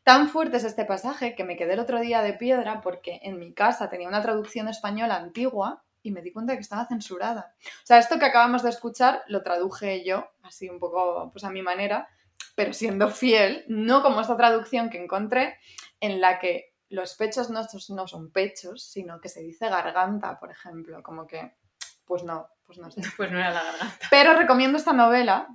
Tan 0.06 0.28
fuerte 0.28 0.58
es 0.58 0.62
este 0.62 0.84
pasaje 0.84 1.34
que 1.34 1.42
me 1.42 1.56
quedé 1.56 1.72
el 1.72 1.80
otro 1.80 1.98
día 1.98 2.22
de 2.22 2.32
piedra 2.32 2.80
porque 2.80 3.18
en 3.24 3.40
mi 3.40 3.52
casa 3.52 3.90
tenía 3.90 4.06
una 4.06 4.22
traducción 4.22 4.68
española 4.68 5.16
antigua 5.16 5.82
y 6.00 6.12
me 6.12 6.22
di 6.22 6.30
cuenta 6.30 6.52
de 6.52 6.58
que 6.58 6.62
estaba 6.62 6.86
censurada. 6.86 7.56
O 7.58 7.86
sea, 7.86 7.98
esto 7.98 8.16
que 8.16 8.24
acabamos 8.24 8.62
de 8.62 8.70
escuchar 8.70 9.24
lo 9.26 9.42
traduje 9.42 10.04
yo, 10.04 10.30
así 10.44 10.70
un 10.70 10.78
poco 10.78 11.30
pues 11.32 11.42
a 11.42 11.50
mi 11.50 11.60
manera, 11.60 12.08
pero 12.54 12.72
siendo 12.72 13.10
fiel, 13.10 13.64
no 13.66 14.04
como 14.04 14.20
esta 14.20 14.36
traducción 14.36 14.90
que 14.90 15.02
encontré 15.02 15.58
en 15.98 16.20
la 16.20 16.38
que 16.38 16.76
los 16.88 17.16
pechos 17.16 17.50
nuestros 17.50 17.90
no 17.90 18.06
son 18.06 18.30
pechos, 18.30 18.84
sino 18.84 19.20
que 19.20 19.28
se 19.28 19.40
dice 19.40 19.68
garganta, 19.68 20.38
por 20.38 20.52
ejemplo, 20.52 21.02
como 21.02 21.26
que, 21.26 21.56
pues 22.04 22.22
no, 22.22 22.46
pues 22.64 22.78
no 22.78 22.92
sé. 22.92 23.00
Pues 23.16 23.32
no 23.32 23.40
era 23.40 23.50
la 23.50 23.64
garganta. 23.64 24.06
Pero 24.08 24.34
recomiendo 24.34 24.78
esta 24.78 24.92
novela 24.92 25.48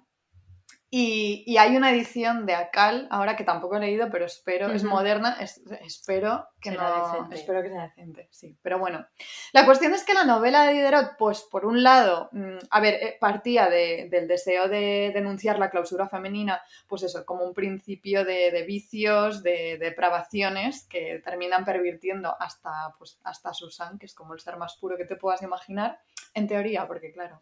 y, 0.93 1.55
hay 1.55 1.77
una 1.77 1.89
edición 1.89 2.45
de 2.45 2.53
Acal, 2.53 3.07
ahora 3.11 3.37
que 3.37 3.45
tampoco 3.45 3.77
he 3.77 3.79
leído, 3.79 4.09
pero 4.11 4.25
espero, 4.25 4.67
es 4.73 4.83
moderna, 4.83 5.37
espero 5.39 6.49
que 6.59 6.71
no, 6.71 7.29
espero 7.31 7.63
que 7.63 7.69
sea 7.69 7.83
decente, 7.83 8.27
sí. 8.29 8.57
Pero 8.61 8.77
bueno, 8.77 9.07
la 9.53 9.65
cuestión 9.65 9.93
es 9.93 10.03
que 10.03 10.13
la 10.13 10.25
novela 10.25 10.65
de 10.65 10.73
Diderot, 10.73 11.15
pues 11.17 11.47
por 11.49 11.65
un 11.65 11.81
lado, 11.81 12.27
mm, 12.33 12.57
a 12.69 12.79
ver, 12.81 12.95
eh, 12.95 13.17
partía 13.21 13.69
del 13.69 14.27
deseo 14.27 14.67
de 14.67 15.11
denunciar 15.13 15.59
la 15.59 15.69
clausura 15.69 16.09
femenina, 16.09 16.61
pues 16.89 17.03
eso, 17.03 17.25
como 17.25 17.45
un 17.45 17.53
principio 17.53 18.25
de, 18.25 18.65
vicios, 18.67 19.43
de, 19.43 19.77
depravaciones 19.79 20.85
que 20.89 21.21
terminan 21.23 21.63
pervirtiendo 21.63 22.35
hasta, 22.37 22.93
pues, 22.99 23.17
hasta 23.23 23.53
Susan, 23.53 23.97
que 23.97 24.07
es 24.07 24.13
como 24.13 24.33
el 24.33 24.41
ser 24.41 24.57
más 24.57 24.75
puro 24.75 24.97
que 24.97 25.05
te 25.05 25.15
puedas 25.15 25.41
imaginar, 25.41 26.01
en 26.33 26.47
teoría, 26.47 26.85
porque 26.85 27.13
claro, 27.13 27.41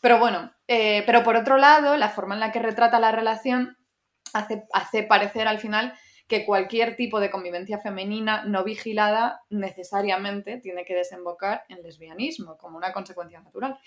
pero 0.00 0.18
bueno, 0.18 0.52
eh, 0.66 1.02
pero 1.06 1.22
por 1.22 1.36
otro 1.36 1.58
lado, 1.58 1.96
la 1.96 2.08
forma 2.08 2.34
en 2.34 2.40
la 2.40 2.52
que 2.52 2.60
retrata 2.60 3.00
la 3.00 3.12
relación 3.12 3.76
hace, 4.32 4.64
hace 4.72 5.02
parecer 5.02 5.48
al 5.48 5.58
final 5.58 5.94
que 6.28 6.44
cualquier 6.44 6.94
tipo 6.94 7.20
de 7.20 7.30
convivencia 7.30 7.78
femenina 7.78 8.44
no 8.44 8.62
vigilada 8.62 9.40
necesariamente 9.48 10.58
tiene 10.58 10.84
que 10.84 10.94
desembocar 10.94 11.64
en 11.68 11.82
lesbianismo 11.82 12.58
como 12.58 12.76
una 12.76 12.92
consecuencia 12.92 13.40
natural. 13.40 13.78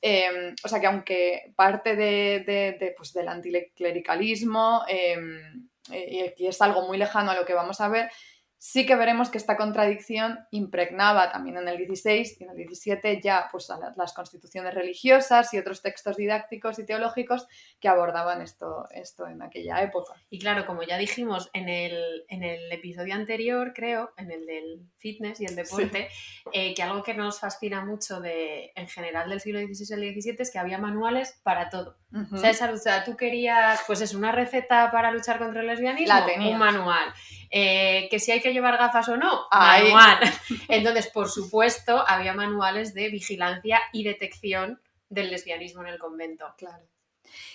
Em, 0.00 0.54
o 0.62 0.68
sea 0.68 0.80
que 0.80 0.86
aunque 0.86 1.52
parte 1.56 1.96
de, 1.96 2.94
pues, 2.96 3.12
del 3.12 3.28
anticlericalismo 3.28 4.84
em, 4.86 5.68
eh, 5.90 6.34
y 6.36 6.46
es 6.46 6.62
algo 6.62 6.86
muy 6.86 6.98
lejano 6.98 7.32
a 7.32 7.34
lo 7.34 7.44
que 7.44 7.54
vamos 7.54 7.80
a 7.80 7.88
ver, 7.88 8.10
sí 8.58 8.84
que 8.86 8.96
veremos 8.96 9.30
que 9.30 9.38
esta 9.38 9.56
contradicción 9.56 10.40
impregnaba 10.50 11.30
también 11.30 11.58
en 11.58 11.68
el 11.68 11.78
16 11.78 12.40
y 12.40 12.44
en 12.44 12.50
el 12.50 12.56
17 12.56 13.20
ya 13.22 13.48
pues, 13.50 13.68
las 13.96 14.12
constituciones 14.12 14.74
religiosas 14.74 15.54
y 15.54 15.58
otros 15.58 15.80
textos 15.80 16.16
didácticos 16.16 16.78
y 16.80 16.84
teológicos 16.84 17.46
que 17.80 17.88
abordaban 17.88 18.42
esto, 18.42 18.88
esto 18.90 19.28
en 19.28 19.42
aquella 19.42 19.80
época. 19.82 20.14
Y 20.28 20.40
claro, 20.40 20.66
como 20.66 20.82
ya 20.82 20.98
dijimos 20.98 21.50
en 21.52 21.68
el, 21.68 22.24
en 22.28 22.42
el 22.42 22.70
episodio 22.72 23.14
anterior, 23.14 23.72
creo, 23.74 24.12
en 24.16 24.32
el 24.32 24.44
del 24.44 24.80
fitness 24.98 25.40
y 25.40 25.44
el 25.44 25.54
deporte, 25.54 26.08
eh, 26.52 26.74
que 26.74 26.82
algo 26.82 27.04
que 27.04 27.14
nos 27.14 27.38
fascina 27.38 27.84
mucho 27.84 28.20
de, 28.20 28.72
en 28.74 28.88
general 28.88 29.30
del 29.30 29.40
siglo 29.40 29.60
XVI 29.60 30.02
y 30.02 30.08
el 30.08 30.20
XVII 30.20 30.36
es 30.40 30.50
que 30.50 30.58
había 30.58 30.78
manuales 30.78 31.38
para 31.44 31.70
todo. 31.70 31.96
o, 32.12 32.76
sea, 32.76 33.04
tú 33.04 33.16
querías, 33.16 33.80
pues 33.86 34.00
es 34.00 34.14
una 34.14 34.32
receta 34.32 34.90
para 34.90 35.12
luchar 35.12 35.38
contra 35.38 35.60
el 35.60 35.68
lesbianismo, 35.68 36.26
un 36.40 36.58
manual. 36.58 37.14
Eh, 37.50 38.08
que 38.10 38.18
si 38.18 38.30
hay 38.30 38.40
que 38.40 38.52
llevar 38.52 38.76
gafas 38.76 39.08
o 39.08 39.16
no, 39.16 39.46
manual. 39.50 40.18
Entonces, 40.68 41.08
por 41.08 41.28
supuesto, 41.28 42.04
había 42.06 42.34
manuales 42.34 42.94
de 42.94 43.08
vigilancia 43.08 43.80
y 43.92 44.04
detección 44.04 44.80
del 45.08 45.30
lesbianismo 45.30 45.82
en 45.82 45.88
el 45.88 45.98
convento. 45.98 46.54
Claro. 46.58 46.84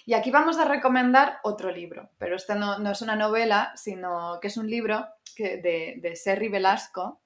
Y 0.06 0.14
aquí 0.14 0.32
vamos 0.32 0.58
a 0.58 0.66
recomendar 0.66 1.40
otro 1.44 1.72
libro, 1.72 2.10
pero 2.18 2.36
este 2.36 2.56
no, 2.56 2.92
es 2.92 3.02
una 3.02 3.16
novela, 3.16 3.74
sino 3.76 4.40
que 4.42 4.48
es 4.48 4.58
un 4.58 4.70
libro 4.70 5.08
que, 5.36 5.58
de, 5.58 5.96
de 5.98 6.16
Serri 6.16 6.50
Velasco, 6.50 7.22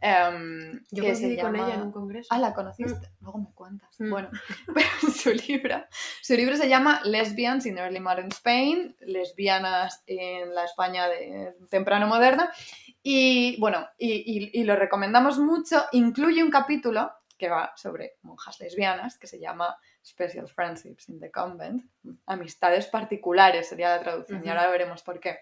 Em, 0.00 0.82
Yo 0.90 1.04
coincidí 1.04 1.38
con 1.38 1.54
ella 1.56 1.74
en 1.74 1.82
un 1.82 1.92
congreso. 1.92 2.28
Ah, 2.30 2.38
la 2.38 2.54
conociste. 2.54 3.08
Mm. 3.08 3.22
Luego 3.24 3.38
me 3.38 3.52
cuentas. 3.54 3.88
Mm. 3.98 4.10
Bueno, 4.10 4.30
su 5.14 5.30
libro, 5.30 5.84
su 6.22 6.34
libro 6.34 6.56
se 6.56 6.68
llama 6.68 7.02
Lesbians 7.04 7.66
in 7.66 7.78
Early 7.78 8.00
Modern 8.00 8.28
Spain, 8.28 8.96
lesbianas 9.00 10.02
en 10.06 10.54
la 10.54 10.64
España 10.64 11.08
de 11.08 11.54
temprano 11.68 12.06
moderna. 12.06 12.50
Y 13.02 13.58
bueno, 13.60 13.86
y, 13.98 14.50
y, 14.58 14.64
lo 14.64 14.76
recomendamos 14.76 15.38
mucho. 15.38 15.84
Incluye 15.92 16.42
un 16.42 16.50
capítulo 16.50 17.10
que 17.38 17.48
va 17.48 17.72
sobre 17.74 18.18
monjas 18.22 18.60
lesbianas, 18.60 19.18
que 19.18 19.26
se 19.26 19.40
llama 19.40 19.74
Special 20.04 20.46
Friendships 20.46 21.08
in 21.08 21.18
the 21.18 21.30
Convent, 21.30 21.82
amistades 22.26 22.86
particulares 22.86 23.68
sería 23.68 23.96
la 23.96 24.00
traducción, 24.00 24.44
y 24.44 24.48
ahora 24.50 24.68
veremos 24.68 25.02
por 25.02 25.18
qué. 25.18 25.38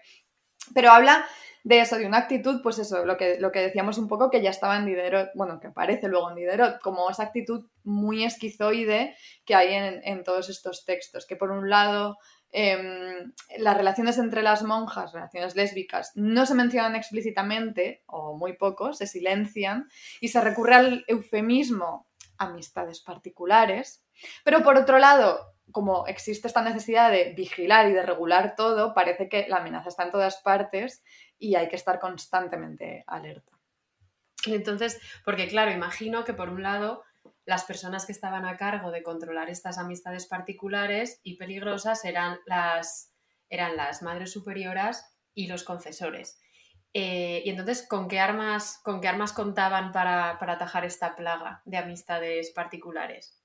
Pero 0.73 0.91
habla 0.91 1.25
de 1.63 1.81
eso, 1.81 1.97
de 1.97 2.05
una 2.05 2.19
actitud, 2.19 2.61
pues 2.61 2.79
eso, 2.79 3.05
lo 3.05 3.17
que, 3.17 3.37
lo 3.39 3.51
que 3.51 3.59
decíamos 3.59 3.97
un 3.97 4.07
poco 4.07 4.29
que 4.29 4.41
ya 4.41 4.49
estaba 4.49 4.77
en 4.77 4.85
Diderot, 4.85 5.31
bueno, 5.35 5.59
que 5.59 5.67
aparece 5.67 6.07
luego 6.07 6.29
en 6.29 6.37
Diderot, 6.37 6.79
como 6.81 7.09
esa 7.09 7.23
actitud 7.23 7.65
muy 7.83 8.23
esquizoide 8.23 9.15
que 9.45 9.55
hay 9.55 9.73
en, 10.03 10.23
todos 10.23 10.49
estos 10.49 10.85
textos, 10.85 11.25
que 11.27 11.35
por 11.35 11.51
un 11.51 11.69
lado 11.69 12.17
em, 12.51 13.33
las 13.57 13.75
relaciones 13.75 14.17
entre 14.17 14.41
las 14.41 14.63
monjas, 14.63 15.11
relaciones 15.11 15.55
lésbicas, 15.55 16.11
no 16.15 16.45
se 16.45 16.55
mencionan 16.55 16.95
explícitamente, 16.95 18.03
o 18.07 18.37
muy 18.37 18.53
poco, 18.53 18.93
se 18.93 19.05
silencian, 19.05 19.89
y 20.21 20.29
se 20.29 20.41
recurre 20.41 20.75
al 20.75 21.05
eufemismo 21.07 22.07
amistades 22.37 23.01
particulares, 23.01 24.03
pero 24.43 24.63
por 24.63 24.77
otro 24.77 24.97
lado, 24.97 25.53
como 25.71 26.07
existe 26.07 26.47
esta 26.47 26.61
necesidad 26.61 27.11
de 27.11 27.33
vigilar 27.33 27.87
y 27.89 27.93
de 27.93 28.03
regular 28.03 28.55
todo, 28.55 28.93
parece 28.93 29.29
que 29.29 29.47
la 29.47 29.57
amenaza 29.57 29.89
está 29.89 30.03
en 30.03 30.11
todas 30.11 30.37
partes 30.37 31.03
y 31.37 31.55
hay 31.55 31.69
que 31.69 31.75
estar 31.75 31.99
constantemente 31.99 33.03
alerta. 33.07 33.51
Entonces, 34.45 34.99
porque 35.25 35.47
claro, 35.47 35.71
imagino 35.71 36.23
que 36.23 36.33
por 36.33 36.49
un 36.49 36.63
lado 36.63 37.03
las 37.45 37.63
personas 37.65 38.05
que 38.05 38.11
estaban 38.11 38.45
a 38.45 38.57
cargo 38.57 38.91
de 38.91 39.03
controlar 39.03 39.49
estas 39.49 39.77
amistades 39.77 40.27
particulares 40.27 41.19
y 41.23 41.35
peligrosas 41.35 42.05
eran 42.05 42.39
las, 42.45 43.13
eran 43.49 43.75
las 43.75 44.01
madres 44.01 44.31
superioras 44.31 45.17
y 45.33 45.47
los 45.47 45.63
confesores. 45.63 46.39
Eh, 46.93 47.41
y 47.45 47.49
entonces, 47.49 47.87
¿con 47.87 48.07
qué 48.07 48.19
armas, 48.19 48.79
con 48.83 49.01
qué 49.01 49.07
armas 49.07 49.33
contaban 49.33 49.91
para 49.91 50.37
atajar 50.39 50.85
esta 50.85 51.15
plaga 51.15 51.61
de 51.65 51.77
amistades 51.77 52.51
particulares? 52.51 53.38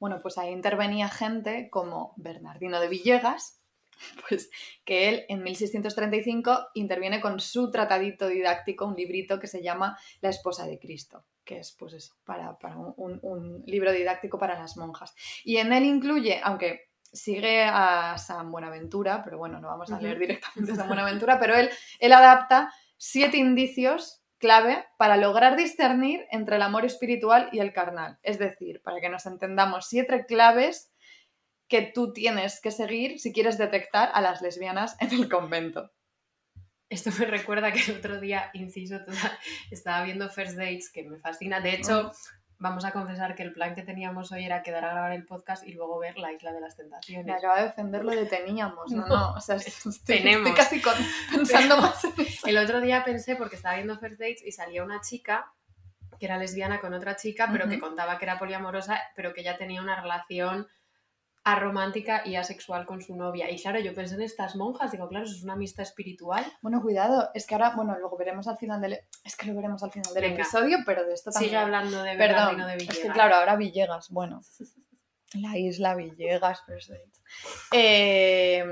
Bueno, 0.00 0.20
pues 0.22 0.38
ahí 0.38 0.50
intervenía 0.50 1.10
gente 1.10 1.68
como 1.70 2.14
Bernardino 2.16 2.80
de 2.80 2.88
Villegas, 2.88 3.60
pues 4.28 4.50
que 4.84 5.10
él 5.10 5.26
en 5.28 5.42
1635 5.42 6.68
interviene 6.72 7.20
con 7.20 7.38
su 7.38 7.70
tratadito 7.70 8.26
didáctico, 8.26 8.86
un 8.86 8.96
librito 8.96 9.38
que 9.38 9.46
se 9.46 9.62
llama 9.62 9.98
La 10.22 10.30
esposa 10.30 10.66
de 10.66 10.78
Cristo, 10.78 11.26
que 11.44 11.58
es 11.58 11.76
pues 11.78 11.92
eso, 11.92 12.14
para, 12.24 12.56
un, 12.96 13.62
libro 13.66 13.92
didáctico 13.92 14.38
para 14.38 14.58
las 14.58 14.78
monjas. 14.78 15.14
Y 15.44 15.58
en 15.58 15.74
él 15.74 15.84
incluye, 15.84 16.40
aunque 16.42 16.88
sigue 17.12 17.64
a 17.64 18.16
San 18.16 18.50
Buenaventura, 18.50 19.22
pero 19.22 19.36
bueno, 19.36 19.60
no 19.60 19.68
vamos 19.68 19.92
a 19.92 20.00
leer 20.00 20.18
directamente 20.18 20.72
a 20.72 20.76
San 20.76 20.88
Buenaventura, 20.88 21.38
pero 21.38 21.54
él, 21.56 21.68
él 21.98 22.12
adapta 22.14 22.72
siete 22.96 23.36
indicios 23.36 24.19
clave 24.40 24.84
para 24.98 25.16
lograr 25.16 25.56
discernir 25.56 26.26
entre 26.32 26.56
el 26.56 26.62
amor 26.62 26.84
espiritual 26.84 27.48
y 27.52 27.60
el 27.60 27.72
carnal. 27.72 28.18
Es 28.22 28.40
decir, 28.40 28.82
para 28.82 29.00
que 29.00 29.08
nos 29.08 29.26
entendamos, 29.26 29.86
siete 29.86 30.24
claves 30.26 30.92
que 31.68 31.82
tú 31.82 32.12
tienes 32.12 32.60
que 32.60 32.72
seguir 32.72 33.20
si 33.20 33.32
quieres 33.32 33.58
detectar 33.58 34.10
a 34.12 34.20
las 34.20 34.42
lesbianas 34.42 34.96
en 35.00 35.12
el 35.12 35.28
convento. 35.28 35.92
Esto 36.88 37.10
me 37.20 37.26
recuerda 37.26 37.70
que 37.70 37.92
el 37.92 37.98
otro 37.98 38.20
día, 38.20 38.50
inciso, 38.52 38.96
estaba 39.70 40.02
viendo 40.04 40.28
First 40.28 40.56
Dates, 40.56 40.90
que 40.90 41.04
me 41.04 41.20
fascina. 41.20 41.60
De 41.60 41.74
hecho, 41.74 42.10
vamos 42.60 42.84
a 42.84 42.92
confesar 42.92 43.34
que 43.34 43.42
el 43.42 43.52
plan 43.52 43.74
que 43.74 43.82
teníamos 43.82 44.30
hoy 44.32 44.44
era 44.44 44.62
quedar 44.62 44.84
a 44.84 44.90
grabar 44.92 45.12
el 45.12 45.24
podcast 45.24 45.66
y 45.66 45.72
luego 45.72 45.98
ver 45.98 46.18
la 46.18 46.32
Isla 46.32 46.52
de 46.52 46.60
las 46.60 46.76
Tentaciones. 46.76 47.26
Me 47.26 47.32
acaba 47.32 47.56
de 47.58 47.64
defender 47.64 48.04
lo 48.04 48.12
de 48.12 48.26
teníamos, 48.26 48.92
no, 48.92 49.06
no, 49.06 49.32
o 49.32 49.40
sea, 49.40 49.56
estoy, 49.56 50.54
casi 50.54 50.80
pensando 51.32 51.78
más 51.78 52.04
en 52.04 52.12
eso. 52.18 52.46
El 52.46 52.58
otro 52.58 52.80
día 52.80 53.02
pensé, 53.02 53.34
porque 53.34 53.56
estaba 53.56 53.76
viendo 53.76 53.98
First 53.98 54.20
Dates 54.20 54.46
y 54.46 54.52
salía 54.52 54.84
una 54.84 55.00
chica 55.00 55.52
que 56.18 56.26
era 56.26 56.36
lesbiana 56.36 56.80
con 56.80 56.92
otra 56.92 57.16
chica, 57.16 57.48
pero 57.50 57.66
que 57.66 57.80
contaba 57.80 58.18
que 58.18 58.26
era 58.26 58.38
poliamorosa, 58.38 59.00
pero 59.16 59.32
que 59.32 59.42
ya 59.42 59.56
tenía 59.56 59.80
una 59.80 59.98
relación 59.98 60.68
romántica 61.44 62.22
y 62.24 62.36
asexual 62.36 62.86
con 62.86 63.00
su 63.00 63.16
novia. 63.16 63.50
Y 63.50 63.60
claro, 63.60 63.80
yo 63.80 63.94
pensé 63.94 64.14
en 64.14 64.22
estas 64.22 64.56
monjas, 64.56 64.92
digo, 64.92 65.08
claro, 65.08 65.24
eso 65.24 65.34
es 65.34 65.42
una 65.42 65.54
amistad 65.54 65.82
espiritual. 65.82 66.44
Bueno, 66.62 66.80
cuidado, 66.82 67.30
es 67.34 67.46
que 67.46 67.54
ahora, 67.54 67.74
bueno, 67.74 67.96
luego 67.98 68.16
veremos 68.16 68.46
al 68.46 68.58
final 68.58 68.80
del, 68.80 68.98
es 69.24 69.36
que 69.36 69.46
lo 69.46 69.54
veremos 69.54 69.82
al 69.82 69.90
final 69.90 70.12
del 70.12 70.24
episodio, 70.24 70.78
pero 70.84 71.04
de 71.04 71.14
esto 71.14 71.30
también. 71.30 71.50
Sigue 71.50 71.56
hablando 71.56 72.02
de 72.02 72.16
Perdón, 72.16 72.58
de 72.58 72.74
Villegas. 72.74 72.96
Es 72.96 73.02
que 73.02 73.10
claro, 73.10 73.36
ahora 73.36 73.56
Villegas, 73.56 74.10
bueno. 74.10 74.40
La 75.34 75.56
isla 75.56 75.94
Villegas, 75.94 76.62
pero. 76.66 76.78
Eh, 77.72 78.64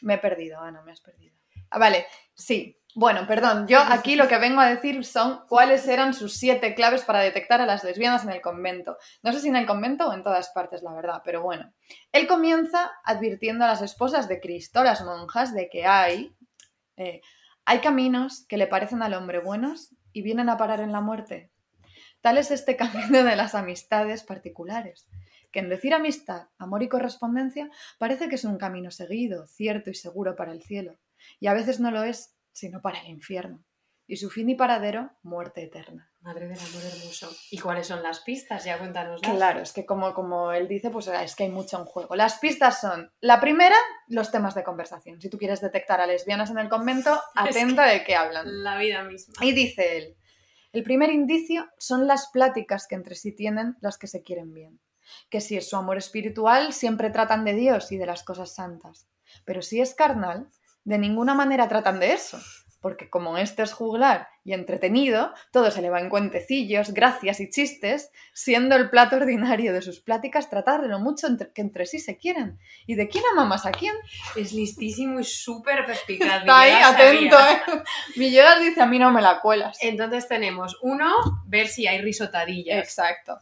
me 0.00 0.14
he 0.14 0.18
perdido, 0.18 0.58
Ana, 0.60 0.82
me 0.82 0.92
has 0.92 1.00
perdido. 1.02 1.36
Ah, 1.70 1.78
vale, 1.78 2.06
sí. 2.34 2.75
Bueno, 2.98 3.26
perdón, 3.26 3.68
yo 3.68 3.78
aquí 3.78 4.16
lo 4.16 4.26
que 4.26 4.38
vengo 4.38 4.62
a 4.62 4.70
decir 4.70 5.04
son 5.04 5.42
cuáles 5.50 5.86
eran 5.86 6.14
sus 6.14 6.38
siete 6.38 6.74
claves 6.74 7.04
para 7.04 7.20
detectar 7.20 7.60
a 7.60 7.66
las 7.66 7.84
lesbianas 7.84 8.24
en 8.24 8.30
el 8.30 8.40
convento. 8.40 8.96
No 9.22 9.34
sé 9.34 9.40
si 9.40 9.48
en 9.48 9.56
el 9.56 9.66
convento 9.66 10.08
o 10.08 10.14
en 10.14 10.22
todas 10.22 10.48
partes, 10.48 10.82
la 10.82 10.94
verdad, 10.94 11.20
pero 11.22 11.42
bueno. 11.42 11.74
Él 12.10 12.26
comienza 12.26 12.92
advirtiendo 13.04 13.66
a 13.66 13.68
las 13.68 13.82
esposas 13.82 14.28
de 14.28 14.40
Cristo, 14.40 14.82
las 14.82 15.04
monjas, 15.04 15.52
de 15.52 15.68
que 15.68 15.84
hay, 15.84 16.34
eh, 16.96 17.20
hay 17.66 17.80
caminos 17.80 18.46
que 18.48 18.56
le 18.56 18.66
parecen 18.66 19.02
al 19.02 19.12
hombre 19.12 19.40
buenos 19.40 19.94
y 20.14 20.22
vienen 20.22 20.48
a 20.48 20.56
parar 20.56 20.80
en 20.80 20.92
la 20.92 21.02
muerte. 21.02 21.50
Tal 22.22 22.38
es 22.38 22.50
este 22.50 22.76
camino 22.78 23.24
de 23.24 23.36
las 23.36 23.54
amistades 23.54 24.22
particulares, 24.22 25.06
que 25.52 25.58
en 25.58 25.68
decir 25.68 25.92
amistad, 25.92 26.48
amor 26.56 26.82
y 26.82 26.88
correspondencia 26.88 27.68
parece 27.98 28.30
que 28.30 28.36
es 28.36 28.44
un 28.44 28.56
camino 28.56 28.90
seguido, 28.90 29.46
cierto 29.48 29.90
y 29.90 29.94
seguro 29.94 30.34
para 30.34 30.52
el 30.52 30.62
cielo, 30.62 30.96
y 31.40 31.48
a 31.48 31.52
veces 31.52 31.78
no 31.78 31.90
lo 31.90 32.02
es 32.02 32.35
sino 32.56 32.80
para 32.80 33.00
el 33.00 33.08
infierno. 33.08 33.62
Y 34.06 34.16
su 34.16 34.30
fin 34.30 34.48
y 34.48 34.54
paradero, 34.54 35.10
muerte 35.22 35.64
eterna. 35.64 36.10
Madre 36.20 36.48
del 36.48 36.58
amor 36.58 36.82
hermoso. 36.84 37.30
¿Y 37.50 37.58
cuáles 37.58 37.88
son 37.88 38.02
las 38.02 38.20
pistas? 38.20 38.64
Ya 38.64 38.78
cuéntanos. 38.78 39.20
Claro, 39.20 39.60
es 39.60 39.72
que 39.72 39.84
como, 39.84 40.14
como 40.14 40.52
él 40.52 40.66
dice, 40.66 40.88
pues 40.90 41.08
es 41.08 41.34
que 41.34 41.42
hay 41.44 41.50
mucho 41.50 41.78
en 41.78 41.84
juego. 41.84 42.14
Las 42.14 42.38
pistas 42.38 42.80
son, 42.80 43.12
la 43.20 43.40
primera, 43.40 43.76
los 44.06 44.30
temas 44.30 44.54
de 44.54 44.64
conversación. 44.64 45.20
Si 45.20 45.28
tú 45.28 45.36
quieres 45.38 45.60
detectar 45.60 46.00
a 46.00 46.06
lesbianas 46.06 46.50
en 46.50 46.58
el 46.58 46.70
convento, 46.70 47.20
atenta 47.34 47.84
de 47.86 48.04
qué 48.04 48.14
hablan. 48.14 48.62
La 48.62 48.78
vida 48.78 49.02
misma. 49.02 49.34
Y 49.44 49.52
dice 49.52 49.98
él, 49.98 50.16
el 50.72 50.82
primer 50.82 51.10
indicio 51.10 51.68
son 51.76 52.06
las 52.06 52.28
pláticas 52.28 52.86
que 52.86 52.94
entre 52.94 53.16
sí 53.16 53.34
tienen 53.34 53.76
las 53.82 53.98
que 53.98 54.06
se 54.06 54.22
quieren 54.22 54.54
bien. 54.54 54.80
Que 55.28 55.42
si 55.42 55.58
es 55.58 55.68
su 55.68 55.76
amor 55.76 55.98
espiritual, 55.98 56.72
siempre 56.72 57.10
tratan 57.10 57.44
de 57.44 57.52
Dios 57.52 57.92
y 57.92 57.98
de 57.98 58.06
las 58.06 58.22
cosas 58.22 58.54
santas. 58.54 59.08
Pero 59.44 59.60
si 59.60 59.80
es 59.80 59.94
carnal, 59.94 60.48
de 60.86 60.98
ninguna 60.98 61.34
manera 61.34 61.66
tratan 61.66 61.98
de 61.98 62.12
eso, 62.12 62.38
porque 62.80 63.10
como 63.10 63.36
este 63.38 63.64
es 63.64 63.72
juglar 63.72 64.28
y 64.44 64.52
entretenido, 64.52 65.32
todo 65.50 65.72
se 65.72 65.82
le 65.82 65.90
va 65.90 65.98
en 65.98 66.08
cuentecillos, 66.08 66.94
gracias 66.94 67.40
y 67.40 67.50
chistes, 67.50 68.12
siendo 68.32 68.76
el 68.76 68.88
plato 68.88 69.16
ordinario 69.16 69.72
de 69.72 69.82
sus 69.82 69.98
pláticas 69.98 70.48
tratar 70.48 70.82
de 70.82 70.86
lo 70.86 71.00
mucho 71.00 71.26
que 71.52 71.60
entre 71.60 71.86
sí 71.86 71.98
se 71.98 72.16
quieren. 72.16 72.60
¿Y 72.86 72.94
de 72.94 73.08
quién 73.08 73.24
ama 73.32 73.44
más 73.44 73.66
a 73.66 73.72
quién? 73.72 73.96
Es 74.36 74.52
listísimo 74.52 75.18
y 75.18 75.24
súper 75.24 75.84
perspicaz. 75.84 76.42
Está 76.42 76.60
ahí, 76.60 76.72
atento, 76.72 77.36
¿eh? 77.36 77.82
Villegas 78.14 78.60
dice, 78.60 78.80
a 78.80 78.86
mí 78.86 79.00
no 79.00 79.10
me 79.10 79.20
la 79.20 79.40
cuelas. 79.40 79.76
Entonces 79.82 80.28
tenemos, 80.28 80.78
uno, 80.82 81.12
ver 81.46 81.66
si 81.66 81.88
hay 81.88 82.00
risotadillas. 82.00 82.78
Exacto. 82.78 83.40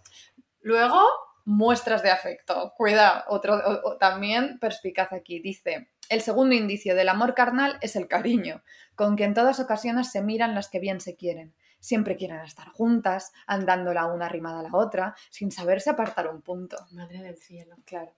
Luego... 0.63 0.99
Muestras 1.47 2.03
de 2.03 2.11
afecto. 2.11 2.73
Cuidado, 2.75 3.23
otro, 3.29 3.61
también 4.01 4.59
perspicaz 4.59 5.13
aquí. 5.13 5.41
Dice, 5.41 5.91
el 6.09 6.21
segundo 6.21 6.55
indicio 6.55 6.95
del 6.95 7.09
amor 7.09 7.35
carnal 7.35 7.79
es 7.81 7.97
el 7.97 8.09
cariño, 8.09 8.63
con 8.95 9.17
que 9.17 9.25
en 9.25 9.35
todas 9.35 9.61
ocasiones 9.61 10.11
se 10.11 10.23
miran 10.23 10.55
las 10.55 10.69
que 10.69 10.81
bien 10.81 11.01
se 11.01 11.17
quieren. 11.17 11.55
Siempre 11.81 12.17
quieren 12.17 12.41
estar 12.41 12.69
juntas, 12.69 13.33
andando 13.47 13.93
la 13.93 14.07
una 14.07 14.27
arrimada 14.27 14.61
a 14.61 14.63
la 14.63 14.71
otra, 14.73 15.15
sin 15.31 15.51
saberse 15.51 15.91
apartar 15.91 16.29
un 16.29 16.43
punto. 16.43 16.77
Madre 16.93 17.23
del 17.23 17.37
cielo. 17.37 17.77
Claro. 17.85 18.15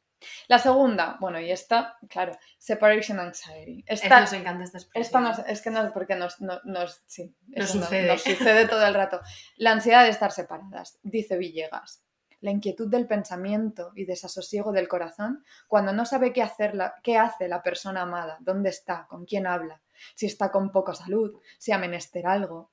La 0.49 0.59
segunda, 0.59 1.19
bueno, 1.21 1.39
y 1.41 1.51
esta, 1.51 1.99
claro, 2.09 2.33
separation 2.59 3.21
anxiety. 3.21 3.85
Esta, 3.87 4.21
nos 4.21 4.33
encanta 4.33 4.65
esta 4.65 4.79
expresión. 4.79 5.27
Esta 5.27 5.43
es 5.43 5.61
que 5.61 5.71
no, 5.71 5.93
porque 5.93 6.15
nos, 6.15 6.39
sí, 7.07 7.35
nos 7.49 7.71
sucede. 7.71 8.07
nos 8.09 8.23
sucede 8.23 8.67
todo 8.67 8.87
el 8.87 8.95
rato. 8.95 9.21
La 9.57 9.73
ansiedad 9.73 10.05
de 10.05 10.11
estar 10.11 10.33
separadas, 10.33 10.99
dice 11.03 11.37
Villegas 11.37 12.06
la 12.47 12.53
inquietud 12.53 12.89
del 12.89 13.07
pensamiento 13.07 13.93
y 13.97 14.05
desasosiego 14.05 14.73
del 14.73 14.89
corazón 14.89 15.45
cuando 15.67 15.93
no 15.93 16.07
sabe 16.07 16.33
qué, 16.33 16.43
hacer 16.43 16.79
qué 17.03 17.19
hace 17.19 17.49
la 17.49 17.63
persona 17.63 18.03
amada, 18.03 18.39
dónde 18.41 18.71
está, 18.71 19.07
con 19.09 19.27
quién 19.27 19.49
habla, 19.49 19.83
si 20.15 20.27
está 20.27 20.53
con 20.53 20.71
poca 20.71 20.95
salud, 20.95 21.39
si 21.59 21.73
ha 21.73 21.79
menester 21.79 22.27
algo. 22.27 22.71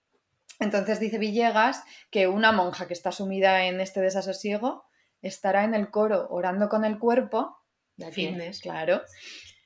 Entonces 0.60 1.00
dice 1.00 1.18
Villegas 1.18 1.84
que 2.12 2.28
una 2.28 2.52
monja 2.52 2.88
que 2.88 2.94
está 2.94 3.12
sumida 3.12 3.66
en 3.66 3.82
este 3.82 4.00
desasosiego 4.00 4.86
estará 5.24 5.64
en 5.64 5.74
el 5.74 5.90
coro 5.90 6.28
orando 6.30 6.70
con 6.70 6.86
el 6.86 7.00
cuerpo, 7.00 7.58
de 7.96 8.12
fitness, 8.12 8.62
claro, 8.62 9.02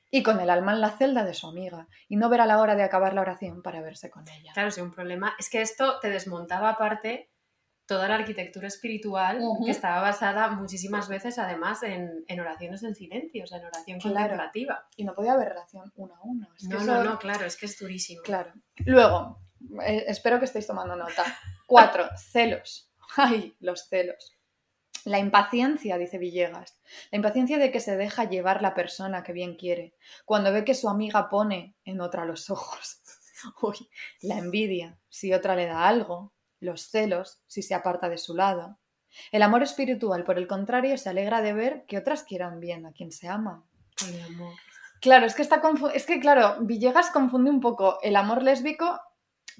y 0.09 0.23
con 0.23 0.39
el 0.39 0.49
alma 0.49 0.71
en 0.71 0.79
la 0.79 0.91
celda 0.91 1.25
de 1.25 1.33
su 1.33 1.47
amiga, 1.47 1.89
y 2.07 2.15
no 2.15 2.29
verá 2.29 2.45
la 2.45 2.61
hora 2.61 2.75
de 2.75 2.83
acabar 2.83 3.13
la 3.13 3.21
oración 3.21 3.61
para 3.61 3.81
verse 3.81 4.09
con 4.09 4.25
ella. 4.29 4.53
Claro, 4.53 4.71
sí, 4.71 4.79
un 4.79 4.91
problema. 4.91 5.35
Es 5.37 5.49
que 5.49 5.61
esto 5.61 5.99
te 5.99 6.09
desmontaba 6.09 6.69
aparte 6.69 7.29
toda 7.87 8.09
la 8.09 8.15
arquitectura 8.15 8.67
espiritual 8.67 9.41
que 9.63 9.71
estaba 9.71 10.01
basada 10.01 10.49
muchísimas 10.49 11.07
veces 11.07 11.39
además 11.39 11.81
en, 11.83 12.39
oraciones 12.39 12.83
en 12.83 12.93
silencio, 12.93 13.45
en 13.49 13.65
oración 13.65 13.99
contemplativa. 13.99 14.87
Y 14.95 15.05
no 15.05 15.15
podía 15.15 15.33
haber 15.33 15.49
relación 15.49 15.91
uno 15.95 16.15
a 16.15 16.19
uno. 16.23 16.49
no, 16.63 16.83
no, 16.83 17.03
no, 17.03 17.17
claro, 17.17 17.45
es 17.45 17.55
que 17.55 17.65
es 17.65 17.79
durísimo. 17.79 18.21
Claro. 18.23 18.51
Luego, 18.85 19.39
eh, 19.85 20.03
espero 20.07 20.37
que 20.37 20.45
estéis 20.45 20.67
tomando 20.67 20.95
nota. 20.95 21.23
Cuatro, 21.65 22.09
celos. 22.17 22.91
Ay, 23.15 23.55
los 23.59 23.87
celos. 23.87 24.37
La 25.05 25.19
impaciencia, 25.19 25.97
dice 25.97 26.17
Villegas, 26.17 26.81
la 27.11 27.15
impaciencia 27.15 27.57
de 27.57 27.71
que 27.71 27.79
se 27.79 27.95
deja 27.95 28.25
llevar 28.25 28.61
la 28.61 28.73
persona 28.73 29.23
que 29.23 29.31
bien 29.31 29.55
quiere, 29.55 29.95
cuando 30.25 30.51
ve 30.51 30.65
que 30.65 30.75
su 30.75 30.89
amiga 30.89 31.29
pone 31.29 31.77
en 31.85 32.01
otra 32.01 32.25
los 32.25 32.49
ojos. 32.49 33.01
Uy, 33.61 33.89
la 34.21 34.37
envidia, 34.37 34.99
si 35.07 35.33
otra 35.33 35.55
le 35.55 35.67
da 35.67 35.87
algo, 35.87 36.33
los 36.59 36.89
celos 36.89 37.41
si 37.47 37.61
se 37.61 37.75
aparta 37.75 38.09
de 38.09 38.17
su 38.17 38.35
lado. 38.35 38.77
El 39.31 39.41
amor 39.41 39.63
espiritual, 39.63 40.23
por 40.23 40.37
el 40.37 40.47
contrario, 40.47 40.97
se 40.97 41.09
alegra 41.09 41.41
de 41.41 41.53
ver 41.53 41.85
que 41.87 41.97
otras 41.97 42.23
quieran 42.23 42.59
bien 42.59 42.85
a 42.85 42.91
quien 42.91 43.11
se 43.11 43.27
ama. 43.27 43.63
Amor. 44.25 44.53
Claro, 45.01 45.25
es 45.25 45.35
que 45.35 45.41
está 45.41 45.61
es 45.93 46.05
que 46.05 46.19
claro, 46.19 46.57
Villegas 46.61 47.09
confunde 47.11 47.49
un 47.49 47.61
poco 47.61 47.99
el 48.01 48.15
amor 48.15 48.43
lésbico 48.43 48.99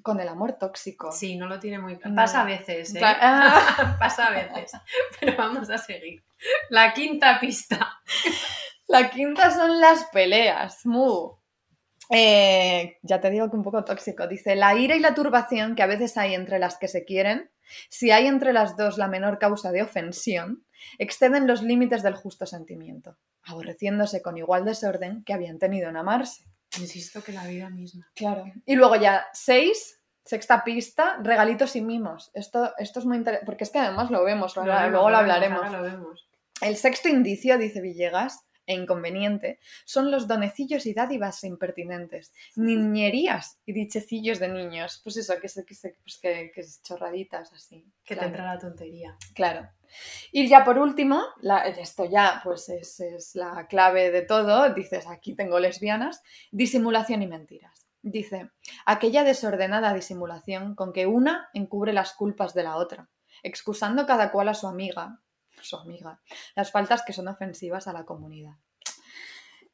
con 0.02 0.20
el 0.20 0.28
amor 0.28 0.54
tóxico. 0.54 1.12
Sí, 1.12 1.36
no 1.38 1.48
lo 1.48 1.60
tiene 1.60 1.80
muy 1.80 1.96
Pasa 1.96 2.42
a 2.42 2.46
veces, 2.46 2.94
¿eh? 2.96 3.00
Pasa 4.00 4.28
a 4.28 4.32
veces. 4.32 4.72
Pero 5.20 5.36
vamos 5.38 5.70
a 5.70 5.78
seguir. 5.78 6.24
La 6.70 6.94
quinta 6.94 7.40
pista. 7.40 8.00
La 8.88 9.10
quinta 9.10 9.52
son 9.52 9.80
las 9.80 10.06
peleas. 10.06 10.86
Mu. 10.86 11.37
Eh, 12.10 12.98
ya 13.02 13.20
te 13.20 13.30
digo 13.30 13.50
que 13.50 13.58
un 13.58 13.64
poco 13.64 13.84
tóxico. 13.84 14.28
Dice, 14.28 14.56
la 14.56 14.76
ira 14.76 14.96
y 14.96 15.00
la 15.00 15.14
turbación 15.14 15.76
que 15.76 15.84
a 15.84 15.88
veces 15.88 16.18
hay 16.18 16.34
entre 16.34 16.60
las 16.60 16.78
que 16.78 16.88
se 16.88 17.06
quieren, 17.06 17.50
si 17.90 18.12
hay 18.12 18.28
entre 18.28 18.54
las 18.54 18.78
dos 18.78 18.98
la 18.98 19.08
menor 19.08 19.40
causa 19.40 19.72
de 19.72 19.82
ofensión, 19.82 20.66
exceden 20.98 21.48
los 21.48 21.62
límites 21.62 22.04
del 22.04 22.16
justo 22.16 22.46
sentimiento, 22.46 23.18
aborreciéndose 23.44 24.22
con 24.22 24.38
igual 24.38 24.66
desorden 24.66 25.24
que 25.24 25.34
habían 25.34 25.60
tenido 25.60 25.90
en 25.90 25.98
amarse. 25.98 26.46
Insisto 26.80 27.24
que 27.24 27.32
la 27.32 27.46
vida 27.46 27.70
misma. 27.70 28.10
Claro. 28.14 28.46
Y 28.66 28.76
luego 28.76 28.96
ya, 28.96 29.26
seis, 29.34 30.02
sexta 30.24 30.64
pista, 30.64 31.18
regalitos 31.22 31.76
y 31.76 31.82
mimos. 31.82 32.32
Esto, 32.34 32.74
esto 32.78 33.00
es 33.00 33.06
muy 33.06 33.18
interesante, 33.18 33.46
porque 33.46 33.64
es 33.64 33.70
que 33.70 33.80
además 33.80 34.12
lo 34.12 34.24
vemos, 34.24 34.56
luego 34.56 35.10
lo, 35.10 35.18
hablaremos. 35.18 35.72
lo 35.72 35.82
vemos. 35.82 36.28
El 36.62 36.76
sexto 36.76 37.08
indicio, 37.08 37.58
dice 37.58 37.82
Villegas, 37.82 38.47
e 38.68 38.76
inconveniente 38.76 39.60
son 39.86 40.12
los 40.12 40.28
donecillos 40.28 40.86
y 40.86 40.94
dádivas 40.94 41.44
impertinentes, 41.44 42.34
niñerías 42.56 43.60
y 43.66 43.74
dichecillos 43.74 44.40
de 44.40 44.50
niños. 44.50 45.02
Pues 45.04 45.18
eso, 45.18 45.34
que, 45.42 45.50
pues 45.50 46.20
que, 46.22 46.52
que 46.54 46.62
es 46.62 46.84
chorraditas 46.84 47.52
así. 47.54 47.84
Que 48.04 48.16
te 48.16 48.26
entra 48.26 48.54
la 48.54 48.60
tontería. 48.60 49.18
Claro. 49.34 49.68
Y 50.32 50.48
ya 50.48 50.64
por 50.64 50.78
último, 50.78 51.24
esto 51.78 52.06
ya 52.06 52.42
pues 52.44 52.70
es, 52.70 53.00
es 53.00 53.36
la 53.36 53.68
clave 53.68 54.12
de 54.12 54.22
todo, 54.22 54.74
dices 54.74 55.08
aquí 55.08 55.34
tengo 55.34 55.60
lesbianas, 55.60 56.22
disimulación 56.52 57.22
y 57.22 57.28
mentiras. 57.28 57.88
Dice, 58.02 58.52
aquella 58.86 59.24
desordenada 59.24 59.94
disimulación 59.94 60.76
con 60.76 60.94
que 60.94 61.08
una 61.08 61.50
encubre 61.54 61.94
las 61.94 62.14
culpas 62.14 62.54
de 62.54 62.64
la 62.64 62.76
otra, 62.76 63.10
excusando 63.44 64.06
cada 64.06 64.32
cual 64.32 64.50
a 64.50 64.54
su 64.54 64.68
amiga, 64.68 65.20
su 65.68 65.78
amiga, 65.78 66.20
las 66.56 66.72
faltas 66.72 67.04
que 67.04 67.14
son 67.14 67.28
ofensivas 67.28 67.88
a 67.88 67.94
la 67.94 68.06
comunidad. 68.06 68.56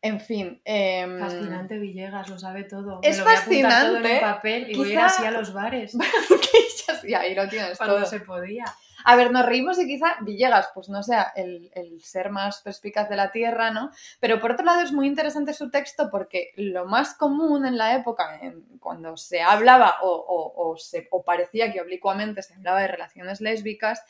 En 0.04 0.20
fin. 0.20 0.62
Em, 0.66 1.18
fascinante 1.18 1.80
Villegas, 1.80 2.30
lo 2.30 2.38
sabe 2.38 2.66
todo. 2.66 3.00
Es 3.02 3.22
fascinante. 3.22 4.02
todo 4.02 4.06
en 4.06 4.20
papel 4.20 4.72
y 4.72 4.76
voy 4.76 4.90
a 4.90 4.94
ir 4.94 5.00
así 5.00 5.26
a 5.26 5.32
los 5.32 5.54
bares. 5.54 5.96
y 7.04 7.14
ahí 7.14 7.34
lo 7.34 7.48
tienes 7.48 7.78
Cuando 7.78 8.06
se 8.06 8.20
podía. 8.20 8.66
A 9.04 9.16
ver, 9.16 9.32
nos 9.32 9.46
reímos 9.46 9.80
y 9.80 9.88
quizá 9.88 10.16
Villegas, 10.22 10.70
pues 10.74 10.90
no 10.90 11.04
sea 11.04 11.34
el, 11.36 11.72
ser 12.02 12.30
más 12.30 12.62
perspicaz 12.62 13.10
de 13.10 13.16
la 13.16 13.32
Tierra, 13.32 13.72
¿no? 13.72 13.92
Pero 14.20 14.40
por 14.40 14.52
otro 14.52 14.66
lado 14.66 14.82
es 14.82 14.92
muy 14.92 15.08
interesante 15.08 15.54
su 15.54 15.70
texto 15.70 16.10
porque 16.10 16.52
lo 16.56 16.86
más 16.86 17.14
común 17.16 17.66
en 17.66 17.78
la 17.78 17.96
época, 17.96 18.40
cuando 18.80 19.18
se 19.18 19.42
hablaba 19.42 19.98
o, 20.02 20.76
se, 20.78 21.08
parecía 21.26 21.72
que 21.72 21.82
oblicuamente 21.82 22.42
se 22.42 22.54
hablaba 22.54 22.82
de 22.82 22.88
relaciones 22.88 23.42
lésbicas, 23.42 24.02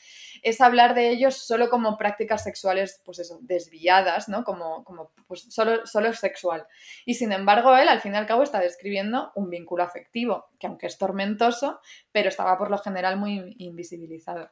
es 0.42 0.62
hablar 0.62 0.94
de 0.94 1.10
ellos 1.10 1.38
solo 1.38 1.70
como 1.70 1.98
prácticas 1.98 2.44
sexuales, 2.44 3.02
pues 3.06 3.20
eso, 3.20 3.40
desviadas, 3.42 4.30
¿no? 4.30 4.44
Como, 4.44 4.84
como 4.84 5.12
pues 5.28 5.46
solo, 5.50 5.86
solo 5.86 6.14
sexual. 6.14 6.66
Y 7.06 7.16
sin 7.16 7.32
embargo, 7.32 7.76
él 7.76 7.88
al 7.90 8.02
fin 8.02 8.14
y 8.14 8.18
al 8.18 8.28
cabo 8.28 8.44
está 8.44 8.60
describiendo 8.60 9.32
un 9.36 9.50
vínculo 9.50 9.84
afectivo, 9.84 10.50
que 10.60 10.68
aunque 10.68 10.88
es 10.88 10.98
tormentoso, 10.98 11.80
pero 12.12 12.30
estaba 12.30 12.58
por 12.58 12.70
lo 12.70 12.78
general 12.78 13.18
muy 13.18 13.56
invisibilizado. 13.60 14.50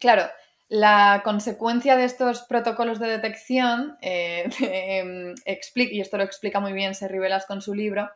Claro, 0.00 0.28
La 0.68 1.20
consecuencia 1.24 1.96
de 1.96 2.04
estos 2.04 2.42
protocolos 2.42 2.98
de 2.98 3.08
detección, 3.08 3.98
eh, 4.00 4.48
em, 4.60 5.34
y 5.74 6.00
esto 6.00 6.16
lo 6.16 6.24
explica 6.24 6.58
muy 6.58 6.72
bien 6.72 6.94
Serri 6.94 7.18
Velas 7.18 7.46
con 7.46 7.60
su 7.60 7.74
libro, 7.74 8.10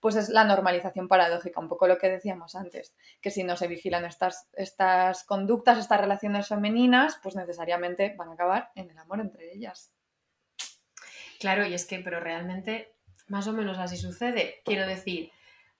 pues 0.00 0.16
es 0.16 0.28
la 0.28 0.42
normalización 0.42 1.06
paradójica, 1.06 1.60
un 1.60 1.68
poco 1.68 1.86
lo 1.86 1.96
que 1.98 2.10
decíamos 2.10 2.56
antes, 2.56 2.92
que 3.20 3.30
si 3.30 3.44
no 3.44 3.56
se 3.56 3.68
vigilan 3.68 4.04
estas, 4.04 4.48
estas 4.54 5.22
conductas, 5.22 5.78
estas 5.78 6.00
relaciones 6.00 6.48
femeninas, 6.48 7.20
pues 7.22 7.36
necesariamente 7.36 8.12
van 8.18 8.30
a 8.30 8.32
acabar 8.32 8.72
en 8.74 8.90
el 8.90 8.98
amor 8.98 9.20
entre 9.20 9.52
ellas. 9.54 9.92
Claro, 11.38 11.64
y 11.66 11.74
es 11.74 11.86
que, 11.86 12.00
pero 12.00 12.18
realmente 12.18 12.96
más 13.28 13.46
o 13.46 13.52
menos 13.52 13.78
así 13.78 13.96
sucede. 13.96 14.60
Quiero 14.64 14.86
decir, 14.88 15.30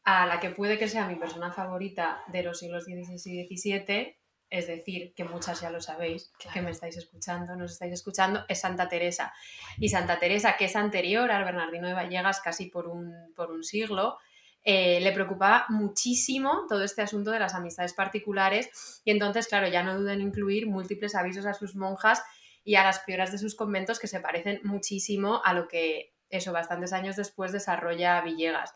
a 0.04 0.26
la 0.26 0.40
que 0.40 0.50
puede 0.50 0.78
que 0.78 0.88
sea 0.88 1.08
mi 1.08 1.16
persona 1.16 1.52
favorita 1.52 2.22
de 2.28 2.42
los 2.44 2.60
siglos 2.60 2.84
XVI 2.84 3.48
y 3.48 3.56
XVII, 3.56 4.16
es 4.52 4.66
decir, 4.66 5.14
que 5.14 5.24
muchas 5.24 5.62
ya 5.62 5.70
lo 5.70 5.80
sabéis, 5.80 6.30
que 6.52 6.60
me 6.60 6.72
estáis 6.72 6.98
escuchando, 6.98 7.56
nos 7.56 7.72
estáis 7.72 7.94
escuchando, 7.94 8.44
es 8.48 8.60
Santa 8.60 8.86
Teresa. 8.86 9.32
Y 9.78 9.88
Santa 9.88 10.18
Teresa, 10.18 10.58
que 10.58 10.66
es 10.66 10.76
anterior 10.76 11.30
al 11.32 11.44
Bernardino 11.44 11.88
de 11.88 11.94
Vallegas 11.94 12.40
casi 12.40 12.66
por 12.66 12.86
un, 12.86 13.32
por 13.34 13.50
un 13.50 13.64
siglo, 13.64 14.18
eh, 14.62 15.00
le 15.00 15.12
preocupaba 15.12 15.64
muchísimo 15.70 16.66
todo 16.68 16.84
este 16.84 17.00
asunto 17.00 17.30
de 17.30 17.38
las 17.38 17.54
amistades 17.54 17.94
particulares 17.94 19.00
y 19.06 19.10
entonces, 19.10 19.48
claro, 19.48 19.68
ya 19.68 19.82
no 19.82 19.98
duden 19.98 20.20
en 20.20 20.26
incluir 20.28 20.66
múltiples 20.66 21.14
avisos 21.14 21.46
a 21.46 21.54
sus 21.54 21.74
monjas 21.74 22.22
y 22.62 22.74
a 22.74 22.84
las 22.84 22.98
prioras 22.98 23.32
de 23.32 23.38
sus 23.38 23.54
conventos 23.54 23.98
que 23.98 24.06
se 24.06 24.20
parecen 24.20 24.60
muchísimo 24.64 25.40
a 25.46 25.54
lo 25.54 25.66
que 25.66 26.12
eso, 26.28 26.52
bastantes 26.52 26.92
años 26.92 27.16
después 27.16 27.52
desarrolla 27.52 28.20
Villegas. 28.20 28.74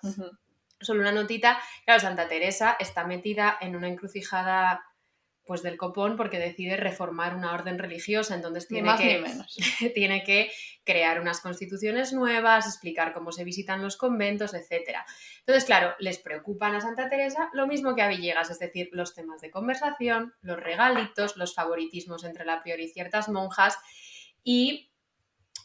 Solo 0.80 1.02
una 1.02 1.12
notita, 1.12 1.58
claro, 1.84 2.00
Santa 2.00 2.28
Teresa 2.28 2.76
está 2.80 3.06
metida 3.06 3.58
en 3.60 3.76
una 3.76 3.88
encrucijada 3.88 4.85
pues 5.46 5.62
del 5.62 5.76
copón 5.76 6.16
porque 6.16 6.38
decide 6.38 6.76
reformar 6.76 7.36
una 7.36 7.54
orden 7.54 7.78
religiosa, 7.78 8.34
entonces 8.34 8.66
tiene, 8.66 8.94
que, 8.96 9.90
tiene 9.94 10.24
que 10.24 10.50
crear 10.84 11.20
unas 11.20 11.40
constituciones 11.40 12.12
nuevas, 12.12 12.66
explicar 12.66 13.12
cómo 13.12 13.32
se 13.32 13.44
visitan 13.44 13.82
los 13.82 13.96
conventos, 13.96 14.54
etc. 14.54 14.98
Entonces, 15.40 15.64
claro, 15.64 15.94
les 16.00 16.18
preocupan 16.18 16.74
a 16.74 16.80
Santa 16.80 17.08
Teresa 17.08 17.48
lo 17.52 17.66
mismo 17.66 17.94
que 17.94 18.02
a 18.02 18.08
Villegas, 18.08 18.50
es 18.50 18.58
decir, 18.58 18.88
los 18.92 19.14
temas 19.14 19.40
de 19.40 19.50
conversación, 19.50 20.34
los 20.42 20.58
regalitos, 20.58 21.36
los 21.36 21.54
favoritismos 21.54 22.24
entre 22.24 22.44
la 22.44 22.62
prior 22.62 22.80
y 22.80 22.88
ciertas 22.88 23.28
monjas. 23.28 23.78
Y 24.42 24.90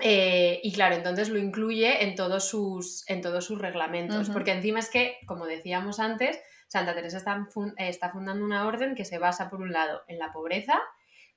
eh, 0.03 0.59
y 0.63 0.71
claro, 0.71 0.95
entonces 0.95 1.29
lo 1.29 1.37
incluye 1.37 2.03
en 2.03 2.15
todos 2.15 2.47
sus, 2.47 3.07
en 3.07 3.21
todos 3.21 3.45
sus 3.45 3.59
reglamentos, 3.59 4.29
porque 4.29 4.51
encima 4.51 4.79
es 4.79 4.89
que, 4.89 5.17
como 5.27 5.45
decíamos 5.45 5.99
antes, 5.99 6.39
Santa 6.71 6.95
Teresa 6.95 7.17
está, 7.17 8.09
fundando 8.11 8.45
una 8.45 8.65
orden 8.65 8.95
que 8.95 9.03
se 9.03 9.17
basa, 9.17 9.49
por 9.49 9.59
un 9.59 9.73
lado, 9.73 10.03
en 10.07 10.17
la 10.17 10.31
pobreza, 10.31 10.79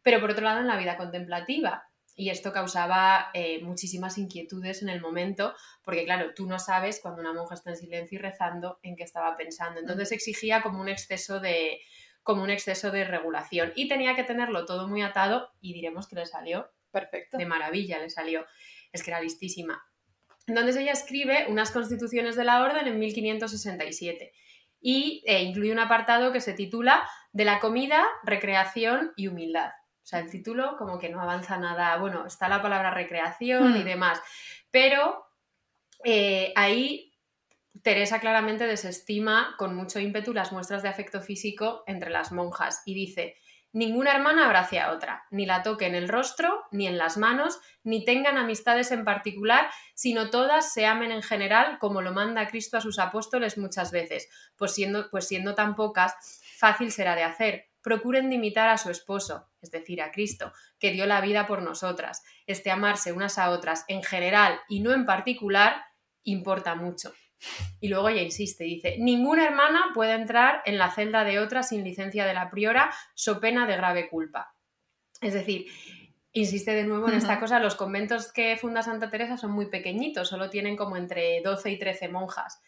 pero 0.00 0.20
por 0.20 0.30
otro 0.30 0.44
lado, 0.44 0.60
en 0.60 0.68
la 0.68 0.76
vida 0.76 0.96
contemplativa. 0.96 1.88
Y 2.14 2.30
esto 2.30 2.52
causaba 2.52 3.30
eh, 3.34 3.60
muchísimas 3.64 4.16
inquietudes 4.16 4.80
en 4.82 4.90
el 4.90 5.00
momento, 5.00 5.52
porque 5.82 6.04
claro, 6.04 6.34
tú 6.34 6.46
no 6.46 6.60
sabes 6.60 7.00
cuando 7.02 7.20
una 7.20 7.32
monja 7.32 7.54
está 7.54 7.70
en 7.70 7.76
silencio 7.76 8.16
y 8.16 8.22
rezando 8.22 8.78
en 8.84 8.94
qué 8.94 9.02
estaba 9.02 9.36
pensando. 9.36 9.80
Entonces 9.80 10.12
exigía 10.12 10.62
como 10.62 10.80
un 10.80 10.88
exceso 10.88 11.40
de, 11.40 11.80
como 12.22 12.44
un 12.44 12.50
exceso 12.50 12.92
de 12.92 13.02
regulación 13.02 13.72
y 13.74 13.88
tenía 13.88 14.14
que 14.14 14.22
tenerlo 14.22 14.66
todo 14.66 14.86
muy 14.86 15.02
atado 15.02 15.50
y 15.60 15.72
diremos 15.72 16.06
que 16.06 16.14
le 16.14 16.26
salió 16.26 16.70
perfecto. 16.92 17.38
De 17.38 17.46
maravilla 17.46 17.98
le 17.98 18.08
salió. 18.08 18.46
Es 18.92 19.02
que 19.02 19.10
era 19.10 19.20
listísima. 19.20 19.84
Entonces 20.46 20.76
ella 20.76 20.92
escribe 20.92 21.46
unas 21.48 21.72
constituciones 21.72 22.36
de 22.36 22.44
la 22.44 22.62
orden 22.62 22.86
en 22.86 23.00
1567 23.00 24.32
y 24.86 25.22
eh, 25.26 25.42
incluye 25.42 25.72
un 25.72 25.78
apartado 25.78 26.30
que 26.30 26.42
se 26.42 26.52
titula 26.52 27.08
De 27.32 27.46
la 27.46 27.58
comida, 27.58 28.04
recreación 28.22 29.14
y 29.16 29.28
humildad. 29.28 29.70
O 29.70 30.06
sea, 30.06 30.18
el 30.18 30.28
título 30.30 30.76
como 30.76 30.98
que 30.98 31.08
no 31.08 31.22
avanza 31.22 31.56
nada. 31.56 31.96
Bueno, 31.96 32.26
está 32.26 32.50
la 32.50 32.60
palabra 32.60 32.90
recreación 32.90 33.76
y 33.76 33.80
hmm. 33.80 33.84
demás, 33.84 34.20
pero 34.70 35.24
eh, 36.04 36.52
ahí 36.54 37.14
Teresa 37.82 38.20
claramente 38.20 38.66
desestima 38.66 39.54
con 39.56 39.74
mucho 39.74 40.00
ímpetu 40.00 40.34
las 40.34 40.52
muestras 40.52 40.82
de 40.82 40.90
afecto 40.90 41.22
físico 41.22 41.82
entre 41.86 42.10
las 42.10 42.30
monjas 42.30 42.82
y 42.84 42.92
dice, 42.92 43.36
Ninguna 43.74 44.12
hermana 44.12 44.46
abrace 44.46 44.78
a 44.78 44.92
otra, 44.92 45.24
ni 45.32 45.46
la 45.46 45.64
toque 45.64 45.86
en 45.86 45.96
el 45.96 46.08
rostro, 46.08 46.62
ni 46.70 46.86
en 46.86 46.96
las 46.96 47.16
manos, 47.16 47.58
ni 47.82 48.04
tengan 48.04 48.38
amistades 48.38 48.92
en 48.92 49.04
particular, 49.04 49.68
sino 49.96 50.30
todas 50.30 50.72
se 50.72 50.86
amen 50.86 51.10
en 51.10 51.22
general, 51.22 51.80
como 51.80 52.00
lo 52.00 52.12
manda 52.12 52.46
Cristo 52.46 52.76
a 52.76 52.80
sus 52.80 53.00
apóstoles 53.00 53.58
muchas 53.58 53.90
veces, 53.90 54.28
pues 54.54 54.74
siendo, 54.74 55.10
pues 55.10 55.26
siendo 55.26 55.56
tan 55.56 55.74
pocas, 55.74 56.14
fácil 56.56 56.92
será 56.92 57.16
de 57.16 57.24
hacer. 57.24 57.68
Procuren 57.82 58.28
de 58.28 58.36
imitar 58.36 58.68
a 58.68 58.78
su 58.78 58.90
esposo, 58.90 59.48
es 59.60 59.72
decir, 59.72 60.00
a 60.02 60.12
Cristo, 60.12 60.52
que 60.78 60.92
dio 60.92 61.04
la 61.06 61.20
vida 61.20 61.48
por 61.48 61.60
nosotras. 61.60 62.22
Este 62.46 62.70
amarse 62.70 63.12
unas 63.12 63.38
a 63.38 63.50
otras 63.50 63.84
en 63.88 64.04
general 64.04 64.60
y 64.68 64.82
no 64.82 64.92
en 64.92 65.04
particular 65.04 65.84
importa 66.22 66.76
mucho. 66.76 67.12
Y 67.80 67.88
luego 67.88 68.08
ella 68.08 68.22
insiste, 68.22 68.64
dice, 68.64 68.96
ninguna 68.98 69.46
hermana 69.46 69.90
puede 69.94 70.12
entrar 70.12 70.62
en 70.64 70.78
la 70.78 70.90
celda 70.90 71.24
de 71.24 71.38
otra 71.38 71.62
sin 71.62 71.84
licencia 71.84 72.26
de 72.26 72.34
la 72.34 72.50
priora, 72.50 72.90
so 73.14 73.40
pena 73.40 73.66
de 73.66 73.76
grave 73.76 74.08
culpa. 74.08 74.54
Es 75.20 75.34
decir, 75.34 75.66
insiste 76.32 76.72
de 76.72 76.84
nuevo 76.84 77.08
en 77.08 77.14
esta 77.14 77.38
cosa, 77.40 77.60
los 77.60 77.76
conventos 77.76 78.32
que 78.32 78.56
funda 78.56 78.82
Santa 78.82 79.10
Teresa 79.10 79.36
son 79.36 79.52
muy 79.52 79.66
pequeñitos, 79.66 80.28
solo 80.28 80.50
tienen 80.50 80.76
como 80.76 80.96
entre 80.96 81.40
12 81.42 81.70
y 81.70 81.78
13 81.78 82.08
monjas. 82.08 82.60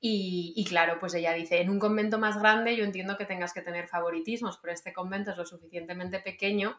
Y, 0.00 0.52
y, 0.54 0.64
claro, 0.64 0.98
pues 1.00 1.14
ella 1.14 1.32
dice, 1.32 1.62
en 1.62 1.70
un 1.70 1.78
convento 1.78 2.18
más 2.18 2.38
grande 2.38 2.76
yo 2.76 2.84
entiendo 2.84 3.16
que 3.16 3.24
tengas 3.24 3.54
que 3.54 3.62
tener 3.62 3.88
favoritismos, 3.88 4.58
pero 4.60 4.74
este 4.74 4.92
convento 4.92 5.30
es 5.30 5.38
lo 5.38 5.46
suficientemente 5.46 6.20
pequeño 6.20 6.76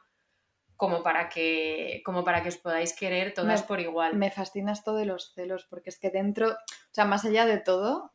como 0.76 1.04
para 1.04 1.30
que, 1.30 2.02
como 2.06 2.24
para 2.24 2.44
que 2.44 2.50
os 2.50 2.58
podáis 2.58 2.94
querer 2.94 3.34
todas 3.34 3.64
por 3.64 3.80
igual. 3.80 4.16
Me 4.16 4.32
fascina 4.32 4.74
esto 4.74 4.96
de 4.96 5.06
los 5.06 5.34
celos, 5.34 5.66
porque 5.70 5.90
es 5.90 6.00
que 6.00 6.10
dentro, 6.10 6.58
sea, 6.96 7.06
más 7.06 7.26
allá 7.26 7.46
de 7.46 7.58
todo, 7.58 8.14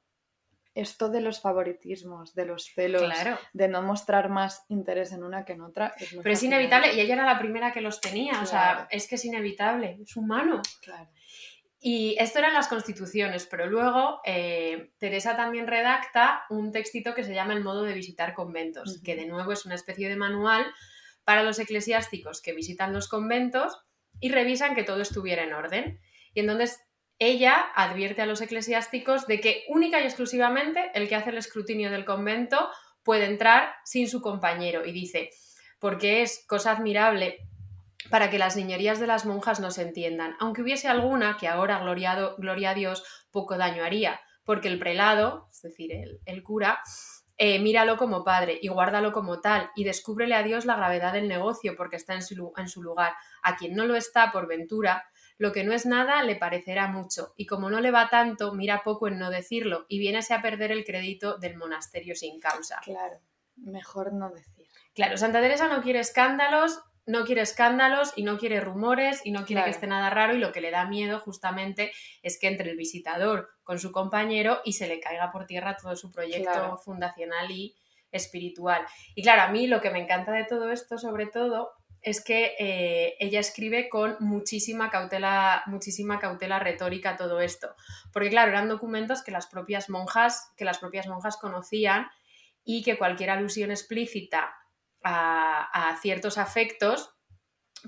esto 0.74 1.08
de 1.08 1.20
los 1.20 1.40
favoritismos, 1.40 2.34
de 2.34 2.46
los 2.46 2.72
celos, 2.74 3.12
de 3.52 3.68
no 3.68 3.82
mostrar 3.82 4.30
más 4.30 4.64
interés 4.68 5.12
en 5.12 5.24
una 5.24 5.44
que 5.44 5.52
en 5.52 5.60
otra. 5.60 5.94
Pero 5.98 6.32
es 6.32 6.42
inevitable, 6.42 6.94
y 6.94 7.00
ella 7.00 7.14
era 7.14 7.26
la 7.26 7.38
primera 7.38 7.72
que 7.72 7.80
los 7.80 8.00
tenía, 8.00 8.40
o 8.40 8.46
sea, 8.46 8.86
es 8.90 9.08
que 9.08 9.16
es 9.16 9.24
inevitable, 9.24 9.98
es 10.02 10.16
humano. 10.16 10.62
Claro. 10.80 11.10
Y 11.82 12.14
esto 12.18 12.38
eran 12.38 12.52
las 12.52 12.68
constituciones, 12.68 13.46
pero 13.46 13.66
luego 13.66 14.20
eh, 14.24 14.92
Teresa 14.98 15.34
también 15.34 15.66
redacta 15.66 16.44
un 16.50 16.72
textito 16.72 17.14
que 17.14 17.24
se 17.24 17.34
llama 17.34 17.54
El 17.54 17.64
modo 17.64 17.84
de 17.84 17.94
visitar 17.94 18.34
conventos, 18.34 19.00
que 19.02 19.16
de 19.16 19.26
nuevo 19.26 19.52
es 19.52 19.64
una 19.64 19.76
especie 19.76 20.08
de 20.08 20.16
manual 20.16 20.66
para 21.24 21.42
los 21.42 21.58
eclesiásticos 21.58 22.42
que 22.42 22.52
visitan 22.52 22.92
los 22.92 23.08
conventos 23.08 23.78
y 24.20 24.30
revisan 24.30 24.74
que 24.74 24.84
todo 24.84 25.00
estuviera 25.00 25.42
en 25.42 25.54
orden. 25.54 26.00
Y 26.34 26.40
entonces 26.40 26.80
ella 27.20 27.70
advierte 27.74 28.22
a 28.22 28.26
los 28.26 28.40
eclesiásticos 28.40 29.26
de 29.26 29.40
que 29.40 29.64
única 29.68 30.00
y 30.00 30.04
exclusivamente 30.04 30.90
el 30.94 31.06
que 31.06 31.14
hace 31.14 31.30
el 31.30 31.38
escrutinio 31.38 31.90
del 31.90 32.06
convento 32.06 32.70
puede 33.04 33.26
entrar 33.26 33.74
sin 33.84 34.08
su 34.08 34.22
compañero. 34.22 34.86
Y 34.86 34.92
dice, 34.92 35.30
porque 35.78 36.22
es 36.22 36.44
cosa 36.48 36.72
admirable 36.72 37.38
para 38.08 38.30
que 38.30 38.38
las 38.38 38.56
niñerías 38.56 38.98
de 38.98 39.06
las 39.06 39.26
monjas 39.26 39.60
no 39.60 39.70
se 39.70 39.82
entiendan, 39.82 40.34
aunque 40.40 40.62
hubiese 40.62 40.88
alguna 40.88 41.36
que 41.38 41.46
ahora, 41.46 41.78
gloriado, 41.78 42.36
gloria 42.38 42.70
a 42.70 42.74
Dios, 42.74 43.04
poco 43.30 43.58
daño 43.58 43.84
haría, 43.84 44.20
porque 44.44 44.68
el 44.68 44.78
prelado, 44.78 45.48
es 45.52 45.60
decir, 45.60 45.92
el, 46.24 46.42
cura, 46.42 46.80
eh, 47.36 47.58
míralo 47.58 47.98
como 47.98 48.24
padre 48.24 48.58
y 48.60 48.68
guárdalo 48.68 49.12
como 49.12 49.40
tal 49.40 49.70
y 49.76 49.84
descúbrele 49.84 50.34
a 50.34 50.42
Dios 50.42 50.64
la 50.64 50.76
gravedad 50.76 51.12
del 51.12 51.28
negocio 51.28 51.74
porque 51.76 51.96
está 51.96 52.14
en 52.14 52.22
su, 52.22 52.52
en 52.56 52.68
su 52.68 52.82
lugar. 52.82 53.12
A 53.42 53.56
quien 53.56 53.74
no 53.74 53.84
lo 53.84 53.94
está 53.94 54.32
por 54.32 54.48
ventura, 54.48 55.04
lo 55.40 55.52
que 55.52 55.64
no 55.64 55.72
es 55.72 55.86
nada 55.86 56.22
le 56.22 56.36
parecerá 56.36 56.86
mucho 56.86 57.32
y 57.34 57.46
como 57.46 57.70
no 57.70 57.80
le 57.80 57.90
va 57.90 58.10
tanto, 58.10 58.52
mira 58.52 58.82
poco 58.84 59.08
en 59.08 59.18
no 59.18 59.30
decirlo 59.30 59.86
y 59.88 59.98
vienese 59.98 60.34
a 60.34 60.42
perder 60.42 60.70
el 60.70 60.84
crédito 60.84 61.38
del 61.38 61.56
monasterio 61.56 62.14
sin 62.14 62.38
causa. 62.38 62.78
Claro, 62.84 63.20
mejor 63.56 64.12
no 64.12 64.28
decir. 64.28 64.68
Claro, 64.94 65.16
Santa 65.16 65.40
Teresa 65.40 65.66
no 65.66 65.80
quiere 65.80 66.00
escándalos, 66.00 66.82
no 67.06 67.24
quiere 67.24 67.40
escándalos 67.40 68.12
y 68.16 68.22
no 68.22 68.36
quiere 68.36 68.60
rumores 68.60 69.22
y 69.24 69.30
no 69.30 69.46
quiere 69.46 69.64
que 69.64 69.70
esté 69.70 69.86
nada 69.86 70.10
raro 70.10 70.34
y 70.34 70.38
lo 70.38 70.52
que 70.52 70.60
le 70.60 70.70
da 70.70 70.84
miedo 70.84 71.20
justamente 71.20 71.90
es 72.22 72.38
que 72.38 72.48
entre 72.48 72.70
el 72.70 72.76
visitador 72.76 73.48
con 73.62 73.78
su 73.78 73.92
compañero 73.92 74.60
y 74.66 74.74
se 74.74 74.88
le 74.88 75.00
caiga 75.00 75.32
por 75.32 75.46
tierra 75.46 75.78
todo 75.78 75.96
su 75.96 76.12
proyecto 76.12 76.76
fundacional 76.76 77.50
y 77.50 77.74
espiritual. 78.12 78.84
Y 79.14 79.22
claro, 79.22 79.40
a 79.40 79.48
mí 79.48 79.66
lo 79.66 79.80
que 79.80 79.88
me 79.88 80.02
encanta 80.02 80.32
de 80.32 80.44
todo 80.44 80.70
esto 80.70 80.98
sobre 80.98 81.28
todo 81.28 81.72
es 82.02 82.24
que 82.24 82.54
eh, 82.58 83.16
ella 83.20 83.40
escribe 83.40 83.88
con 83.88 84.16
muchísima 84.20 84.90
cautela, 84.90 85.62
muchísima 85.66 86.18
cautela 86.18 86.58
retórica 86.58 87.16
todo 87.16 87.40
esto. 87.40 87.74
Porque 88.12 88.30
claro, 88.30 88.50
eran 88.50 88.68
documentos 88.68 89.22
que 89.22 89.30
las 89.30 89.46
propias 89.46 89.90
monjas, 89.90 90.52
que 90.56 90.64
las 90.64 90.78
propias 90.78 91.06
monjas 91.06 91.36
conocían 91.36 92.08
y 92.64 92.82
que 92.82 92.98
cualquier 92.98 93.30
alusión 93.30 93.70
explícita 93.70 94.54
a, 95.02 95.98
ciertos 96.00 96.38
afectos 96.38 97.14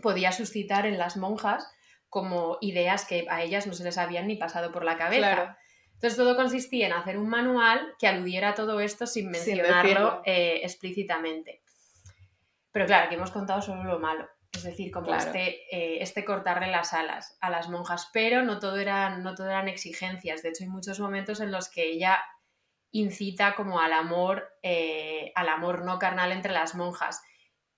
podía 0.02 0.32
suscitar 0.32 0.86
en 0.86 0.98
las 0.98 1.16
monjas 1.16 1.66
como 2.08 2.58
ideas 2.60 3.04
que 3.04 3.26
a 3.30 3.42
ellas 3.42 3.66
no 3.66 3.74
se 3.74 3.84
les 3.84 3.98
habían 3.98 4.26
ni 4.26 4.36
pasado 4.36 4.72
por 4.72 4.84
la 4.84 4.96
cabeza. 4.96 5.58
Entonces 5.94 6.16
todo 6.16 6.36
consistía 6.36 6.86
en 6.86 6.92
hacer 6.92 7.16
un 7.16 7.28
manual 7.28 7.94
que 7.98 8.08
aludiera 8.08 8.50
a 8.50 8.54
todo 8.54 8.80
esto 8.80 9.06
sin 9.06 9.30
mencionarlo 9.30 10.20
eh, 10.26 10.60
explícitamente. 10.62 11.61
Pero 12.72 12.86
claro, 12.86 13.06
aquí 13.06 13.14
hemos 13.14 13.30
contado 13.30 13.62
solo 13.62 13.84
lo 13.84 13.98
malo. 13.98 14.28
Es 14.52 14.64
decir, 14.64 14.90
como 14.90 15.14
este, 15.14 15.62
eh, 15.74 16.02
este 16.02 16.24
cortarle 16.24 16.66
las 16.66 16.92
alas 16.92 17.38
a 17.40 17.48
las 17.48 17.70
monjas, 17.70 18.10
pero 18.12 18.42
no 18.42 18.58
todo, 18.58 18.76
eran, 18.76 19.22
no 19.22 19.34
todo 19.34 19.48
eran 19.48 19.68
exigencias. 19.68 20.42
De 20.42 20.50
hecho, 20.50 20.64
hay 20.64 20.70
muchos 20.70 21.00
momentos 21.00 21.40
en 21.40 21.50
los 21.50 21.70
que 21.70 21.84
ella 21.90 22.18
incita 22.90 23.54
como 23.54 23.80
al 23.80 23.94
amor, 23.94 24.50
eh, 24.62 25.32
al 25.34 25.48
amor 25.48 25.84
no 25.84 25.98
carnal 25.98 26.32
entre 26.32 26.52
las 26.52 26.74
monjas. 26.74 27.22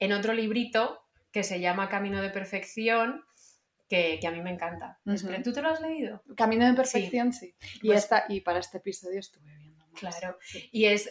En 0.01 0.13
otro 0.13 0.33
librito 0.33 1.01
que 1.31 1.45
se 1.45 1.61
llama 1.61 1.89
Camino 1.89 2.21
de 2.21 2.31
Perfección, 2.31 3.25
que, 3.89 4.19
a 4.27 4.31
mí 4.33 4.41
me 4.41 4.51
encanta. 4.51 4.99
¿Tú 5.45 5.53
te 5.53 5.63
lo 5.63 5.69
has 5.69 5.81
leído? 5.81 6.23
Camino 6.37 6.67
de 6.67 6.75
Perfección, 6.75 7.33
sí. 7.33 7.55
Y, 7.83 7.89
pues 7.89 8.05
esta, 8.05 8.25
y 8.29 8.41
para 8.41 8.59
este 8.59 8.79
episodio 8.79 9.21
estuve 9.21 9.55
viendo. 9.55 9.64
Claro, 9.95 10.39
y 10.73 10.87
es, 10.87 11.09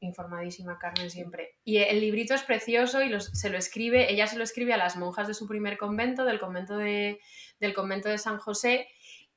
informadísima 0.00 0.78
Carmen 0.78 1.10
siempre. 1.10 1.56
Y 1.64 1.78
el 1.78 2.00
librito 2.00 2.34
es 2.34 2.42
precioso 2.42 3.02
y 3.02 3.20
se 3.20 3.50
lo 3.50 3.58
escribe, 3.58 4.12
ella 4.12 4.26
se 4.26 4.36
lo 4.36 4.44
escribe 4.44 4.72
a 4.72 4.76
las 4.76 4.96
monjas 4.96 5.28
de 5.28 5.34
su 5.34 5.46
primer 5.48 5.78
convento, 5.78 6.24
del 6.24 6.38
convento 6.38 6.76
de, 6.76 7.20
del 7.60 7.74
convento 7.74 8.08
de 8.08 8.18
San 8.18 8.38
José, 8.38 8.88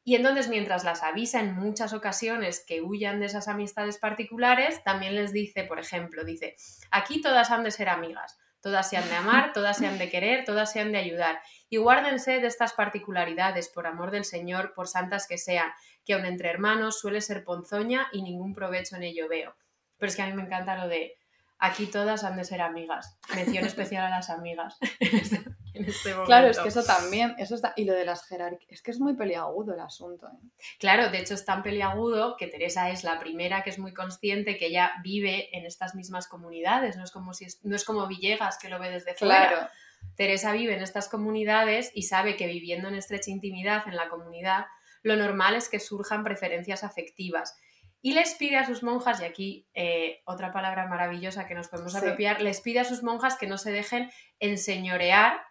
y 0.03 0.15
entonces 0.15 0.47
mientras 0.47 0.83
las 0.83 1.03
avisa 1.03 1.39
en 1.39 1.55
muchas 1.55 1.93
ocasiones 1.93 2.63
que 2.65 2.81
huyan 2.81 3.19
de 3.19 3.27
esas 3.27 3.47
amistades 3.47 3.97
particulares, 3.97 4.83
también 4.83 5.15
les 5.15 5.33
dice, 5.33 5.65
por 5.65 5.79
ejemplo, 5.79 6.23
dice, 6.23 6.55
aquí 6.89 7.21
todas 7.21 7.51
han 7.51 7.63
de 7.63 7.71
ser 7.71 7.89
amigas, 7.89 8.39
todas 8.61 8.89
se 8.89 8.97
han 8.97 9.07
de 9.07 9.15
amar, 9.15 9.51
todas 9.53 9.77
se 9.77 9.87
han 9.87 9.97
de 9.97 10.09
querer, 10.09 10.45
todas 10.45 10.71
se 10.71 10.79
han 10.79 10.91
de 10.91 10.97
ayudar. 10.97 11.41
Y 11.69 11.77
guárdense 11.77 12.39
de 12.39 12.47
estas 12.47 12.73
particularidades, 12.73 13.69
por 13.69 13.85
amor 13.85 14.11
del 14.11 14.25
Señor, 14.25 14.73
por 14.73 14.87
santas 14.87 15.27
que 15.27 15.37
sean, 15.37 15.69
que 16.09 16.15
aun 16.15 16.25
entre 16.25 16.49
hermanos 16.49 16.99
suele 16.99 17.21
ser 17.21 17.43
ponzoña 17.43 18.07
y 18.11 18.23
ningún 18.23 18.55
provecho 18.55 18.95
en 18.95 19.03
ello 19.03 19.29
veo. 19.29 19.53
Pero 19.99 20.09
es 20.09 20.15
que 20.15 20.23
a 20.23 20.25
mí 20.25 20.33
me 20.33 20.41
encanta 20.41 20.75
lo 20.75 20.87
de 20.87 21.19
aquí 21.59 21.85
todas 21.85 22.23
han 22.23 22.35
de 22.35 22.45
ser 22.45 22.61
amigas. 22.61 23.15
Mención 23.35 23.63
especial 23.63 24.05
a 24.05 24.09
las 24.09 24.31
amigas 24.31 24.79
este, 24.99 25.35
en 25.75 25.85
este, 25.85 26.09
momento. 26.09 26.25
Claro, 26.25 26.47
es 26.47 26.57
que 26.57 26.69
eso 26.69 26.83
también, 26.83 27.35
eso 27.37 27.53
está, 27.53 27.73
y 27.75 27.85
lo 27.85 27.93
de 27.93 28.05
las 28.05 28.25
jerarquías, 28.25 28.71
es 28.71 28.81
que 28.81 28.89
es 28.89 28.99
muy 28.99 29.13
peliagudo 29.13 29.75
el 29.75 29.81
asunto. 29.81 30.25
¿eh? 30.25 30.47
Claro, 30.79 31.11
de 31.11 31.19
hecho 31.19 31.35
es 31.35 31.45
tan 31.45 31.61
peliagudo 31.61 32.37
que 32.37 32.47
Teresa 32.47 32.89
es 32.89 33.03
la 33.03 33.19
primera 33.19 33.61
que 33.61 33.69
es 33.69 33.77
muy 33.77 33.93
consciente 33.93 34.57
que 34.57 34.65
ella 34.65 34.93
vive 35.03 35.55
en 35.55 35.67
estas 35.67 35.93
mismas 35.93 36.27
comunidades, 36.27 36.97
no 36.97 37.03
es 37.03 37.11
como, 37.11 37.35
si 37.35 37.45
no 37.61 37.75
es 37.75 37.85
como 37.85 38.07
Villegas 38.07 38.57
que 38.57 38.69
lo 38.69 38.79
ve 38.79 38.89
desde 38.89 39.13
fuera. 39.13 39.71
Teresa 40.15 40.53
vive 40.53 40.73
en 40.73 40.81
estas 40.81 41.07
comunidades 41.07 41.91
y 41.93 42.03
sabe 42.03 42.35
que 42.35 42.47
viviendo 42.47 42.87
en 42.87 42.95
estrecha 42.95 43.29
intimidad 43.29 43.83
en 43.85 43.95
la 43.95 44.09
comunidad, 44.09 44.65
lo 45.03 45.15
normal 45.15 45.55
es 45.55 45.69
que 45.69 45.79
surjan 45.79 46.23
preferencias 46.23 46.83
afectivas 46.83 47.57
y 48.01 48.13
les 48.13 48.33
pide 48.35 48.57
a 48.57 48.65
sus 48.65 48.81
monjas, 48.81 49.19
y 49.21 49.25
aquí 49.25 49.67
eh, 49.73 50.21
otra 50.25 50.53
palabra 50.53 50.87
maravillosa 50.87 51.47
que 51.47 51.55
nos 51.55 51.67
podemos 51.67 51.95
apropiar, 51.95 52.41
les 52.41 52.61
pide 52.61 52.79
a 52.79 52.85
sus 52.85 53.03
monjas 53.03 53.35
que 53.35 53.47
no 53.47 53.57
se 53.57 53.71
dejen 53.71 54.09
enseñorear 54.39 55.41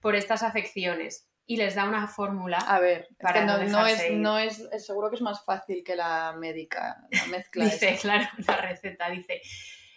por 0.00 0.14
estas 0.14 0.42
afecciones. 0.42 1.30
Y 1.48 1.58
les 1.58 1.76
da 1.76 1.84
una 1.84 2.08
fórmula. 2.08 2.58
A 2.58 2.80
ver, 2.80 3.08
para 3.20 3.44
no, 3.44 3.62
no, 3.62 3.86
es, 3.86 4.10
no 4.10 4.36
es, 4.36 4.68
seguro 4.84 5.10
que 5.10 5.14
es 5.14 5.22
más 5.22 5.44
fácil 5.44 5.84
que 5.84 5.94
la 5.94 6.34
médica, 6.36 7.06
la 7.08 7.26
mezcla. 7.26 7.64
dice, 7.64 7.96
claro, 8.02 8.26
la 8.46 8.56
receta 8.56 9.08
dice. 9.08 9.40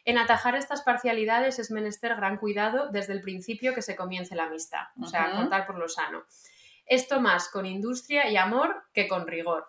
En 0.05 0.19
atajar 0.19 0.55
estas 0.55 0.83
parcialidades 0.83 1.57
es 1.57 1.71
menester 1.71 2.15
gran 2.15 2.37
cuidado 2.37 2.89
desde 2.89 3.13
el 3.13 3.21
principio 3.21 3.73
que 3.73 3.81
se 3.81 3.95
comience 3.95 4.35
la 4.35 4.43
amistad, 4.43 4.85
o 5.01 5.07
sea, 5.07 5.31
contar 5.31 5.65
por 5.65 5.77
lo 5.77 5.89
sano. 5.89 6.23
Esto 6.89 7.21
más 7.21 7.47
con 7.49 7.65
industria 7.65 8.27
y 8.29 8.35
amor 8.35 8.83
que 8.93 9.07
con 9.07 9.27
rigor. 9.27 9.65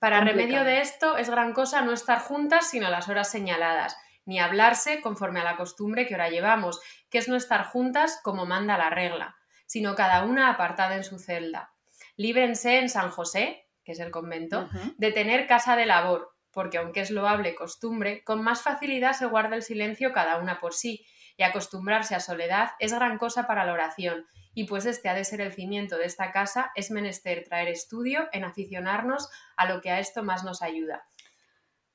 Para 0.00 0.20
remedio 0.20 0.64
de 0.64 0.80
esto 0.80 1.16
es 1.16 1.28
gran 1.28 1.52
cosa 1.52 1.82
no 1.82 1.92
estar 1.92 2.20
juntas 2.20 2.70
sino 2.70 2.88
las 2.88 3.08
horas 3.08 3.30
señaladas, 3.30 3.96
ni 4.24 4.40
hablarse 4.40 5.00
conforme 5.00 5.40
a 5.40 5.44
la 5.44 5.56
costumbre 5.56 6.06
que 6.06 6.14
ahora 6.14 6.30
llevamos, 6.30 6.80
que 7.10 7.18
es 7.18 7.28
no 7.28 7.36
estar 7.36 7.64
juntas 7.64 8.20
como 8.22 8.46
manda 8.46 8.78
la 8.78 8.90
regla, 8.90 9.36
sino 9.66 9.94
cada 9.94 10.24
una 10.24 10.48
apartada 10.48 10.96
en 10.96 11.04
su 11.04 11.18
celda. 11.18 11.72
Líbrense 12.16 12.78
en 12.78 12.88
San 12.88 13.10
José, 13.10 13.68
que 13.84 13.92
es 13.92 14.00
el 14.00 14.10
convento, 14.10 14.68
de 14.96 15.12
tener 15.12 15.46
casa 15.46 15.76
de 15.76 15.86
labor, 15.86 16.34
porque 16.52 16.78
aunque 16.78 17.00
es 17.00 17.10
loable 17.10 17.54
costumbre, 17.54 18.24
con 18.24 18.42
más 18.42 18.62
facilidad 18.62 19.12
se 19.12 19.26
guarda 19.26 19.56
el 19.56 19.62
silencio 19.62 20.12
cada 20.12 20.38
una 20.38 20.58
por 20.58 20.74
sí, 20.74 21.06
y 21.38 21.44
acostumbrarse 21.44 22.14
a 22.14 22.20
soledad 22.20 22.72
es 22.80 22.92
gran 22.92 23.16
cosa 23.16 23.46
para 23.46 23.64
la 23.64 23.72
oración, 23.72 24.26
y 24.52 24.64
pues 24.64 24.84
este 24.84 25.08
ha 25.08 25.14
de 25.14 25.24
ser 25.24 25.40
el 25.40 25.52
cimiento 25.52 25.96
de 25.96 26.04
esta 26.04 26.32
casa, 26.32 26.72
es 26.74 26.90
menester 26.90 27.44
traer 27.44 27.68
estudio 27.68 28.28
en 28.32 28.44
aficionarnos 28.44 29.30
a 29.56 29.66
lo 29.66 29.80
que 29.80 29.90
a 29.90 30.00
esto 30.00 30.24
más 30.24 30.42
nos 30.42 30.62
ayuda. 30.62 31.06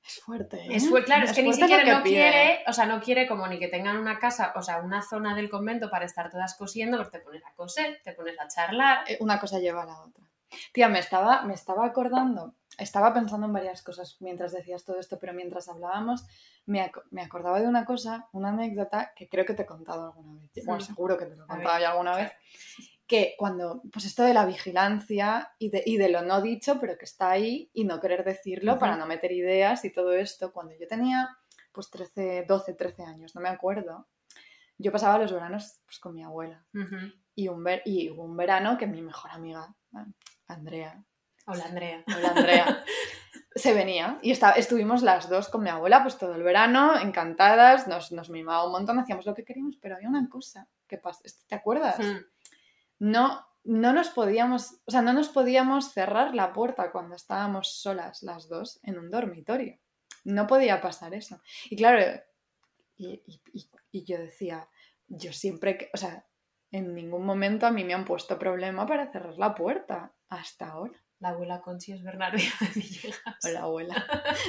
Es 0.05 0.21
fuerte. 0.21 0.57
¿eh? 0.57 0.67
Es 0.71 0.87
claro, 1.05 1.25
es, 1.25 1.33
que 1.33 1.43
ni 1.43 1.53
siquiera 1.53 1.83
no 1.83 2.03
quiere, 2.03 2.63
o 2.67 2.73
sea, 2.73 2.85
no 2.85 3.01
quiere 3.01 3.27
como 3.27 3.47
ni 3.47 3.59
que 3.59 3.67
tengan 3.67 3.97
una 3.97 4.17
casa, 4.17 4.53
o 4.55 4.61
sea, 4.61 4.79
una 4.79 5.01
zona 5.01 5.35
del 5.35 5.49
convento 5.49 5.89
para 5.89 6.05
estar 6.05 6.29
todas 6.29 6.55
cosiendo, 6.55 6.97
porque 6.97 7.19
te 7.19 7.23
pones 7.23 7.43
a 7.45 7.53
coser, 7.53 8.01
te 8.01 8.13
pones 8.13 8.39
a 8.39 8.47
charlar. 8.47 9.03
Eh, 9.07 9.17
una 9.19 9.39
cosa 9.39 9.59
lleva 9.59 9.83
a 9.83 9.85
la 9.85 9.99
otra. 9.99 10.23
Tía, 10.71 10.87
me 10.87 10.99
estaba, 10.99 11.43
me 11.43 11.53
estaba 11.53 11.85
acordando, 11.85 12.55
estaba 12.77 13.13
pensando 13.13 13.47
en 13.47 13.53
varias 13.53 13.81
cosas 13.81 14.17
mientras 14.19 14.51
decías 14.51 14.83
todo 14.83 14.99
esto, 14.99 15.19
pero 15.19 15.33
mientras 15.33 15.69
hablábamos, 15.69 16.25
me, 16.65 16.91
acordaba 17.21 17.59
de 17.59 17.67
una 17.67 17.85
cosa, 17.85 18.29
una 18.31 18.49
anécdota 18.49 19.11
que 19.15 19.27
creo 19.27 19.45
que 19.45 19.53
te 19.53 19.63
he 19.63 19.65
contado 19.65 20.05
alguna 20.07 20.41
vez. 20.41 20.65
Bueno, 20.65 20.81
seguro 20.81 21.17
que 21.17 21.25
te 21.25 21.35
lo 21.35 21.43
he 21.45 21.47
contado 21.47 21.79
ya 21.79 21.91
alguna 21.91 22.15
vez. 22.15 22.31
Que 23.05 23.35
cuando, 23.37 23.81
pues 23.91 24.05
esto 24.05 24.23
de 24.23 24.33
la 24.33 24.45
vigilancia 24.45 25.51
y 25.59 25.69
de, 25.69 25.83
y 25.85 25.97
de, 25.97 26.09
lo 26.09 26.21
no 26.21 26.41
dicho, 26.41 26.79
pero 26.79 26.97
que 26.97 27.05
está 27.05 27.31
ahí 27.31 27.69
y 27.73 27.83
no 27.83 27.99
querer 27.99 28.23
decirlo 28.23 28.79
para 28.79 28.95
no 28.95 29.05
meter 29.05 29.31
ideas 29.31 29.83
y 29.85 29.91
todo 29.91 30.13
esto, 30.13 30.53
cuando 30.53 30.73
yo 30.79 30.87
tenía 30.87 31.37
pues 31.71 31.89
13, 31.89 32.45
12, 32.47 32.73
13 32.75 33.03
años, 33.03 33.35
no 33.35 33.41
me 33.41 33.49
acuerdo, 33.49 34.07
yo 34.77 34.91
pasaba 34.91 35.17
los 35.17 35.33
veranos 35.33 35.79
pues, 35.85 35.99
con 35.99 36.13
mi 36.13 36.23
abuela. 36.23 36.63
y, 37.35 37.47
un 37.47 37.63
ver, 37.63 37.81
y 37.85 38.09
hubo 38.09 38.23
un 38.23 38.37
verano 38.37 38.77
que 38.77 38.87
mi 38.87 39.01
mejor 39.01 39.31
amiga, 39.31 39.75
Andrea. 40.47 41.03
Hola 41.45 41.65
Andrea. 41.65 42.03
Hola 42.07 42.29
Andrea. 42.29 42.85
se 43.55 43.73
venía 43.73 44.17
y 44.21 44.31
estuvimos 44.31 45.03
las 45.03 45.29
dos 45.29 45.49
con 45.49 45.61
mi 45.61 45.69
abuela 45.69 46.01
pues 46.01 46.17
todo 46.17 46.33
el 46.35 46.43
verano, 46.43 46.97
encantadas, 46.99 47.87
nos, 47.87 48.11
nos 48.11 48.29
mimaba 48.29 48.65
un 48.65 48.71
montón, 48.71 48.99
hacíamos 48.99 49.25
lo 49.25 49.35
que 49.35 49.43
queríamos, 49.43 49.77
pero 49.77 49.95
había 49.95 50.09
una 50.09 50.27
cosa 50.29 50.67
que 50.87 50.97
pasa, 50.97 51.21
¿te 51.47 51.55
acuerdas? 51.55 51.97
No, 52.99 53.45
no 53.63 53.93
nos 53.93 54.09
podíamos, 54.09 54.81
o 54.85 54.91
sea, 54.91 55.01
no 55.01 55.13
nos 55.13 55.29
podíamos 55.29 55.91
cerrar 55.91 56.33
la 56.33 56.53
puerta 56.53 56.91
cuando 56.91 57.15
estábamos 57.15 57.79
solas 57.81 58.23
las 58.23 58.47
dos 58.47 58.79
en 58.83 58.97
un 58.97 59.11
dormitorio. 59.11 59.77
No 60.23 60.47
podía 60.47 60.81
pasar 60.81 61.13
eso. 61.13 61.41
Y 61.69 61.75
claro, 61.75 61.99
y, 62.95 63.21
y 63.91 64.03
yo 64.05 64.17
decía, 64.17 64.69
yo 65.07 65.33
siempre, 65.33 65.89
o 65.93 65.97
sea, 65.97 66.25
en 66.71 66.95
ningún 66.95 67.25
momento 67.25 67.67
a 67.67 67.71
mí 67.71 67.83
me 67.83 67.93
han 67.93 68.05
puesto 68.05 68.39
problema 68.39 68.85
para 68.87 69.11
cerrar 69.11 69.37
la 69.37 69.53
puerta 69.53 70.13
hasta 70.29 70.69
ahora. 70.69 71.02
La 71.23 71.29
abuela 71.29 71.61
Conchi 71.61 71.93
es 71.93 72.03
Bernardina 72.03 72.51
de 72.59 72.67
Villegas. 72.75 73.37
Hola, 73.45 73.61
abuela. 73.61 74.05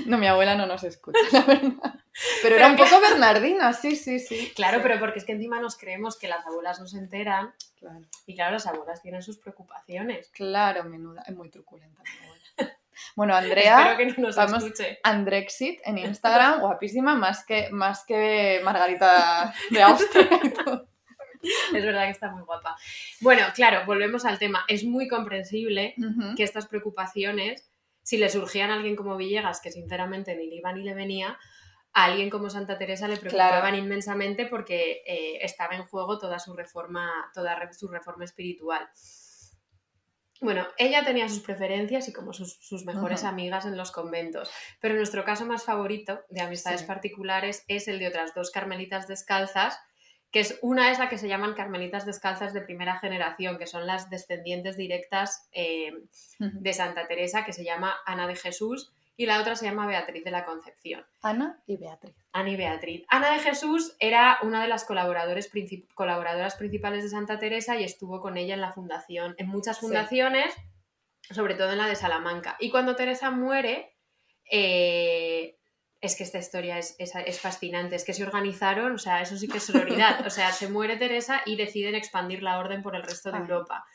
No, 0.07 0.19
mi 0.19 0.27
abuela 0.27 0.57
no 0.57 0.67
nos 0.67 0.83
escucha, 0.83 1.21
la 1.31 1.41
verdad. 1.47 2.01
Pero, 2.43 2.57
era 2.57 2.67
un 2.67 2.75
poco 2.75 3.01
Bernardina, 3.01 3.73
sí, 3.73 3.95
sí, 3.95 4.19
sí. 4.19 4.53
Claro, 4.57 4.81
pero 4.83 4.99
porque 4.99 5.21
es 5.21 5.25
que 5.25 5.31
encima 5.31 5.61
nos 5.61 5.79
creemos 5.79 6.19
que 6.19 6.27
las 6.27 6.45
abuelas 6.45 6.81
no 6.81 6.89
se 6.89 6.99
enteran. 6.99 7.55
Claro. 7.79 8.01
Y 8.27 8.35
claro, 8.35 8.55
las 8.55 8.67
abuelas 8.67 9.01
tienen 9.01 9.23
sus 9.23 9.39
preocupaciones. 9.39 10.31
Claro, 10.31 10.83
menuda. 10.83 11.23
Es 11.29 11.37
muy 11.37 11.49
truculenta 11.49 12.03
mi 12.03 12.27
abuela. 12.27 12.77
Bueno, 13.17 13.35
Andrea, 13.35 13.91
Espero 13.91 13.97
que 13.99 14.07
no 14.21 14.27
nos 14.29 14.37
vamos, 14.37 14.65
escuche. 14.65 14.99
Andrexit 15.03 15.81
en 15.85 15.99
Instagram, 15.99 16.61
guapísima, 16.61 17.15
más 17.15 17.45
que, 17.45 17.69
más 17.71 18.05
que 18.05 18.61
Margarita 18.65 19.53
de 19.71 19.83
Austria 19.83 20.41
y 20.43 20.51
todo. 20.51 20.89
es 21.75 21.85
verdad 21.85 22.05
que 22.05 22.11
está 22.11 22.31
muy 22.31 22.43
guapa. 22.43 22.77
Bueno, 23.21 23.47
claro, 23.55 23.85
volvemos 23.87 24.25
al 24.25 24.39
tema. 24.39 24.65
Es 24.69 24.85
muy 24.85 25.09
comprensible 25.09 25.95
que 26.37 26.43
estas 26.43 26.67
preocupaciones, 26.67 27.71
si 28.03 28.17
le 28.17 28.29
surgían 28.29 28.71
a 28.71 28.75
alguien 28.75 28.97
como 28.97 29.17
Villegas, 29.17 29.61
que 29.61 29.71
sinceramente 29.71 30.37
ni 30.37 30.49
le 30.49 30.57
iba 30.57 30.73
ni 30.73 30.83
le 30.83 30.95
venía, 30.95 31.39
a 31.93 32.05
alguien 32.05 32.29
como 32.29 32.51
Santa 32.51 32.77
Teresa 32.77 33.07
le 33.07 33.17
preocupaban 33.17 33.77
inmensamente 33.77 34.47
porque 34.47 35.03
eh, 35.07 35.39
estaba 35.43 35.77
en 35.77 35.85
juego 35.85 36.19
toda 36.19 36.41
su 36.41 36.53
reforma, 36.55 37.09
toda 37.33 37.73
su 37.73 37.87
reforma 37.89 38.25
espiritual. 38.25 38.89
Bueno, 40.41 40.67
ella 40.77 41.05
tenía 41.05 41.29
sus 41.29 41.41
preferencias 41.41 42.09
y 42.09 42.13
como 42.13 42.33
sus, 42.33 42.85
mejores 42.85 43.23
amigas 43.23 43.65
en 43.65 43.77
los 43.77 43.93
conventos, 43.93 44.51
pero 44.81 44.95
nuestro 44.95 45.25
caso 45.25 45.47
más 45.47 45.63
favorito 45.63 46.21
de 46.29 46.43
amistades 46.43 46.83
particulares 46.83 47.65
es 47.69 47.87
el 47.87 48.01
de 48.01 48.09
otras 48.09 48.35
dos 48.35 48.51
carmelitas 48.51 49.07
descalzas 49.07 49.79
que 50.35 50.41
es 50.41 50.59
una 50.63 50.91
es 50.91 50.99
la 50.99 51.09
que 51.09 51.17
se 51.17 51.29
llaman 51.29 51.55
carmelitas 51.55 52.05
descalzas 52.05 52.53
de 52.53 52.61
primera 52.61 52.99
generación, 52.99 53.57
que 53.57 53.69
son 53.69 53.87
las 53.87 54.11
descendientes 54.11 54.77
directas 54.77 55.49
eh, 55.53 55.93
de 56.41 56.73
Santa 56.73 57.07
Teresa, 57.07 57.45
que 57.45 57.53
se 57.53 57.63
llama 57.63 57.95
Ana 58.05 58.27
de 58.27 58.35
Jesús, 58.35 58.93
y 59.17 59.27
la 59.27 59.41
otra 59.41 59.55
se 59.55 59.67
llama 59.67 59.87
Beatriz 59.87 60.25
de 60.25 60.33
la 60.33 60.45
Concepción. 60.45 61.07
Ana 61.23 61.63
y 61.69 61.77
Beatriz. 61.77 62.17
Ana 62.33 62.51
y 62.51 62.57
Beatriz. 62.57 63.05
Ana 63.11 63.33
de 63.33 63.39
Jesús 63.39 63.95
era 64.01 64.39
una 64.43 64.61
de 64.61 64.67
las 64.67 64.85
colaboradoras 64.85 65.47
principales 65.47 67.05
de 67.05 67.11
Santa 67.11 67.39
Teresa 67.39 67.79
y 67.79 67.85
estuvo 67.85 68.21
con 68.21 68.37
ella 68.37 68.55
en 68.55 68.61
la 68.61 68.73
fundación, 68.73 69.37
en 69.39 69.47
muchas 69.47 69.79
fundaciones, 69.79 70.53
sobre 71.31 71.55
todo 71.55 71.71
en 71.71 71.79
la 71.79 71.87
de 71.87 71.95
Salamanca. 71.95 72.57
Y 72.59 72.71
cuando 72.71 72.97
Teresa 72.97 73.31
muere, 73.31 73.97
eh, 74.51 75.61
Es 76.05 76.17
que 76.17 76.25
esta 76.25 76.39
historia 76.39 76.79
es, 76.79 76.97
es, 76.99 77.13
es 77.15 77.41
fascinante, 77.41 77.97
es 77.97 78.05
que 78.05 78.13
se 78.13 78.25
organizaron, 78.25 78.93
o 78.93 78.99
sea, 78.99 79.23
eso 79.23 79.39
sí 79.39 79.49
que 79.49 79.57
es 79.57 79.65
sororidad, 79.65 80.27
o 80.27 80.29
sea, 80.29 80.53
se 80.53 80.69
muere 80.69 80.99
Teresa 80.99 81.41
y 81.47 81.57
deciden 81.57 81.95
expandir 81.95 82.43
la 82.43 82.59
orden 82.59 82.83
por 82.83 82.95
el 82.95 83.03
resto 83.03 83.31
de 83.31 83.39
Ay. 83.39 83.43
Europa. 83.43 83.87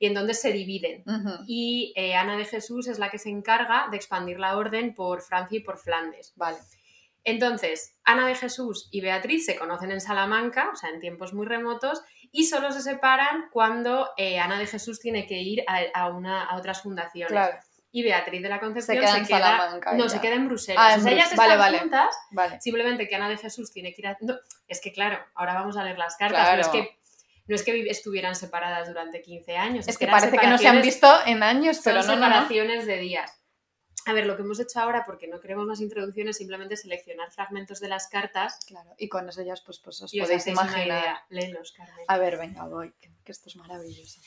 Y 0.00 0.06
entonces 0.06 0.40
se 0.40 0.50
dividen. 0.52 1.04
Y 1.46 1.92
eh, 1.94 2.16
Ana 2.16 2.36
de 2.36 2.46
Jesús 2.46 2.88
es 2.88 2.98
la 2.98 3.10
que 3.10 3.18
se 3.18 3.30
encarga 3.30 3.86
de 3.92 3.96
expandir 3.96 4.40
la 4.40 4.56
orden 4.56 4.92
por 4.92 5.22
Francia 5.22 5.58
y 5.58 5.62
por 5.62 5.78
Flandes. 5.78 6.32
Vale. 6.34 6.58
Entonces, 7.22 7.96
Ana 8.02 8.26
de 8.26 8.34
Jesús 8.34 8.88
y 8.90 9.00
Beatriz 9.00 9.46
se 9.46 9.54
conocen 9.54 9.92
en 9.92 10.00
Salamanca, 10.00 10.70
o 10.72 10.74
sea, 10.74 10.90
en 10.90 10.98
tiempos 10.98 11.32
muy 11.32 11.46
remotos, 11.46 12.02
y 12.32 12.46
solo 12.46 12.72
se 12.72 12.82
separan 12.82 13.44
cuando 13.52 14.08
eh, 14.16 14.40
Ana 14.40 14.58
de 14.58 14.66
Jesús 14.66 14.98
tiene 14.98 15.26
que 15.26 15.40
ir 15.40 15.62
a, 15.68 15.82
a 15.94 16.08
una, 16.08 16.42
a 16.42 16.56
otras 16.56 16.82
fundaciones. 16.82 17.30
Claro. 17.30 17.56
Y 17.94 18.02
Beatriz 18.02 18.42
de 18.42 18.48
la 18.48 18.58
Concepción 18.58 18.98
queda 18.98 19.18
en 19.18 19.26
Salamanca 19.26 19.92
no, 19.92 20.08
se 20.08 20.18
queda 20.20 20.34
en 20.34 20.46
Bruselas. 20.48 20.82
Ah, 20.82 20.94
en 20.94 21.00
o 21.00 21.02
sea, 21.02 21.12
ellas 21.12 21.30
están 21.32 21.58
vale. 21.58 21.78
juntas, 21.78 22.14
Vale. 22.30 22.60
simplemente 22.60 23.06
que 23.06 23.14
Ana 23.14 23.28
de 23.28 23.36
Jesús 23.36 23.70
tiene 23.70 23.92
que 23.94 24.00
ir 24.00 24.06
a... 24.08 24.16
no, 24.22 24.34
es 24.66 24.80
que 24.80 24.92
claro, 24.92 25.18
ahora 25.34 25.54
vamos 25.54 25.76
a 25.76 25.84
leer 25.84 25.98
las 25.98 26.16
cartas, 26.16 26.40
Claro. 26.40 26.56
no 26.56 26.60
es 26.62 26.68
que... 26.68 26.98
No 27.48 27.56
es 27.56 27.64
que 27.64 27.72
vi- 27.72 27.88
estuvieran 27.90 28.34
separadas 28.36 28.86
durante 28.88 29.20
15 29.20 29.56
años. 29.56 29.88
Es 29.88 29.98
que 29.98 30.06
parece 30.06 30.38
que 30.38 30.46
no 30.46 30.56
se 30.58 30.68
han 30.68 30.80
visto 30.80 31.08
en 31.26 31.42
años, 31.42 31.76
son 31.78 31.84
pero 31.84 31.96
no, 32.02 32.06
no, 32.06 32.20
no. 32.20 32.24
separaciones 32.26 32.86
de 32.86 32.96
días. 32.98 33.42
A 34.06 34.12
ver, 34.12 34.26
lo 34.26 34.36
que 34.36 34.42
hemos 34.42 34.58
hecho 34.60 34.78
ahora, 34.80 35.04
porque 35.04 35.26
no 35.26 35.40
queremos 35.40 35.66
más 35.66 35.80
introducciones, 35.80 36.36
simplemente 36.36 36.76
seleccionar 36.76 37.30
fragmentos 37.32 37.80
de 37.80 37.88
las 37.88 38.06
cartas 38.08 38.58
Claro, 38.66 38.94
y 38.96 39.08
con 39.08 39.28
eso 39.28 39.42
ya 39.42 39.54
pues, 39.66 39.80
pues 39.80 40.00
os 40.02 40.14
y 40.14 40.20
os 40.20 40.26
podéis 40.28 40.44
una 40.46 40.52
imaginar. 40.52 40.86
idea. 41.02 41.24
Léelos, 41.30 41.72
Carmen. 41.72 42.04
A 42.08 42.16
ver, 42.16 42.38
venga, 42.38 42.64
voy, 42.68 42.92
que, 43.00 43.10
que 43.24 43.32
esto 43.32 43.48
es 43.48 43.56
maravilloso. 43.56 44.20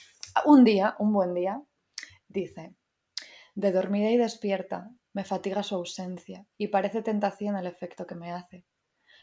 Un 0.44 0.66
día, 0.66 0.96
un 1.00 1.14
buen 1.14 1.34
día, 1.34 1.62
dice, 2.28 2.74
de 3.56 3.72
dormida 3.72 4.12
y 4.12 4.18
despierta, 4.18 4.92
me 5.14 5.24
fatiga 5.24 5.64
su 5.64 5.76
ausencia 5.76 6.46
y 6.58 6.68
parece 6.68 7.02
tentación 7.02 7.56
el 7.56 7.68
efecto 7.68 8.06
que 8.06 8.16
me 8.16 8.32
hace. 8.32 8.66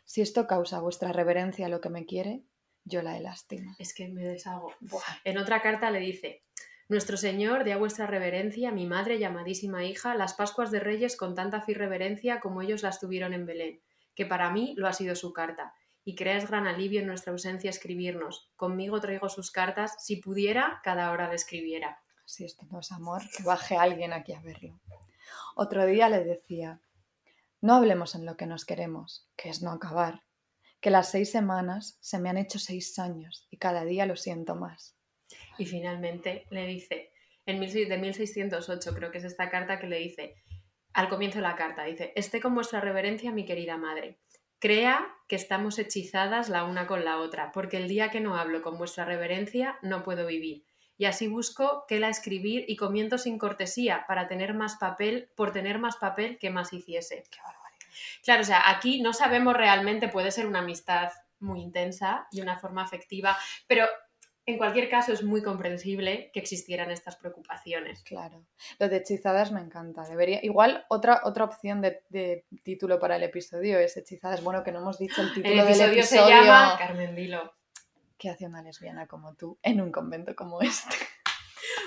Si 0.04 0.20
esto 0.22 0.46
causa 0.46 0.80
vuestra 0.80 1.12
reverencia 1.12 1.68
lo 1.68 1.80
que 1.80 1.90
me 1.90 2.06
quiere, 2.06 2.42
yo 2.84 3.02
la 3.02 3.16
he 3.16 3.20
lástima. 3.20 3.76
Es 3.78 3.94
que 3.94 4.08
me 4.08 4.22
deshago. 4.22 4.72
Buah, 4.80 5.02
En 5.24 5.38
otra 5.38 5.62
carta 5.62 5.90
le 5.90 6.00
dice, 6.00 6.42
Nuestro 6.88 7.16
Señor 7.16 7.64
dé 7.64 7.72
a 7.72 7.78
vuestra 7.78 8.06
reverencia, 8.06 8.72
mi 8.72 8.86
madre 8.86 9.16
y 9.16 9.24
amadísima 9.24 9.84
hija, 9.84 10.14
las 10.14 10.34
Pascuas 10.34 10.70
de 10.70 10.80
Reyes 10.80 11.16
con 11.16 11.34
tanta 11.34 11.62
y 11.66 11.74
reverencia 11.74 12.40
como 12.40 12.62
ellos 12.62 12.82
las 12.82 12.98
tuvieron 12.98 13.32
en 13.34 13.46
Belén, 13.46 13.80
que 14.14 14.26
para 14.26 14.50
mí 14.50 14.74
lo 14.76 14.88
ha 14.88 14.92
sido 14.92 15.14
su 15.14 15.32
carta, 15.32 15.74
y 16.04 16.16
creáis 16.16 16.48
gran 16.48 16.66
alivio 16.66 17.00
en 17.00 17.06
nuestra 17.06 17.32
ausencia 17.32 17.70
escribirnos. 17.70 18.50
Conmigo 18.56 19.00
traigo 19.00 19.28
sus 19.28 19.50
cartas, 19.50 20.04
si 20.04 20.16
pudiera, 20.16 20.80
cada 20.82 21.12
hora 21.12 21.28
le 21.28 21.36
escribiera. 21.36 22.01
Si 22.32 22.44
esto 22.44 22.66
no 22.70 22.80
es 22.80 22.90
amor, 22.92 23.22
que 23.36 23.42
baje 23.42 23.76
alguien 23.76 24.12
aquí 24.12 24.32
a 24.32 24.40
verlo. 24.40 24.80
Otro 25.54 25.84
día 25.84 26.08
le 26.08 26.24
decía, 26.24 26.80
no 27.60 27.74
hablemos 27.74 28.14
en 28.14 28.24
lo 28.24 28.36
que 28.36 28.46
nos 28.46 28.64
queremos, 28.64 29.28
que 29.36 29.50
es 29.50 29.62
no 29.62 29.70
acabar, 29.70 30.22
que 30.80 30.90
las 30.90 31.10
seis 31.10 31.30
semanas 31.30 31.98
se 32.00 32.18
me 32.18 32.30
han 32.30 32.38
hecho 32.38 32.58
seis 32.58 32.98
años 32.98 33.46
y 33.50 33.58
cada 33.58 33.84
día 33.84 34.06
lo 34.06 34.16
siento 34.16 34.54
más. 34.54 34.96
Y 35.58 35.66
finalmente 35.66 36.46
le 36.50 36.66
dice, 36.66 37.12
en 37.44 37.60
de 37.60 37.98
1608 37.98 38.94
creo 38.94 39.10
que 39.10 39.18
es 39.18 39.24
esta 39.24 39.50
carta 39.50 39.78
que 39.78 39.86
le 39.86 39.98
dice, 39.98 40.34
al 40.94 41.08
comienzo 41.08 41.38
de 41.38 41.42
la 41.42 41.56
carta, 41.56 41.84
dice, 41.84 42.12
esté 42.16 42.40
con 42.40 42.54
vuestra 42.54 42.80
reverencia 42.80 43.30
mi 43.30 43.44
querida 43.44 43.76
madre. 43.76 44.18
Crea 44.58 45.06
que 45.28 45.36
estamos 45.36 45.78
hechizadas 45.78 46.48
la 46.48 46.64
una 46.64 46.86
con 46.86 47.04
la 47.04 47.18
otra, 47.18 47.52
porque 47.52 47.76
el 47.76 47.88
día 47.88 48.10
que 48.10 48.20
no 48.20 48.36
hablo 48.36 48.62
con 48.62 48.78
vuestra 48.78 49.04
reverencia 49.04 49.78
no 49.82 50.02
puedo 50.02 50.26
vivir. 50.26 50.64
Y 50.98 51.06
así 51.06 51.26
busco 51.26 51.84
que 51.88 52.00
la 52.00 52.08
escribir 52.08 52.64
y 52.68 52.76
comiento 52.76 53.18
sin 53.18 53.38
cortesía 53.38 54.04
para 54.06 54.28
tener 54.28 54.54
más 54.54 54.76
papel, 54.76 55.30
por 55.36 55.52
tener 55.52 55.78
más 55.78 55.96
papel 55.96 56.38
que 56.38 56.50
más 56.50 56.72
hiciese. 56.72 57.24
Qué 57.30 57.38
barbaridad. 57.40 57.62
Claro, 58.24 58.42
o 58.42 58.44
sea, 58.44 58.70
aquí 58.70 59.02
no 59.02 59.12
sabemos 59.12 59.54
realmente, 59.54 60.08
puede 60.08 60.30
ser 60.30 60.46
una 60.46 60.60
amistad 60.60 61.10
muy 61.40 61.60
intensa 61.60 62.28
y 62.30 62.40
una 62.40 62.58
forma 62.58 62.82
afectiva, 62.82 63.36
pero 63.66 63.86
en 64.44 64.58
cualquier 64.58 64.88
caso 64.88 65.12
es 65.12 65.22
muy 65.22 65.42
comprensible 65.42 66.30
que 66.32 66.40
existieran 66.40 66.90
estas 66.90 67.16
preocupaciones. 67.16 68.02
Claro. 68.02 68.44
Lo 68.78 68.88
de 68.88 68.96
hechizadas 68.96 69.52
me 69.52 69.60
encanta. 69.60 70.02
Debería... 70.02 70.40
Igual 70.42 70.84
otra, 70.88 71.20
otra 71.24 71.44
opción 71.44 71.80
de, 71.80 72.02
de 72.08 72.44
título 72.64 72.98
para 72.98 73.16
el 73.16 73.22
episodio 73.22 73.78
es 73.78 73.96
hechizadas. 73.96 74.42
Bueno, 74.42 74.64
que 74.64 74.72
no 74.72 74.80
hemos 74.80 74.98
dicho 74.98 75.22
el 75.22 75.32
título 75.32 75.52
El 75.52 75.60
episodio, 75.60 75.88
del 75.90 75.98
episodio. 75.98 76.24
se 76.24 76.30
llama 76.30 76.76
Carmen 76.78 77.14
Dilo. 77.14 77.52
¿Qué 78.22 78.30
hace 78.30 78.46
una 78.46 78.62
lesbiana 78.62 79.08
como 79.08 79.34
tú 79.34 79.58
en 79.64 79.80
un 79.80 79.90
convento 79.90 80.36
como 80.36 80.60
este? 80.60 80.94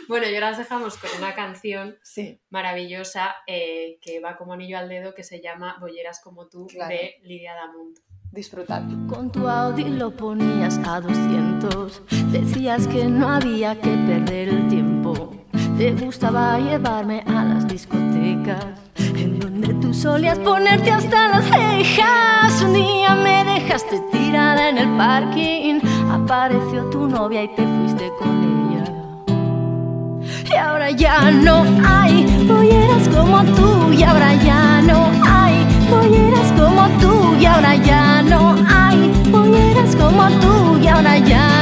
Bueno, 0.09 0.27
y 0.29 0.35
ahora 0.35 0.49
las 0.51 0.57
dejamos 0.59 0.97
con 0.97 1.09
una 1.17 1.33
canción 1.33 1.95
Sí. 2.03 2.39
maravillosa 2.49 3.35
eh, 3.47 3.97
que 4.01 4.19
va 4.19 4.35
como 4.37 4.53
anillo 4.53 4.77
al 4.77 4.87
dedo 4.89 5.15
que 5.15 5.23
se 5.23 5.41
llama 5.41 5.77
Bolleras 5.79 6.19
como 6.21 6.47
tú 6.47 6.67
Claro. 6.67 6.89
de 6.93 7.15
Lidia 7.23 7.53
Damunt. 7.55 7.99
Disfrutad. 8.31 8.83
Con 9.07 9.31
tu 9.31 9.47
Audi 9.47 9.85
lo 9.85 10.11
ponías 10.11 10.77
a 10.85 10.99
200. 11.01 12.03
Decías 12.31 12.87
que 12.87 13.05
no 13.05 13.29
había 13.29 13.79
que 13.81 13.91
perder 13.91 14.49
el 14.49 14.67
tiempo. 14.67 15.33
Te 15.77 15.93
gustaba 15.93 16.59
llevarme 16.59 17.23
a 17.27 17.43
las 17.45 17.67
discotecas, 17.67 18.65
en 18.97 19.39
donde 19.39 19.73
tú 19.75 19.93
solías 19.93 20.37
ponerte 20.39 20.91
hasta 20.91 21.29
las 21.29 21.45
cejas. 21.45 22.61
Un 22.61 22.73
día 22.73 23.15
me 23.15 23.43
dejaste 23.53 23.99
tirada 24.11 24.69
en 24.69 24.77
el 24.77 24.97
parking. 24.97 25.79
Apareció 26.11 26.83
tu 26.89 27.07
novia 27.07 27.43
y 27.43 27.47
te 27.49 27.63
fuiste 27.63 28.11
con 28.19 28.29
ella. 28.43 28.83
Y 30.49 30.55
ahora 30.55 30.91
ya 30.91 31.31
no 31.31 31.63
hay 31.85 32.23
polleras 32.47 33.07
como 33.09 33.43
tú. 33.55 33.93
Y 33.93 34.03
ahora 34.03 34.33
ya 34.35 34.81
no 34.81 35.11
hay 35.25 35.65
polleras 35.89 36.51
como 36.53 36.87
tú. 36.99 37.35
Y 37.39 37.45
ahora 37.45 37.75
ya 37.75 38.21
no 38.21 38.55
hay 38.67 39.11
polleras 39.31 39.95
como 39.95 40.27
tú. 40.41 40.79
Y 40.81 40.87
ahora 40.87 41.17
ya 41.17 41.54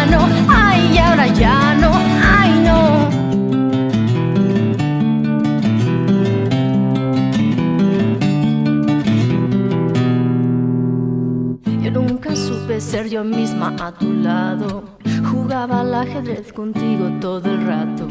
ser 12.93 13.09
yo 13.09 13.23
misma 13.23 13.73
a 13.81 13.91
tu 13.91 14.13
lado. 14.13 14.83
Jugaba 15.31 15.81
al 15.81 15.95
ajedrez 15.95 16.53
contigo 16.53 17.09
todo 17.19 17.49
el 17.49 17.65
rato. 17.65 18.05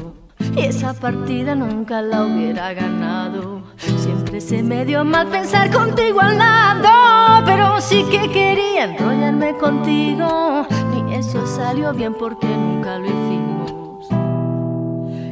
Y 0.57 0.63
esa 0.63 0.93
partida 0.93 1.55
nunca 1.55 2.03
la 2.03 2.25
hubiera 2.25 2.75
ganado. 2.75 3.63
Siempre 3.77 4.41
se 4.41 4.61
me 4.61 4.85
dio 4.85 5.05
mal 5.05 5.29
pensar 5.29 5.71
contigo 5.71 6.21
al 6.21 6.37
lado. 6.37 7.45
Pero 7.47 7.81
sí 7.81 8.05
que 8.11 8.29
quería 8.29 8.87
enrollarme 8.87 9.57
contigo. 9.57 10.67
Ni 10.91 11.15
eso 11.15 11.47
salió 11.47 11.93
bien 11.95 12.15
porque 12.19 12.49
nunca 12.49 12.99
lo 12.99 13.07
hicimos. 13.07 14.09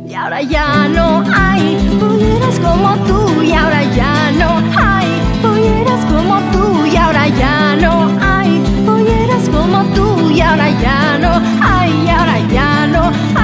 Y 0.09 0.15
ahora 0.15 0.43
ya 0.43 0.87
no 0.87 1.25
hay 1.35 1.77
polleras 1.99 2.61
como 2.61 2.95
tú. 3.09 3.43
Y 3.43 3.51
ahora 3.51 3.83
ya 3.83 4.31
no 4.31 4.51
hay 4.79 5.09
polleras 5.43 6.05
como 6.05 6.39
tú. 6.53 6.87
Y 6.87 6.95
ahora 6.97 7.27
ya 7.27 7.75
no 7.75 8.10
tú. 9.95 10.31
Y 10.31 10.41
ahora 10.41 10.71
ya 10.81 11.19
no 11.19 11.33
hay. 11.63 12.05
Y 12.05 12.09
ahora 12.09 12.39
ya 12.49 12.87
no. 12.87 13.40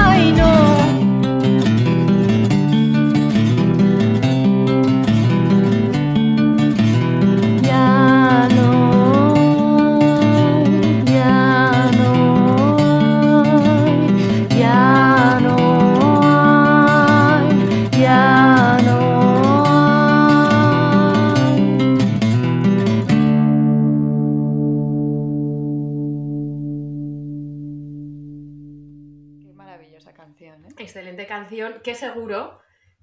Canción 31.39 31.81
que 31.83 31.95
seguro 31.95 32.59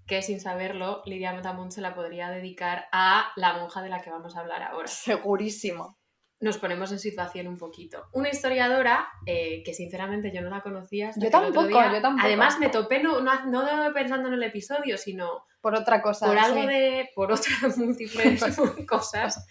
que 0.07 0.20
sin 0.22 0.39
saberlo 0.41 1.03
Lidia 1.07 1.32
Damunt 1.41 1.72
se 1.72 1.80
la 1.80 1.95
podría 1.95 2.28
dedicar 2.30 2.87
a 2.93 3.32
la 3.37 3.55
monja 3.55 3.80
de 3.82 3.89
la 3.89 4.03
que 4.03 4.11
vamos 4.11 4.37
a 4.37 4.41
hablar 4.41 4.62
ahora. 4.62 4.87
Segurísimo. 4.89 5.97
nos 6.41 6.59
ponemos 6.59 6.93
en 6.93 6.99
situación 6.99 7.47
un 7.49 7.57
poquito. 7.57 8.05
Una 8.12 8.28
historiadora 8.28 9.09
eh, 9.24 9.62
que 9.64 9.72
sinceramente 9.72 10.30
yo 10.35 10.43
no 10.43 10.51
la 10.51 10.61
conocía. 10.61 11.09
hasta 11.09 11.20
Yo 11.22 11.30
que 11.30 11.37
el 11.39 11.43
otro 11.45 11.55
tampoco, 11.62 11.78
día- 11.82 11.93
yo 11.95 12.03
tampoco. 12.03 12.26
Además 12.26 12.59
me 12.59 12.68
topé, 12.68 13.03
no, 13.03 13.20
no, 13.22 13.43
no 13.47 13.93
pensando 13.95 14.28
en 14.28 14.35
el 14.35 14.43
episodio, 14.43 14.99
sino 14.99 15.47
Por 15.62 15.74
otra 15.74 16.03
cosa. 16.03 16.26
por 16.26 16.37
algo 16.37 16.61
sí. 16.61 16.66
de, 16.66 17.11
por 17.14 17.32
otras 17.32 17.78
múltiples 17.78 18.45
cosas, 18.89 19.47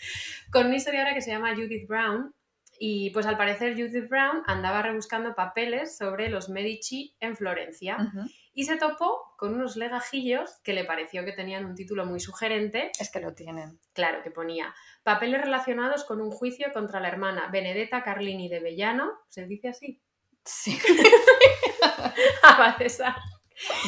con 0.52 0.68
una 0.68 0.76
historiadora 0.76 1.16
que 1.16 1.22
se 1.22 1.32
llama 1.32 1.56
Judith 1.56 1.88
Brown 1.88 2.32
Y 2.78 3.10
pues 3.10 3.26
al 3.26 3.38
parecer 3.38 3.74
Judith 3.74 4.08
Brown 4.10 4.44
andaba 4.46 4.84
rebuscando 4.84 5.34
papeles 5.34 5.98
sobre 5.98 6.30
los 6.30 6.50
Medici 6.50 7.16
en 7.20 7.36
Florencia 7.36 7.98
Ujú. 8.00 8.30
Y 8.54 8.66
se 8.66 8.78
topó 8.78 9.34
con 9.38 9.54
unos 9.54 9.76
legajillos 9.76 10.60
que 10.64 10.74
le 10.74 10.86
pareció 10.86 11.26
que 11.26 11.32
tenían 11.32 11.66
un 11.66 11.76
título 11.76 12.06
muy 12.06 12.20
sugerente, 12.20 12.92
Es 13.00 13.12
que 13.12 13.20
lo 13.20 13.34
tienen. 13.34 13.80
claro, 13.94 14.22
que 14.24 14.32
ponía 14.32 14.74
papeles 15.04 15.42
relacionados 15.42 16.04
con 16.04 16.22
un 16.22 16.32
juicio 16.32 16.72
contra 16.72 17.00
la 17.00 17.08
hermana 17.08 17.50
Benedetta 17.52 18.04
Carlini 18.04 18.50
de 18.50 18.60
Bellano, 18.60 19.12
¿se 19.28 19.46
dice 19.48 19.70
así? 19.70 20.02
Sí. 20.46 20.80
Abadesa, 22.44 23.16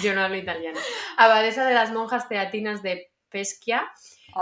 yo 0.01 0.13
no 0.13 0.21
hablo 0.21 0.37
italiano, 0.37 0.79
abadesa 1.17 1.65
de 1.65 1.73
las 1.73 1.91
monjas 1.91 2.27
teatinas 2.27 2.81
de 2.83 3.11
Pescia, 3.29 3.91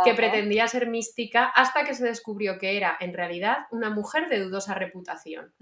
que 0.04 0.14
pretendía 0.14 0.68
ser 0.68 0.88
mística 0.88 1.46
hasta 1.46 1.84
que 1.84 1.94
se 1.94 2.06
descubrió 2.06 2.58
que 2.58 2.78
era 2.78 2.98
en 3.00 3.14
realidad 3.14 3.66
una 3.72 3.90
mujer 3.90 4.28
de 4.30 4.40
dudosa 4.40 4.74
reputación. 4.74 5.54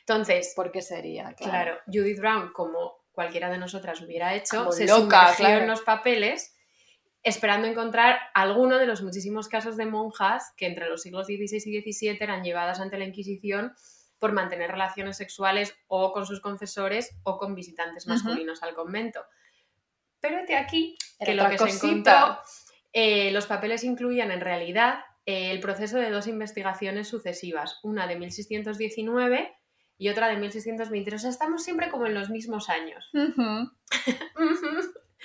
Entonces, 0.00 0.52
¿Por 0.56 0.70
qué 0.72 0.82
sería? 0.82 1.34
claro, 1.34 1.78
Judith 1.86 2.18
Brown, 2.18 2.52
como 2.52 2.96
cualquiera 3.18 3.50
de 3.50 3.58
nosotras 3.58 4.00
hubiera 4.00 4.32
hecho, 4.36 4.58
Como 4.58 4.70
se 4.70 4.86
loca, 4.86 5.34
sumergió 5.34 5.46
claro. 5.46 5.62
en 5.62 5.66
los 5.66 5.82
papeles 5.82 6.54
esperando 7.24 7.66
encontrar 7.66 8.20
alguno 8.32 8.78
de 8.78 8.86
los 8.86 9.02
muchísimos 9.02 9.48
casos 9.48 9.76
de 9.76 9.86
monjas 9.86 10.52
que 10.56 10.66
entre 10.66 10.88
los 10.88 11.02
siglos 11.02 11.26
XVI 11.26 11.56
y 11.64 11.92
XVII 11.92 12.18
eran 12.20 12.44
llevadas 12.44 12.78
ante 12.78 12.96
la 12.96 13.06
Inquisición 13.06 13.74
por 14.20 14.30
mantener 14.30 14.70
relaciones 14.70 15.16
sexuales 15.16 15.74
o 15.88 16.12
con 16.12 16.26
sus 16.26 16.40
confesores 16.40 17.18
o 17.24 17.38
con 17.38 17.56
visitantes 17.56 18.06
masculinos 18.06 18.62
al 18.62 18.74
convento. 18.74 19.20
Pero 20.20 20.46
de 20.46 20.54
aquí 20.54 20.96
que 21.18 21.34
lo 21.34 21.50
que 21.50 21.58
se 21.58 21.70
encontró, 21.70 22.38
eh, 22.92 23.32
los 23.32 23.46
papeles 23.46 23.82
incluían 23.82 24.30
en 24.30 24.40
realidad 24.40 25.00
eh, 25.26 25.50
el 25.50 25.58
proceso 25.58 25.98
de 25.98 26.10
dos 26.10 26.28
investigaciones 26.28 27.08
sucesivas, 27.08 27.80
una 27.82 28.06
de 28.06 28.14
1619 28.14 29.57
y 29.98 30.08
otra 30.08 30.28
de 30.28 30.36
1623. 30.36 31.20
O 31.20 31.22
sea, 31.22 31.30
estamos 31.30 31.62
siempre 31.64 31.90
como 31.90 32.06
en 32.06 32.14
los 32.14 32.30
mismos 32.30 32.68
años. 32.70 33.10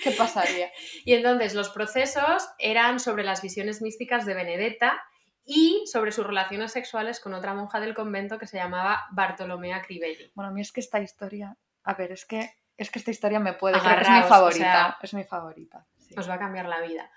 ¿Qué 0.03 0.11
pasaría? 0.11 0.69
y 1.05 1.13
entonces 1.13 1.53
los 1.53 1.69
procesos 1.69 2.49
eran 2.57 2.99
sobre 2.99 3.23
las 3.23 3.41
visiones 3.41 3.81
místicas 3.81 4.25
de 4.25 4.33
Benedetta 4.33 5.01
y 5.45 5.83
sobre 5.85 6.11
sus 6.11 6.25
relaciones 6.25 6.71
sexuales 6.71 7.19
con 7.19 7.33
otra 7.33 7.53
monja 7.53 7.79
del 7.79 7.93
convento 7.93 8.39
que 8.39 8.47
se 8.47 8.57
llamaba 8.57 9.05
Bartolomea 9.11 9.81
Crivelli. 9.81 10.31
Bueno, 10.35 10.49
a 10.49 10.53
mí 10.53 10.61
es 10.61 10.71
que 10.71 10.79
esta 10.79 10.99
historia. 10.99 11.57
A 11.83 11.93
ver, 11.93 12.11
es 12.13 12.25
que, 12.25 12.49
es 12.77 12.89
que 12.89 12.99
esta 12.99 13.11
historia 13.11 13.39
me 13.39 13.53
puede. 13.53 13.79
creo 13.79 13.95
que 13.95 14.01
es 14.01 14.09
mi 14.09 14.15
Agarraos, 14.15 14.25
o 14.25 14.29
favorita. 14.35 14.59
sea, 14.59 14.97
es 15.01 15.13
mi 15.13 15.23
favorita. 15.25 15.85
sí. 15.97 16.15
Os 16.17 16.29
va 16.29 16.35
a 16.35 16.39
cambiar 16.39 16.67
la 16.67 16.81
vida. 16.81 17.11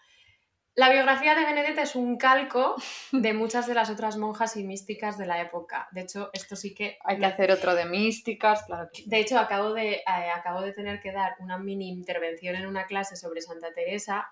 La 0.76 0.90
biografía 0.90 1.34
de 1.34 1.46
Benedetta 1.46 1.82
es 1.82 1.96
un 1.96 2.18
calco 2.18 2.76
de 3.10 3.32
muchas 3.32 3.66
de 3.66 3.72
las 3.72 3.88
otras 3.88 4.18
monjas 4.18 4.58
y 4.58 4.62
místicas 4.62 5.16
de 5.16 5.24
la 5.24 5.40
época. 5.40 5.88
De 5.90 6.02
hecho, 6.02 6.28
esto 6.34 6.54
sí 6.54 6.74
que... 6.74 6.98
Hay 7.02 7.18
que 7.18 7.24
hacer 7.24 7.50
otro 7.50 7.74
de 7.74 7.86
místicas, 7.86 8.62
claro 8.64 8.90
que. 8.92 9.02
De 9.06 9.18
hecho, 9.18 9.38
acabo 9.38 9.72
de, 9.72 9.94
eh, 9.94 10.30
acabo 10.34 10.60
de 10.60 10.74
tener 10.74 11.00
que 11.00 11.12
dar 11.12 11.34
una 11.40 11.56
mini 11.56 11.88
intervención 11.88 12.56
en 12.56 12.66
una 12.66 12.84
clase 12.84 13.16
sobre 13.16 13.40
Santa 13.40 13.72
Teresa 13.72 14.28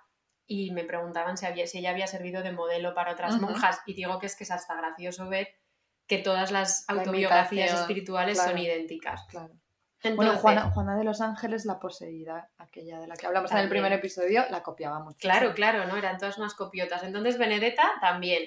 y 0.47 0.71
me 0.73 0.85
preguntaban 0.85 1.39
si, 1.39 1.47
había, 1.47 1.67
si 1.67 1.79
ella 1.79 1.91
había 1.91 2.07
servido 2.07 2.43
de 2.43 2.53
modelo 2.53 2.95
para 2.95 3.13
otras 3.13 3.41
monjas 3.41 3.81
y 3.87 3.95
digo 3.95 4.19
que 4.19 4.27
es 4.27 4.37
que 4.37 4.45
es 4.45 4.51
hasta 4.51 4.75
gracioso 4.75 5.31
ver 5.31 5.49
que 6.07 6.19
todas 6.19 6.53
las 6.53 6.85
La 6.89 6.97
autobiografías 6.97 7.73
espirituales 7.73 8.37
claro. 8.37 8.51
son 8.51 8.59
idénticas. 8.59 9.25
Claro. 9.31 9.55
Entonces, 10.05 10.17
Bueno, 10.17 10.37
Juana, 10.39 10.71
Juana 10.71 10.97
de 10.97 11.05
los 11.05 11.23
Ángeles, 11.23 11.65
la 11.65 11.81
poseída, 11.81 12.51
aquella 12.59 13.01
de 13.01 13.07
la 13.07 13.17
que 13.17 13.27
hablamos 13.27 13.51
en 13.53 13.59
el 13.59 13.71
primer 13.71 13.91
episodio, 13.91 14.45
la 14.51 14.63
copiaba 14.63 15.01
mucho. 15.01 15.17
Claro, 15.19 15.55
claro, 15.55 15.87
¿no? 15.87 15.97
Eran 15.97 16.19
todas 16.19 16.37
unas 16.37 16.55
copiotas. 16.55 17.03
Entonces, 17.05 17.39
Benedetta 17.39 17.91
también. 18.03 18.47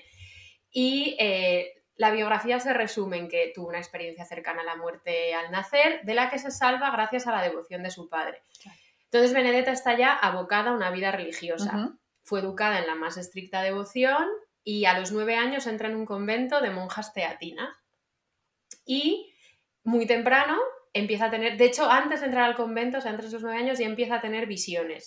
Y 0.70 1.18
eh, 1.20 1.84
la 1.96 2.12
biografía 2.12 2.60
se 2.60 2.74
resume 2.74 3.18
en 3.18 3.28
que 3.28 3.52
tuvo 3.56 3.70
una 3.70 3.80
experiencia 3.80 4.24
cercana 4.24 4.62
a 4.62 4.66
la 4.66 4.76
muerte 4.76 5.34
al 5.34 5.50
nacer, 5.50 6.02
de 6.04 6.14
la 6.14 6.30
que 6.30 6.38
se 6.38 6.52
salva 6.52 6.92
gracias 6.92 7.26
a 7.26 7.32
la 7.32 7.42
devoción 7.42 7.82
de 7.82 7.90
su 7.90 8.08
padre. 8.08 8.44
Entonces, 9.06 9.34
Benedetta 9.34 9.72
está 9.72 9.98
ya 9.98 10.14
abocada 10.14 10.70
a 10.70 10.76
una 10.76 10.92
vida 10.92 11.12
religiosa. 11.12 11.98
Fue 12.22 12.42
educada 12.42 12.78
en 12.78 12.86
la 12.86 12.94
más 12.94 13.18
estricta 13.18 13.64
devoción 13.64 14.28
y 14.64 14.86
a 14.86 15.00
los 15.00 15.12
nueve 15.12 15.38
años 15.38 15.66
entra 15.66 15.88
en 15.88 15.96
un 15.96 16.06
convento 16.06 16.62
de 16.62 16.70
monjas 16.70 17.14
teatinas. 17.14 17.70
Y 18.86 19.34
muy 19.84 20.06
temprano 20.06 20.60
empieza 21.00 21.26
a 21.26 21.32
tener, 21.32 21.58
de 21.58 21.66
hecho, 21.66 21.90
antes 21.90 22.20
de 22.20 22.28
entrar 22.28 22.46
al 22.46 22.56
convento, 22.56 22.98
o 22.98 23.02
sea, 23.02 23.12
entre 23.12 23.28
esos 23.28 23.42
nueve 23.42 23.58
años, 23.58 23.80
ya 23.80 23.86
empieza 23.86 24.16
a 24.16 24.22
tener 24.22 24.48
visiones. 24.48 25.06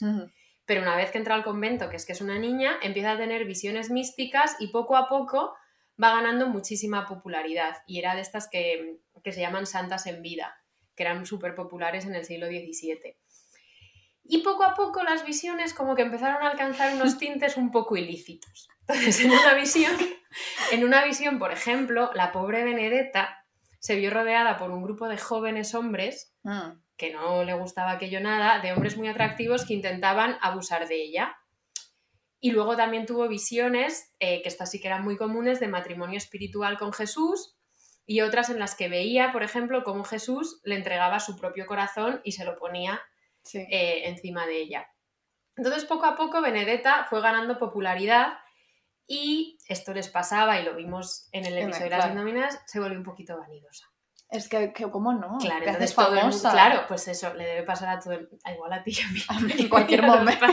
Pero 0.65 0.83
una 0.83 0.97
vez 0.97 1.11
que 1.11 1.19
entra 1.19 1.35
al 1.35 1.45
convento, 1.45 1.89
que 1.91 1.97
es 1.97 2.07
que 2.07 2.13
es 2.13 2.21
una 2.21 2.39
niña, 2.39 2.77
empieza 2.83 3.13
a 3.13 3.17
tener 3.17 3.45
visiones 3.45 3.91
místicas 3.91 4.57
y 4.61 4.69
poco 4.69 4.97
a 4.97 5.09
poco 5.09 5.55
va 6.03 6.15
ganando 6.15 6.49
muchísima 6.49 7.07
popularidad. 7.07 7.79
Y 7.87 7.99
era 7.99 8.15
de 8.15 8.21
estas 8.21 8.49
que, 8.49 9.01
que 9.23 9.33
se 9.33 9.41
llaman 9.41 9.67
santas 9.67 10.07
en 10.07 10.23
vida, 10.23 10.63
que 10.95 11.03
eran 11.03 11.27
súper 11.27 11.55
populares 11.55 12.07
en 12.07 12.15
el 12.15 12.25
siglo 12.25 12.47
XVII. 12.47 13.17
Y 14.23 14.43
poco 14.43 14.63
a 14.63 14.75
poco 14.75 15.03
las 15.03 15.27
visiones 15.27 15.75
como 15.75 15.97
que 15.97 16.03
empezaron 16.03 16.43
a 16.43 16.51
alcanzar 16.51 16.95
unos 16.95 17.19
tintes 17.19 17.57
un 17.57 17.71
poco 17.71 17.97
ilícitos. 17.97 18.69
Entonces, 18.87 19.21
en 19.25 19.33
una 19.33 19.55
visión, 19.55 19.97
en 20.71 20.85
una 20.85 21.05
visión, 21.05 21.39
por 21.39 21.53
ejemplo, 21.53 22.11
la 22.15 22.33
pobre 22.33 22.65
Benedetta 22.65 23.40
se 23.81 23.97
vio 23.97 24.11
rodeada 24.11 24.57
por 24.59 24.71
un 24.71 24.83
grupo 24.85 25.09
de 25.09 25.19
jóvenes 25.19 25.75
hombres 25.75 26.33
Mm. 26.45 26.81
que 26.97 27.13
no 27.13 27.43
le 27.45 27.55
gustaba 27.55 27.93
aquello 27.93 28.21
nada, 28.21 28.61
de 28.61 28.73
hombres 28.73 28.97
muy 28.97 29.09
atractivos 29.09 29.65
que 29.67 29.75
intentaban 29.75 30.37
abusar 30.43 30.87
de 30.87 31.03
ella. 31.03 31.37
Y 32.41 32.53
luego 32.53 32.77
también 32.77 33.05
tuvo 33.07 33.27
visiones, 33.29 34.15
eh, 34.21 34.41
que 34.43 34.49
estas 34.49 34.71
sí 34.71 34.81
que 34.81 34.87
eran 34.89 35.03
muy 35.05 35.17
comunes, 35.17 35.61
de 35.61 35.69
matrimonio 35.69 36.17
espiritual 36.19 36.79
con 36.79 36.93
Jesús 36.93 37.57
y 38.07 38.21
otras 38.23 38.49
en 38.51 38.59
las 38.59 38.75
que 38.75 38.89
veía, 38.89 39.33
por 39.33 39.43
ejemplo, 39.43 39.83
cómo 39.85 40.05
Jesús 40.05 40.61
le 40.65 40.75
entregaba 40.77 41.21
su 41.21 41.37
propio 41.39 41.67
corazón 41.67 42.21
y 42.25 42.33
se 42.33 42.45
lo 42.45 42.57
ponía 42.59 43.01
Sí. 43.43 43.59
eh, 43.71 44.09
encima 44.09 44.47
de 44.47 44.59
ella. 44.61 44.87
Entonces, 45.57 45.85
poco 45.87 46.05
a 46.07 46.17
poco, 46.17 46.41
Benedetta 46.43 47.05
fue 47.09 47.21
ganando 47.23 47.59
popularidad 47.59 48.35
y 49.13 49.59
esto 49.67 49.93
les 49.93 50.09
pasaba, 50.09 50.61
y 50.61 50.65
lo 50.65 50.77
vimos 50.77 51.29
en 51.33 51.45
el 51.45 51.59
episodio 51.59 51.87
de 51.87 51.91
las 51.91 52.07
claro. 52.07 52.13
indóminas, 52.13 52.63
se 52.65 52.79
volvió 52.79 52.97
un 52.97 53.03
poquito 53.05 53.37
vanidosa. 53.37 53.91
Es 54.31 54.49
que, 54.49 54.73
que, 54.73 54.89
¿cómo 54.89 55.13
no? 55.13 55.37
Claro, 55.39 55.67
entonces 55.67 55.97
todo 55.97 56.15
el 56.15 56.31
claro, 56.53 56.85
pues 56.87 57.09
eso, 57.09 57.35
le 57.35 57.45
debe 57.45 57.63
pasar 57.65 57.89
a 57.89 57.99
todo 57.99 58.13
el, 58.13 58.29
a 58.45 58.53
igual 58.53 58.73
a 58.73 58.85
ti 58.85 58.93
y 58.97 59.01
a 59.29 59.41
mí. 59.41 59.53
En 59.59 59.69
cualquier 59.69 60.03
momento. 60.07 60.47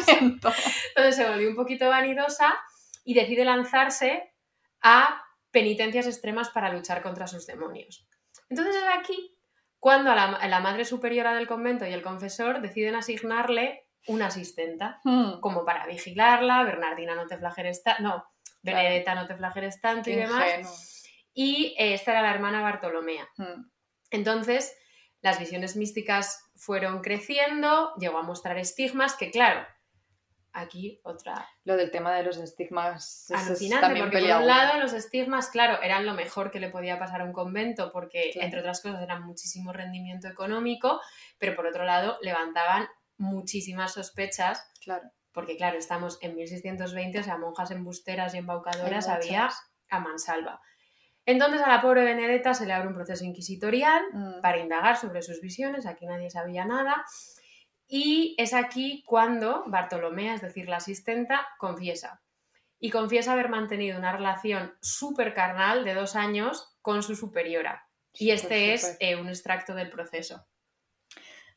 Entonces 0.87 1.15
se 1.15 1.29
volvió 1.29 1.47
un 1.51 1.55
poquito 1.55 1.87
vanidosa 1.87 2.57
y 3.03 3.13
decide 3.13 3.45
lanzarse 3.45 4.33
a 4.81 5.21
penitencias 5.51 6.07
extremas 6.07 6.49
para 6.49 6.73
luchar 6.73 7.03
contra 7.03 7.27
sus 7.27 7.45
demonios. 7.45 8.07
Entonces 8.49 8.75
es 8.75 8.83
aquí 8.97 9.37
cuando 9.77 10.11
a 10.11 10.15
la, 10.15 10.23
a 10.33 10.47
la 10.47 10.61
madre 10.61 10.83
superiora 10.83 11.35
del 11.35 11.45
convento 11.45 11.85
y 11.85 11.93
el 11.93 12.01
confesor 12.01 12.61
deciden 12.61 12.95
asignarle 12.95 13.83
una 14.07 14.27
asistenta, 14.27 15.01
Mm. 15.03 15.41
como 15.41 15.65
para 15.65 15.85
vigilarla, 15.85 16.63
Bernardina 16.63 17.13
no 17.13 17.27
te 17.27 17.37
flageles 17.37 17.83
tanto, 17.83 18.25
Benedetta 18.73 19.15
no 19.15 19.27
te 19.27 19.35
flageles 19.35 19.79
tanto 19.81 20.09
y 20.09 20.15
demás, 20.15 20.45
ingenuo. 20.49 20.73
y 21.33 21.75
eh, 21.77 21.93
esta 21.93 22.11
era 22.11 22.21
la 22.21 22.31
hermana 22.33 22.61
Bartolomea. 22.61 23.27
Mm. 23.37 23.69
Entonces, 24.11 24.75
las 25.21 25.39
visiones 25.39 25.75
místicas 25.75 26.49
fueron 26.55 27.01
creciendo, 27.01 27.93
llegó 27.99 28.17
a 28.19 28.23
mostrar 28.23 28.57
estigmas 28.57 29.15
que, 29.15 29.31
claro, 29.31 29.65
aquí 30.53 30.99
otra 31.03 31.47
Lo 31.65 31.75
del 31.77 31.91
tema 31.91 32.15
de 32.15 32.23
los 32.23 32.37
estigmas 32.37 33.29
es- 33.29 33.31
es 33.31 33.47
alucinante, 33.47 33.99
porque 33.99 34.19
por 34.19 34.37
un 34.41 34.47
lado 34.47 34.79
los 34.79 34.93
estigmas, 34.93 35.49
claro, 35.49 35.81
eran 35.83 36.05
lo 36.05 36.13
mejor 36.13 36.49
que 36.49 36.59
le 36.59 36.69
podía 36.69 36.97
pasar 36.97 37.21
a 37.21 37.25
un 37.25 37.33
convento, 37.33 37.91
porque 37.91 38.31
Claro. 38.31 38.45
entre 38.45 38.59
otras 38.61 38.81
cosas 38.81 39.01
eran 39.03 39.23
muchísimo 39.23 39.71
rendimiento 39.73 40.27
económico, 40.27 40.99
pero 41.37 41.55
por 41.55 41.67
otro 41.67 41.83
lado 41.83 42.17
levantaban 42.21 42.87
muchísimas 43.17 43.93
sospechas, 43.93 44.63
Claro. 44.83 45.11
Porque 45.37 45.55
claro, 45.55 45.77
estamos 45.77 46.17
en 46.21 46.35
1620, 46.35 47.19
o 47.19 47.23
sea, 47.23 47.37
monjas 47.37 47.69
embusteras 47.69 48.33
y 48.33 48.39
embaucadoras 48.39 49.07
había 49.07 49.51
a 49.87 49.99
mansalva. 49.99 50.59
Entonces 51.27 51.61
a 51.61 51.69
la 51.69 51.79
pobre 51.79 52.03
Benedetta 52.03 52.55
se 52.55 52.65
le 52.65 52.73
abre 52.73 52.87
un 52.87 52.95
proceso 52.95 53.23
inquisitorial 53.23 54.01
Mm. 54.13 54.41
para 54.41 54.57
indagar 54.57 54.97
sobre 54.97 55.21
sus 55.21 55.39
visiones, 55.39 55.85
aquí 55.85 56.07
nadie 56.07 56.31
sabía 56.31 56.65
nada, 56.65 57.05
y 57.85 58.33
es 58.39 58.55
aquí 58.55 59.03
cuando 59.05 59.63
Bartolomea, 59.67 60.33
es 60.33 60.41
decir, 60.41 60.67
la 60.67 60.77
asistenta, 60.77 61.47
confiesa. 61.59 62.23
Y 62.79 62.89
confiesa 62.89 63.33
haber 63.33 63.49
mantenido 63.49 63.95
una 63.99 64.13
relación 64.13 64.73
súper 64.81 65.35
carnal 65.35 65.85
de 65.85 65.93
dos 65.93 66.15
años 66.15 66.75
con 66.81 67.03
su 67.03 67.15
superiora. 67.15 67.87
Y 68.11 68.31
este 68.31 68.73
es 68.73 68.97
eh, 68.99 69.15
un 69.15 69.29
extracto 69.29 69.75
del 69.75 69.91
proceso. 69.91 70.47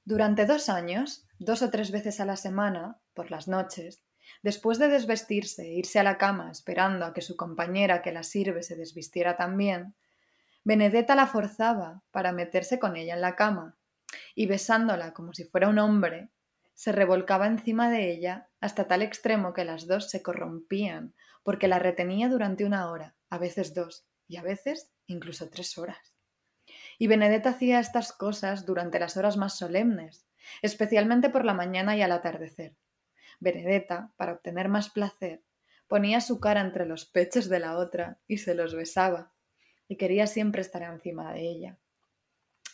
Durante 0.05 0.45
dos 0.45 0.68
años, 0.68 1.26
dos 1.39 1.62
o 1.62 1.70
tres 1.70 1.91
veces 1.91 2.20
a 2.20 2.26
la 2.26 2.37
semana, 2.37 3.01
por 3.21 3.31
las 3.31 3.49
noches, 3.49 4.03
después 4.43 4.79
de 4.79 4.89
desvestirse 4.89 5.61
e 5.64 5.75
irse 5.75 5.99
a 5.99 6.03
la 6.03 6.16
cama 6.16 6.51
esperando 6.51 7.05
a 7.05 7.12
que 7.12 7.21
su 7.21 7.37
compañera 7.37 8.01
que 8.01 8.12
la 8.12 8.23
sirve 8.23 8.62
se 8.62 8.77
desvistiera 8.77 9.37
también, 9.37 9.95
Benedetta 10.64 11.14
la 11.14 11.27
forzaba 11.27 12.03
para 12.12 12.33
meterse 12.33 12.79
con 12.79 12.97
ella 12.97 13.12
en 13.12 13.21
la 13.21 13.37
cama 13.37 13.77
y 14.35 14.47
besándola 14.47 15.12
como 15.12 15.35
si 15.35 15.45
fuera 15.45 15.68
un 15.68 15.79
hombre, 15.79 16.31
se 16.73 16.93
revolcaba 16.93 17.47
encima 17.47 17.91
de 17.91 18.11
ella 18.11 18.49
hasta 18.59 18.89
tal 18.89 19.03
extremo 19.03 19.53
que 19.53 19.66
las 19.66 19.87
dos 19.87 20.09
se 20.09 20.23
corrompían 20.23 21.14
porque 21.43 21.68
la 21.68 21.79
retenía 21.79 22.31
durante 22.31 22.64
una 22.64 22.91
hora, 22.91 23.16
a 23.29 23.37
veces 23.37 23.75
dos 23.75 24.07
y 24.29 24.39
a 24.39 24.43
veces 24.43 24.91
incluso 25.07 25.51
tres 25.51 25.77
horas. 25.77 26.14
Y 26.99 27.07
Benedetta 27.07 27.51
hacía 27.51 27.81
estas 27.81 28.14
cosas 28.14 28.64
durante 28.64 28.99
las 28.99 29.18
horas 29.18 29.37
más 29.37 29.59
solemnes, 29.59 30.27
especialmente 30.62 31.29
por 31.29 31.45
la 31.45 31.53
mañana 31.53 31.99
y 31.99 32.03
al 32.03 32.12
atardecer. 32.12 32.77
Benedetta, 33.41 34.12
para 34.16 34.32
obtener 34.32 34.68
más 34.68 34.91
placer, 34.91 35.43
ponía 35.88 36.20
su 36.20 36.38
cara 36.38 36.61
entre 36.61 36.86
los 36.86 37.05
pechos 37.07 37.49
de 37.49 37.59
la 37.59 37.76
otra 37.76 38.20
y 38.28 38.38
se 38.38 38.55
los 38.55 38.74
besaba, 38.74 39.32
y 39.88 39.97
quería 39.97 40.26
siempre 40.28 40.62
estar 40.62 40.82
encima 40.82 41.32
de 41.32 41.41
ella. 41.41 41.78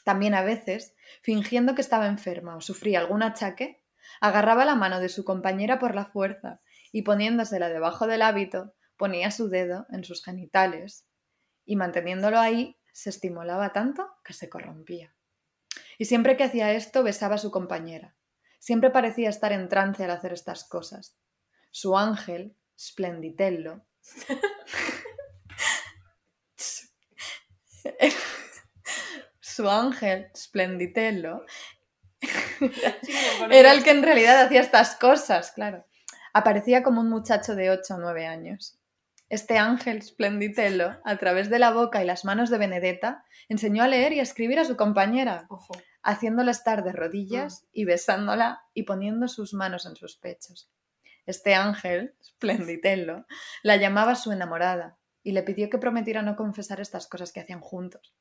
También 0.04 0.34
a 0.34 0.42
veces, 0.42 0.94
fingiendo 1.22 1.74
que 1.74 1.80
estaba 1.80 2.06
enferma 2.06 2.56
o 2.56 2.60
sufría 2.60 3.00
algún 3.00 3.22
achaque, 3.22 3.82
agarraba 4.20 4.64
la 4.64 4.74
mano 4.74 5.00
de 5.00 5.08
su 5.08 5.24
compañera 5.24 5.78
por 5.78 5.94
la 5.94 6.04
fuerza 6.04 6.60
y 6.92 7.02
poniéndosela 7.02 7.68
debajo 7.68 8.06
del 8.06 8.22
hábito, 8.22 8.74
ponía 8.96 9.30
su 9.30 9.48
dedo 9.48 9.86
en 9.90 10.04
sus 10.04 10.24
genitales 10.24 11.06
y 11.64 11.76
manteniéndolo 11.76 12.38
ahí 12.38 12.78
se 12.92 13.10
estimulaba 13.10 13.72
tanto 13.72 14.08
que 14.24 14.32
se 14.32 14.48
corrompía. 14.48 15.14
Y 15.98 16.04
siempre 16.04 16.36
que 16.36 16.44
hacía 16.44 16.72
esto 16.72 17.02
besaba 17.02 17.34
a 17.34 17.38
su 17.38 17.50
compañera. 17.50 18.14
Siempre 18.66 18.90
parecía 18.90 19.30
estar 19.30 19.52
en 19.52 19.68
trance 19.68 20.02
al 20.02 20.10
hacer 20.10 20.32
estas 20.32 20.64
cosas. 20.64 21.16
Su 21.70 21.96
ángel, 21.96 22.56
Splenditello, 22.76 23.86
su 29.38 29.70
ángel, 29.70 30.32
Splenditello, 30.34 31.46
era 33.52 33.72
el 33.72 33.84
que 33.84 33.90
en 33.90 34.02
realidad 34.02 34.46
hacía 34.46 34.62
estas 34.62 34.96
cosas, 34.96 35.52
claro. 35.52 35.86
Aparecía 36.32 36.82
como 36.82 37.02
un 37.02 37.08
muchacho 37.08 37.54
de 37.54 37.70
8 37.70 37.94
o 37.94 37.98
9 37.98 38.26
años. 38.26 38.80
Este 39.28 39.58
ángel 39.58 40.02
Splenditello, 40.02 41.00
a 41.04 41.16
través 41.18 41.50
de 41.50 41.60
la 41.60 41.70
boca 41.70 42.02
y 42.02 42.04
las 42.04 42.24
manos 42.24 42.50
de 42.50 42.58
Benedetta, 42.58 43.24
enseñó 43.48 43.84
a 43.84 43.88
leer 43.88 44.12
y 44.12 44.18
a 44.18 44.24
escribir 44.24 44.58
a 44.58 44.64
su 44.64 44.76
compañera, 44.76 45.46
Ojo. 45.50 45.72
Haciéndola 46.06 46.52
estar 46.52 46.84
de 46.84 46.92
rodillas 46.92 47.66
y 47.72 47.84
besándola 47.84 48.62
y 48.72 48.84
poniendo 48.84 49.26
sus 49.28 49.54
manos 49.54 49.86
en 49.86 49.96
sus 49.96 50.16
pechos. 50.16 50.70
Este 51.26 51.54
ángel, 51.54 52.14
Splenditello, 52.20 53.26
la 53.62 53.76
llamaba 53.76 54.14
su 54.14 54.30
enamorada 54.30 54.98
y 55.22 55.32
le 55.32 55.42
pidió 55.42 55.68
que 55.68 55.78
prometiera 55.78 56.22
no 56.22 56.36
confesar 56.36 56.80
estas 56.80 57.08
cosas 57.08 57.32
que 57.32 57.40
hacían 57.40 57.60
juntos. 57.60 58.14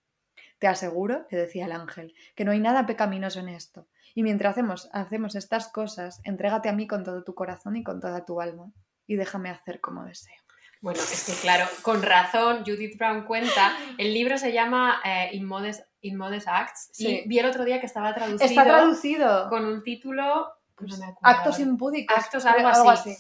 Te 0.57 0.67
aseguro, 0.67 1.27
le 1.29 1.37
decía 1.37 1.65
el 1.65 1.73
ángel, 1.73 2.15
que 2.35 2.45
no 2.45 2.51
hay 2.51 2.59
nada 2.59 2.87
pecaminoso 2.87 3.39
en 3.39 3.49
esto, 3.49 3.87
y 4.15 4.23
mientras 4.23 4.51
hacemos, 4.53 4.89
hacemos 4.91 5.35
estas 5.35 5.67
cosas, 5.67 6.21
entrégate 6.23 6.69
a 6.69 6.73
mí 6.73 6.87
con 6.87 7.03
todo 7.03 7.23
tu 7.23 7.35
corazón 7.35 7.75
y 7.75 7.83
con 7.83 7.99
toda 7.99 8.25
tu 8.25 8.41
alma, 8.41 8.71
y 9.05 9.15
déjame 9.15 9.49
hacer 9.49 9.81
como 9.81 10.05
deseo. 10.05 10.44
Bueno, 10.85 10.99
es 11.01 11.25
que 11.25 11.33
claro, 11.41 11.67
con 11.81 12.03
razón, 12.03 12.63
Judith 12.63 12.95
Brown 12.99 13.23
cuenta, 13.25 13.75
el 13.97 14.13
libro 14.13 14.37
se 14.37 14.53
llama 14.53 15.01
eh, 15.03 15.31
Immodest 15.33 16.47
Acts 16.47 16.89
Sí. 16.93 17.21
y 17.25 17.27
vi 17.27 17.39
el 17.39 17.47
otro 17.47 17.65
día 17.65 17.79
que 17.79 17.87
estaba 17.87 18.13
traducido, 18.13 18.45
Está 18.47 18.63
traducido. 18.65 19.49
con 19.49 19.65
un 19.65 19.81
título... 19.81 20.47
no 20.79 20.97
me 20.97 21.05
acuerdo 21.07 21.17
Actos 21.23 21.59
impúdicos. 21.59 22.15
Actos, 22.15 22.45
algo 22.45 22.67
así. 22.91 23.15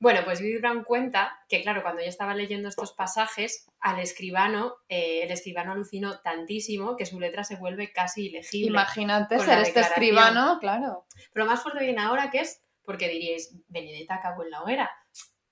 Bueno, 0.00 0.22
pues 0.24 0.40
Judith 0.40 0.60
Brown 0.60 0.82
cuenta 0.82 1.38
que, 1.48 1.62
claro, 1.62 1.82
cuando 1.82 2.00
ella 2.00 2.10
estaba 2.10 2.34
leyendo 2.34 2.68
estos 2.68 2.92
pasajes, 2.94 3.68
al 3.78 4.00
escribano, 4.00 4.74
eh, 4.88 5.20
el 5.22 5.30
escribano 5.30 5.70
alucinó 5.70 6.18
tantísimo 6.18 6.96
que 6.96 7.06
su 7.06 7.20
letra 7.20 7.44
se 7.44 7.54
vuelve 7.54 7.92
casi 7.92 8.26
ilegible. 8.26 8.70
Imagínate 8.72 9.38
ser 9.38 9.60
este 9.60 9.78
escribano, 9.82 10.58
claro. 10.58 11.06
Pero 11.32 11.44
lo 11.44 11.50
más 11.52 11.62
fuerte 11.62 11.84
viene 11.84 12.00
ahora 12.02 12.32
que 12.32 12.40
es, 12.40 12.60
porque 12.84 13.08
diríais, 13.08 13.54
Benedetta 13.68 14.16
acabó 14.16 14.42
en 14.42 14.50
la 14.50 14.62
hoguera, 14.62 14.90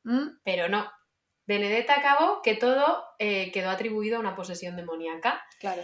Mm, 0.02 0.40
pero 0.42 0.68
no. 0.68 0.90
Benedetta 1.46 1.94
acabó 1.98 2.42
que 2.42 2.54
todo 2.54 3.04
eh, 3.18 3.50
quedó 3.52 3.70
atribuido 3.70 4.16
a 4.16 4.20
una 4.20 4.36
posesión 4.36 4.76
demoníaca. 4.76 5.44
claro. 5.58 5.82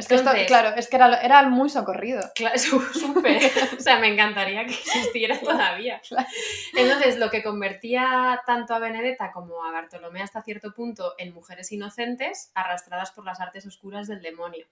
Es 0.00 0.08
que 0.08 0.14
esto, 0.14 0.30
claro, 0.46 0.74
es 0.76 0.88
que 0.88 0.96
era, 0.96 1.20
era 1.20 1.42
muy 1.42 1.68
socorrido. 1.68 2.22
Claro, 2.34 2.58
súper. 2.58 3.38
o 3.78 3.82
sea, 3.82 3.98
me 3.98 4.08
encantaría 4.08 4.64
que 4.64 4.72
existiera 4.72 5.38
todavía. 5.38 6.00
claro. 6.08 6.26
Entonces, 6.74 7.18
lo 7.18 7.28
que 7.28 7.42
convertía 7.42 8.40
tanto 8.46 8.72
a 8.72 8.78
Benedetta 8.78 9.30
como 9.30 9.62
a 9.62 9.70
Bartolomé 9.72 10.22
hasta 10.22 10.42
cierto 10.42 10.72
punto 10.72 11.14
en 11.18 11.34
mujeres 11.34 11.70
inocentes 11.72 12.50
arrastradas 12.54 13.10
por 13.12 13.26
las 13.26 13.40
artes 13.40 13.66
oscuras 13.66 14.08
del 14.08 14.22
demonio. 14.22 14.66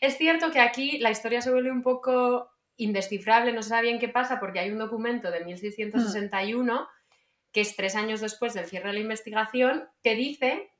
Es 0.00 0.18
cierto 0.18 0.50
que 0.50 0.58
aquí 0.58 0.98
la 0.98 1.10
historia 1.12 1.40
se 1.40 1.52
vuelve 1.52 1.70
un 1.70 1.82
poco 1.82 2.50
indescifrable, 2.76 3.52
no 3.52 3.62
se 3.62 3.68
sabe 3.68 3.82
bien 3.82 4.00
qué 4.00 4.08
pasa 4.08 4.40
porque 4.40 4.58
hay 4.58 4.70
un 4.70 4.78
documento 4.78 5.30
de 5.30 5.44
1661 5.44 6.88
que 7.54 7.60
es 7.60 7.76
tres 7.76 7.94
años 7.94 8.20
después 8.20 8.52
del 8.52 8.66
cierre 8.66 8.88
de 8.88 8.94
la 8.94 9.00
investigación, 9.00 9.88
que 10.02 10.16
dice 10.16 10.72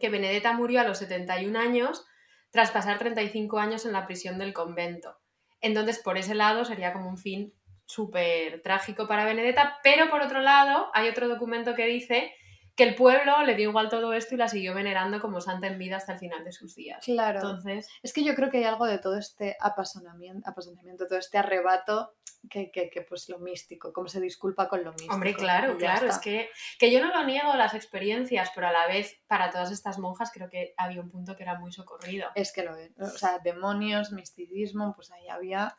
que 0.00 0.08
Benedetta 0.08 0.54
murió 0.54 0.80
a 0.80 0.84
los 0.84 0.98
71 0.98 1.56
años 1.58 2.06
tras 2.50 2.70
pasar 2.70 2.98
35 2.98 3.58
años 3.58 3.84
en 3.84 3.92
la 3.92 4.06
prisión 4.06 4.38
del 4.38 4.54
convento. 4.54 5.18
Entonces, 5.60 5.98
por 5.98 6.16
ese 6.16 6.34
lado, 6.34 6.64
sería 6.64 6.94
como 6.94 7.10
un 7.10 7.18
fin 7.18 7.52
súper 7.84 8.62
trágico 8.62 9.06
para 9.06 9.26
Benedetta, 9.26 9.78
pero 9.82 10.08
por 10.08 10.22
otro 10.22 10.40
lado, 10.40 10.90
hay 10.94 11.08
otro 11.08 11.28
documento 11.28 11.74
que 11.74 11.86
dice 11.86 12.34
que 12.76 12.84
el 12.84 12.94
pueblo 12.94 13.42
le 13.42 13.54
dio 13.54 13.70
igual 13.70 13.88
todo 13.88 14.12
esto 14.12 14.34
y 14.34 14.38
la 14.38 14.48
siguió 14.48 14.74
venerando 14.74 15.18
como 15.18 15.40
santa 15.40 15.66
en 15.66 15.78
vida 15.78 15.96
hasta 15.96 16.12
el 16.12 16.18
final 16.18 16.44
de 16.44 16.52
sus 16.52 16.74
días. 16.74 17.02
Claro. 17.04 17.40
Entonces, 17.40 17.88
Es 18.02 18.12
que 18.12 18.22
yo 18.22 18.34
creo 18.34 18.50
que 18.50 18.58
hay 18.58 18.64
algo 18.64 18.84
de 18.84 18.98
todo 18.98 19.16
este 19.16 19.56
apasionamiento, 19.60 20.48
apasionamiento 20.48 21.06
todo 21.06 21.18
este 21.18 21.38
arrebato 21.38 22.14
que, 22.50 22.70
que, 22.70 22.90
que, 22.90 23.00
pues 23.00 23.28
lo 23.30 23.38
místico, 23.38 23.92
como 23.92 24.08
se 24.08 24.20
disculpa 24.20 24.68
con 24.68 24.84
lo 24.84 24.92
místico. 24.92 25.14
hombre, 25.14 25.34
claro, 25.34 25.76
claro, 25.78 26.06
está. 26.06 26.16
es 26.16 26.18
que, 26.18 26.50
que 26.78 26.92
yo 26.92 27.00
no 27.00 27.12
lo 27.12 27.24
niego 27.24 27.54
las 27.54 27.74
experiencias, 27.74 28.50
pero 28.54 28.68
a 28.68 28.72
la 28.72 28.86
vez, 28.86 29.20
para 29.26 29.50
todas 29.50 29.72
estas 29.72 29.98
monjas, 29.98 30.30
creo 30.32 30.50
que 30.50 30.74
había 30.76 31.00
un 31.00 31.10
punto 31.10 31.34
que 31.34 31.44
era 31.44 31.58
muy 31.58 31.72
socorrido. 31.72 32.28
Es 32.34 32.52
que 32.52 32.62
lo 32.62 32.76
es. 32.76 32.92
O 33.00 33.08
sea, 33.08 33.38
demonios, 33.38 34.12
misticismo, 34.12 34.92
pues 34.94 35.10
ahí 35.10 35.28
había. 35.28 35.78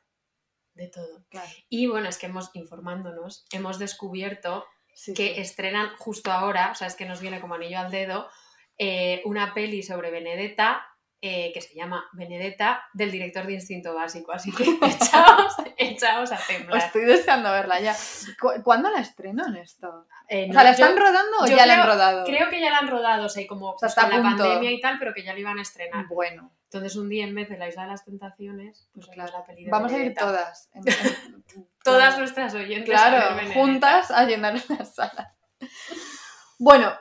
De 0.73 0.87
todo. 0.89 1.25
Claro. 1.29 1.49
Y 1.69 1.87
bueno, 1.87 2.07
es 2.09 2.17
que 2.17 2.27
hemos, 2.27 2.51
informándonos, 2.53 3.47
hemos 3.51 3.79
descubierto 3.79 4.65
Sí, 4.99 5.13
que 5.13 5.35
sí. 5.35 5.41
estrenan 5.41 5.95
justo 5.97 6.31
ahora, 6.31 6.71
o 6.71 6.75
sea, 6.75 6.87
es 6.87 6.95
que 6.95 7.05
nos 7.05 7.21
viene 7.21 7.39
como 7.39 7.53
anillo 7.53 7.77
al 7.79 7.91
dedo, 7.91 8.27
eh, 8.79 9.21
una 9.25 9.53
peli 9.53 9.83
sobre 9.83 10.09
Benedetta 10.09 10.83
eh, 11.21 11.51
que 11.53 11.61
se 11.61 11.73
llama 11.75 12.05
Benedetta 12.13 12.83
del 12.93 13.09
director 13.11 13.45
de 13.47 13.53
Instinto 13.53 13.93
Básico. 13.95 14.31
Así 14.31 14.51
que 14.51 14.63
echaos, 14.85 15.53
echaos 15.77 16.31
a 16.31 16.37
temblar. 16.47 16.77
Estoy 16.79 17.05
deseando 17.05 17.51
verla 17.51 17.79
ya. 17.79 17.95
¿Cu- 18.39 18.61
¿Cuándo 18.63 18.89
la 18.91 18.99
estrenan 19.01 19.55
esto? 19.55 20.07
Eh, 20.29 20.47
O 20.49 20.53
sea, 20.53 20.63
¿la 20.63 20.71
yo 20.75 20.85
están 20.85 20.97
rodando 20.97 21.37
o 21.41 21.45
ya 21.47 21.65
la 21.65 21.81
han 21.81 21.87
rodado? 21.87 22.23
Creo 22.25 22.49
que 22.49 22.59
ya 22.61 22.69
la 22.71 22.77
han 22.79 22.87
rodado, 22.87 23.25
o 23.25 23.29
sea, 23.29 23.45
como 23.47 23.71
sea, 23.77 23.87
pues, 23.87 23.91
está 23.97 24.09
con 24.09 24.23
la 24.23 24.29
pandemia 24.29 24.71
y 24.71 24.79
tal, 24.81 24.99
pero 24.99 25.13
que 25.13 25.23
ya 25.23 25.33
la 25.33 25.39
iban 25.39 25.57
a 25.57 25.61
estrenar. 25.63 26.05
Bueno, 26.07 26.51
Entonces, 26.71 26.95
un 26.97 27.07
día 27.07 27.23
en 27.25 27.33
vez 27.33 27.47
de 27.49 27.57
la 27.57 27.69
Isla 27.69 27.83
de 27.83 27.87
las 27.89 28.03
Tentaciones, 28.03 28.89
pues 28.93 29.07
claro. 29.07 29.31
la 29.31 29.45
peli 29.45 29.63
de 29.65 29.71
Vamos 29.71 29.91
a 29.93 29.97
ir 29.99 30.13
todas. 30.13 30.69
En- 30.73 30.83
en- 31.55 31.67
Todas 31.83 32.19
nuestras 32.19 32.53
oyentes 32.53 32.89
Claro, 32.89 33.39
juntas 33.53 34.11
a 34.11 34.25
llenar 34.25 34.55
la 34.67 34.83
sala. 34.83 35.35
Bueno, 36.59 36.91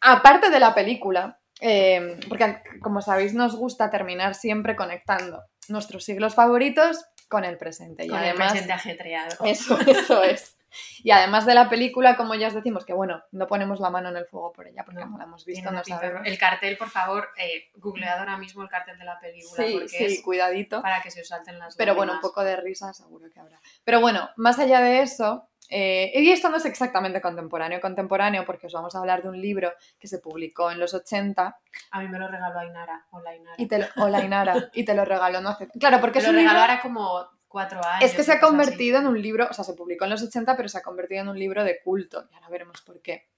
aparte 0.00 0.50
de 0.50 0.60
la 0.60 0.74
película, 0.74 1.40
eh, 1.60 2.18
porque 2.28 2.58
como 2.82 3.00
sabéis 3.00 3.32
nos 3.32 3.56
gusta 3.56 3.88
terminar 3.90 4.34
siempre 4.34 4.76
conectando 4.76 5.42
nuestros 5.68 6.04
siglos 6.04 6.34
favoritos 6.34 7.04
con 7.28 7.44
el 7.44 7.56
presente. 7.56 8.04
Y 8.04 8.10
además, 8.12 8.48
el 8.52 8.58
presente 8.66 8.72
ajetreado. 8.74 9.44
eso, 9.46 9.78
eso 9.80 10.22
es. 10.22 10.58
Y 11.02 11.10
además 11.10 11.46
de 11.46 11.54
la 11.54 11.68
película, 11.68 12.16
como 12.16 12.34
ya 12.34 12.48
os 12.48 12.54
decimos, 12.54 12.84
que 12.84 12.92
bueno, 12.92 13.22
no 13.32 13.46
ponemos 13.46 13.80
la 13.80 13.90
mano 13.90 14.08
en 14.08 14.16
el 14.16 14.26
fuego 14.26 14.52
por 14.52 14.66
ella 14.66 14.82
porque 14.84 15.00
no, 15.00 15.10
No, 15.10 15.18
la 15.18 15.24
hemos 15.24 15.44
visto, 15.44 15.70
no 15.70 15.82
sabemos. 15.84 16.22
El 16.24 16.38
cartel, 16.38 16.76
por 16.76 16.90
favor, 16.90 17.28
eh, 17.36 17.70
googlead 17.76 18.18
ahora 18.18 18.36
mismo 18.36 18.62
el 18.62 18.68
cartel 18.68 18.98
de 18.98 19.04
la 19.04 19.18
película 19.20 19.64
Sí, 19.64 19.72
porque 19.72 19.88
sí, 19.88 20.04
es 20.04 20.22
cuidadito. 20.22 20.82
para 20.82 21.00
que 21.02 21.10
se 21.10 21.20
os 21.22 21.28
salten 21.28 21.58
las 21.58 21.76
Pero 21.76 21.94
bueno, 21.94 22.12
un 22.14 22.20
poco 22.20 22.42
de 22.44 22.56
risa 22.56 22.92
seguro 22.92 23.26
que 23.32 23.40
habrá. 23.40 23.60
Pero 23.84 24.00
bueno, 24.00 24.28
más 24.36 24.58
allá 24.58 24.80
de 24.80 25.00
eso, 25.02 25.48
eh, 25.70 26.12
y 26.14 26.30
esto 26.30 26.50
no 26.50 26.56
es 26.58 26.64
exactamente 26.66 27.20
contemporáneo, 27.22 27.80
contemporáneo, 27.80 28.44
porque 28.44 28.66
os 28.66 28.72
vamos 28.72 28.94
a 28.94 28.98
hablar 28.98 29.22
de 29.22 29.28
un 29.30 29.40
libro 29.40 29.72
que 29.98 30.06
se 30.08 30.18
publicó 30.18 30.70
en 30.70 30.78
los 30.78 30.92
80 30.94 31.58
A 31.90 32.00
mí 32.00 32.08
me 32.08 32.18
lo 32.18 32.28
regaló 32.28 32.58
Ainara. 32.58 33.06
Hola, 33.10 33.30
Ainara. 33.30 33.54
y 33.56 33.66
te 33.66 33.78
lo, 33.78 33.86
o 33.96 34.08
la 34.08 34.20
Inara, 34.22 34.68
y 34.74 34.84
te 34.84 34.94
lo 34.94 35.04
regaló 35.04 35.40
no 35.40 35.48
hace... 35.50 35.68
Claro, 35.80 36.00
porque 36.00 36.18
Me 36.18 36.20
es 36.20 36.24
lo 36.26 36.30
un 36.32 36.36
libro... 36.36 36.52
regaló 36.52 36.70
ahora 36.72 36.82
como 36.82 37.26
cuatro 37.54 37.78
años. 37.84 38.10
Es 38.10 38.16
que 38.16 38.24
se 38.24 38.32
ha 38.32 38.34
así. 38.34 38.44
convertido 38.44 38.98
en 38.98 39.06
un 39.06 39.22
libro, 39.22 39.46
o 39.48 39.54
sea, 39.54 39.64
se 39.64 39.74
publicó 39.74 40.04
en 40.06 40.10
los 40.10 40.22
80, 40.24 40.56
pero 40.56 40.68
se 40.68 40.78
ha 40.78 40.82
convertido 40.82 41.22
en 41.22 41.28
un 41.28 41.38
libro 41.38 41.62
de 41.62 41.80
culto. 41.84 42.26
Y 42.28 42.34
ahora 42.34 42.48
veremos 42.48 42.82
por 42.82 43.00
qué. 43.00 43.28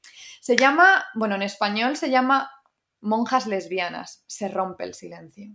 Se 0.41 0.57
llama, 0.57 1.05
bueno, 1.15 1.35
en 1.35 1.43
español 1.43 1.99
se 1.99 2.09
llama 2.09 2.51
Monjas 3.03 3.47
lesbianas, 3.47 4.25
se 4.27 4.49
rompe 4.49 4.85
el 4.85 4.95
silencio. 4.95 5.55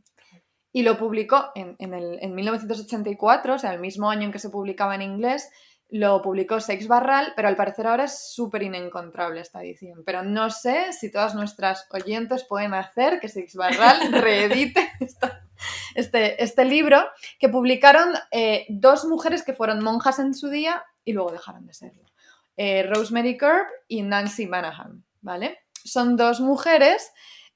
Y 0.71 0.83
lo 0.83 0.99
publicó 0.99 1.51
en, 1.55 1.75
en 1.79 1.95
el, 1.95 2.19
en 2.21 2.35
1984, 2.35 3.55
o 3.55 3.57
sea, 3.57 3.73
el 3.73 3.79
mismo 3.79 4.11
año 4.11 4.25
en 4.25 4.31
que 4.31 4.37
se 4.37 4.51
publicaba 4.51 4.93
en 4.93 5.01
inglés, 5.01 5.49
lo 5.93 6.21
publicó 6.21 6.59
Sex 6.61 6.87
Barral, 6.87 7.33
pero 7.35 7.47
al 7.49 7.55
parecer 7.57 7.85
ahora 7.85 8.05
es 8.05 8.31
súper 8.33 8.63
inencontrable 8.63 9.41
esta 9.41 9.61
edición. 9.61 10.03
Pero 10.05 10.23
no 10.23 10.49
sé 10.49 10.93
si 10.93 11.11
todas 11.11 11.35
nuestras 11.35 11.85
oyentes 11.91 12.45
pueden 12.45 12.73
hacer 12.73 13.19
que 13.19 13.27
Sex 13.27 13.55
Barral 13.55 13.97
reedite 14.21 14.89
esta- 14.99 15.43
este, 15.93 16.41
este 16.43 16.65
libro 16.65 17.03
que 17.39 17.49
publicaron 17.49 18.13
eh, 18.31 18.65
dos 18.69 19.05
mujeres 19.05 19.43
que 19.43 19.53
fueron 19.53 19.83
monjas 19.83 20.17
en 20.19 20.33
su 20.33 20.49
día 20.49 20.83
y 21.03 21.13
luego 21.13 21.31
dejaron 21.31 21.65
de 21.67 21.73
serlo. 21.73 22.05
Eh, 22.57 22.83
Rosemary 22.83 23.37
Kerb 23.37 23.67
y 23.87 24.01
Nancy 24.01 24.47
Manahan, 24.47 25.03
¿vale? 25.21 25.59
Son 25.83 26.15
dos 26.15 26.39
mujeres 26.39 27.11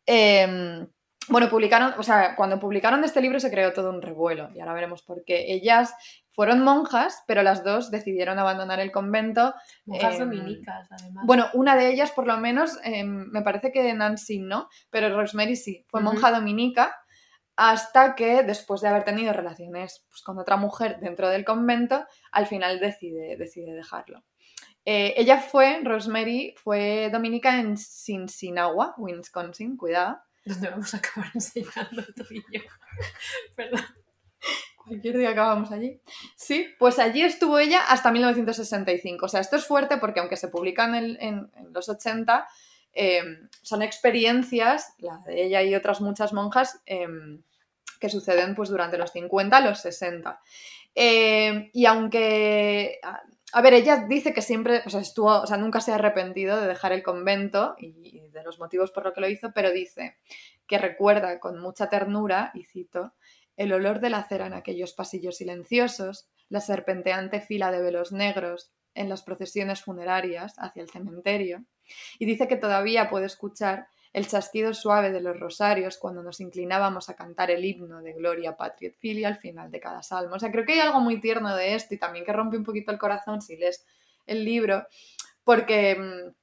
eh, 0.06 0.86
bueno, 1.28 1.50
publicaron, 1.50 1.94
o 1.98 2.04
sea, 2.04 2.36
cuando 2.36 2.60
publicaron 2.60 3.04
este 3.04 3.20
libro 3.22 3.40
se 3.40 3.50
creó 3.50 3.74
todo 3.74 3.90
un 3.90 4.02
revuelo 4.02 4.50
y 4.54 4.60
ahora 4.60 4.74
veremos 4.74 5.02
por 5.02 5.24
qué. 5.26 5.52
Ellas 5.54 5.94
fueron 6.36 6.64
monjas, 6.64 7.24
pero 7.28 7.44
las 7.44 7.64
dos 7.64 7.90
decidieron 7.92 8.38
abandonar 8.40 8.82
el 8.82 8.92
convento. 8.92 9.54
Monjas 9.86 10.16
em, 10.16 10.20
dominicas, 10.20 10.88
además. 10.92 11.24
Bueno, 11.26 11.48
una 11.54 11.78
de 11.78 11.90
ellas, 11.90 12.12
por 12.12 12.28
lo 12.28 12.38
menos, 12.38 12.78
em, 12.84 13.30
me 13.32 13.42
parece 13.42 13.72
que 13.72 13.94
Nancy 13.94 14.40
no, 14.40 14.68
pero 14.90 15.16
Rosemary 15.16 15.56
sí, 15.56 15.86
fue 15.88 16.02
monja 16.02 16.32
dominica 16.32 16.94
hasta 17.56 18.16
que, 18.16 18.44
después 18.44 18.82
de 18.82 18.90
haber 18.90 19.06
tenido 19.06 19.32
relaciones 19.32 20.06
pues, 20.10 20.22
con 20.22 20.38
otra 20.38 20.58
mujer 20.58 21.00
dentro 21.00 21.30
del 21.30 21.46
convento, 21.46 22.06
al 22.34 22.48
final 22.48 22.82
decide, 22.82 23.38
decide 23.38 23.74
dejarlo. 23.74 24.24
Eh, 24.84 25.14
ella 25.18 25.40
fue, 25.40 25.80
Rosemary, 25.84 26.54
fue 26.58 27.10
dominica 27.12 27.60
en 27.60 27.78
Cincinnati, 27.78 28.74
Wisconsin, 28.98 29.78
cuidado. 29.78 30.20
Donde 30.44 30.70
vamos 30.70 30.94
a 30.94 30.98
acabar 30.98 31.32
enseñando 31.34 32.04
tú 32.16 32.26
y 32.30 32.44
yo. 32.52 32.62
Perdón. 33.56 33.86
Cualquier 34.88 35.18
día 35.18 35.32
acabamos 35.32 35.72
allí. 35.72 36.00
Sí, 36.36 36.68
pues 36.78 37.00
allí 37.00 37.24
estuvo 37.24 37.58
ella 37.60 37.82
hasta 37.88 38.12
1965. 38.12 39.26
O 39.26 39.30
sea, 39.30 39.42
esto 39.42 39.56
es 39.56 39.66
fuerte 39.66 39.98
porque 39.98 40.20
aunque 40.20 40.38
se 40.38 40.48
publican 40.48 40.96
en, 40.96 41.52
los 41.74 41.90
80, 41.90 42.48
eh, 42.94 43.24
son 43.62 43.82
experiencias, 43.82 44.94
la 45.00 45.18
de 45.26 45.44
ella 45.44 45.64
y 45.64 45.76
otras 45.76 46.02
muchas 46.02 46.34
monjas, 46.34 46.82
eh, 46.86 47.08
que 48.00 48.10
suceden 48.10 48.56
pues 48.56 48.70
durante 48.70 48.98
los 48.98 49.12
50 49.12 49.60
los 49.62 49.80
60. 49.80 50.40
Eh, 50.94 51.70
y 51.74 51.86
aunque... 51.86 53.00
A, 53.54 53.62
ver, 53.62 53.74
ella 53.74 54.06
dice 54.10 54.34
que 54.34 54.42
siempre, 54.42 54.82
o 54.86 54.90
sea, 54.90 55.00
estuvo, 55.00 55.30
o 55.30 55.48
sea, 55.48 55.56
nunca 55.56 55.80
se 55.80 55.94
ha 55.94 55.96
arrepentido 55.96 56.60
de 56.60 56.68
dejar 56.68 56.92
el 56.92 57.04
convento 57.04 57.76
y 57.80 58.20
de 58.36 58.44
los 58.44 58.60
motivos 58.60 58.92
por 58.92 59.06
lo 59.06 59.14
que 59.14 59.22
lo 59.22 59.30
hizo, 59.30 59.54
pero 59.54 59.72
dice 59.72 60.18
que 60.68 60.78
recuerda 60.78 61.40
con 61.40 61.60
mucha 61.60 61.90
ternura, 61.90 62.52
y 62.54 62.66
cito, 62.66 63.14
el 63.58 63.74
olor 63.74 64.00
de 64.00 64.10
la 64.10 64.24
cera 64.24 64.48
en 64.48 64.54
aquellos 64.54 64.94
pasillos 64.94 65.38
silenciosos, 65.38 66.28
la 66.50 66.62
serpenteante 66.62 67.42
fila 67.42 67.72
de 67.72 67.82
velos 67.82 68.12
negros 68.12 68.72
en 68.94 69.10
las 69.10 69.24
procesiones 69.24 69.82
funerarias 69.82 70.56
hacia 70.58 70.82
el 70.82 70.90
cementerio, 70.90 71.64
y 72.20 72.26
dice 72.26 72.48
que 72.48 72.56
todavía 72.56 73.10
puede 73.10 73.26
escuchar 73.26 73.88
el 74.14 74.28
chasquido 74.28 74.74
suave 74.74 75.12
de 75.12 75.20
los 75.20 75.38
rosarios 75.38 75.98
cuando 75.98 76.24
nos 76.24 76.40
inclinábamos 76.40 77.10
a 77.10 77.16
cantar 77.16 77.52
el 77.52 77.66
himno 77.66 78.02
de 78.02 78.14
Gloria 78.14 78.56
Patria 78.56 78.88
et 78.88 78.96
Filia 78.96 79.28
al 79.28 79.38
final 79.38 79.70
de 79.70 79.82
cada 79.82 80.02
salmo. 80.04 80.36
O 80.36 80.40
sea, 80.40 80.54
creo 80.54 80.66
que 80.66 80.72
hay 80.72 80.80
algo 80.80 81.02
muy 81.02 81.20
tierno 81.20 81.54
de 81.54 81.76
esto 81.76 81.94
y 81.94 81.98
también 81.98 82.24
que 82.24 82.32
rompe 82.32 82.56
un 82.56 82.64
poquito 82.64 82.94
el 82.94 82.98
corazón 82.98 83.42
si 83.42 83.58
lees 83.58 83.86
el 84.26 84.46
libro, 84.46 84.88
porque, 85.44 85.96
mm, 85.96 86.34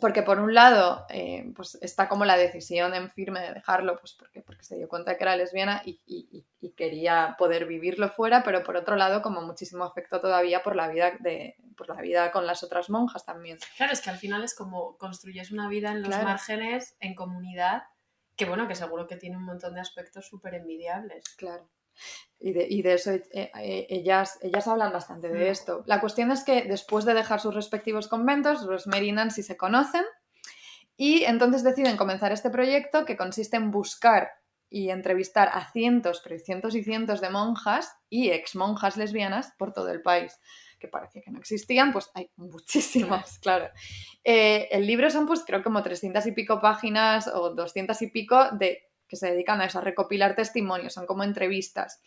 porque 0.00 0.22
por 0.22 0.38
un 0.38 0.54
lado 0.54 1.06
eh, 1.08 1.50
pues 1.56 1.78
está 1.80 2.08
como 2.08 2.24
la 2.26 2.36
decisión 2.36 2.94
en 2.94 3.10
firme 3.10 3.40
de 3.40 3.54
dejarlo, 3.54 3.96
pues 3.98 4.12
porque, 4.12 4.42
porque 4.42 4.62
se 4.62 4.76
dio 4.76 4.88
cuenta 4.88 5.16
que 5.16 5.24
era 5.24 5.34
lesbiana 5.36 5.82
y, 5.84 6.00
y- 6.06 6.28
y- 6.30 6.46
y 6.60 6.70
quería 6.72 7.34
poder 7.38 7.64
vivirlo 7.66 8.08
fuera, 8.10 8.42
pero 8.42 8.62
por 8.62 8.76
otro 8.76 8.96
lado 8.96 9.22
como 9.22 9.40
muchísimo 9.40 9.84
afecto 9.84 10.20
todavía 10.20 10.62
por 10.62 10.76
la 10.76 10.88
vida 10.88 11.12
de 11.20 11.56
por 11.76 11.88
la 11.88 12.00
vida 12.02 12.30
con 12.32 12.46
las 12.46 12.62
otras 12.64 12.90
monjas 12.90 13.24
también. 13.24 13.58
Claro, 13.76 13.92
es 13.92 14.00
que 14.00 14.10
al 14.10 14.18
final 14.18 14.42
es 14.44 14.54
como 14.54 14.96
construyes 14.98 15.52
una 15.52 15.68
vida 15.68 15.90
en 15.92 16.00
los 16.02 16.08
Claro. 16.08 16.24
márgenes, 16.24 16.96
en 17.00 17.14
comunidad, 17.14 17.84
que 18.36 18.44
bueno, 18.46 18.66
que 18.68 18.74
seguro 18.74 19.06
que 19.06 19.16
tiene 19.16 19.36
un 19.36 19.44
montón 19.44 19.74
de 19.74 19.80
aspectos 19.80 20.26
súper 20.26 20.54
envidiables. 20.54 21.24
Claro. 21.36 21.68
Y 22.40 22.52
de, 22.52 22.66
y 22.70 22.82
de 22.82 22.94
eso 22.94 23.10
eh, 23.10 23.22
eh, 23.32 23.86
ellas, 23.90 24.38
ellas 24.42 24.68
hablan 24.68 24.92
bastante 24.92 25.28
de 25.28 25.46
Mm. 25.46 25.50
esto. 25.52 25.82
La 25.86 26.00
cuestión 26.00 26.30
es 26.30 26.44
que 26.44 26.62
después 26.62 27.04
de 27.04 27.14
dejar 27.14 27.40
sus 27.40 27.54
respectivos 27.54 28.06
conventos, 28.06 28.64
Rosemary 28.64 29.08
y 29.08 29.12
Nancy 29.12 29.42
se 29.42 29.56
conocen 29.56 30.04
y 30.96 31.24
entonces 31.24 31.62
deciden 31.64 31.96
comenzar 31.96 32.32
este 32.32 32.50
proyecto 32.50 33.04
que 33.04 33.16
consiste 33.16 33.56
en 33.56 33.70
buscar 33.70 34.30
y 34.70 34.90
entrevistar 34.90 35.48
a 35.52 35.70
cientos, 35.72 36.20
pero 36.22 36.38
cientos 36.38 36.74
y 36.74 36.84
cientos 36.84 37.20
de 37.20 37.30
monjas 37.30 37.96
y 38.10 38.30
ex 38.30 38.54
monjas 38.54 38.96
lesbianas 38.96 39.52
por 39.58 39.72
todo 39.72 39.88
el 39.90 40.02
país, 40.02 40.38
que 40.78 40.88
parecía 40.88 41.22
que 41.22 41.30
no 41.30 41.38
existían, 41.38 41.92
pues 41.92 42.10
hay 42.14 42.30
muchísimas, 42.36 43.38
claro. 43.38 43.70
Eh, 44.24 44.68
el 44.70 44.86
libro 44.86 45.08
son 45.10 45.26
pues 45.26 45.42
creo 45.46 45.62
como 45.62 45.82
300 45.82 46.26
y 46.26 46.32
pico 46.32 46.60
páginas 46.60 47.28
o 47.28 47.54
200 47.54 48.00
y 48.02 48.08
pico 48.08 48.50
de 48.52 48.87
que 49.08 49.16
se 49.16 49.30
dedican 49.30 49.60
a 49.60 49.66
eso, 49.66 49.78
a 49.78 49.82
recopilar 49.82 50.36
testimonios, 50.36 50.92
son 50.92 51.06
como 51.06 51.24
entrevistas. 51.24 52.00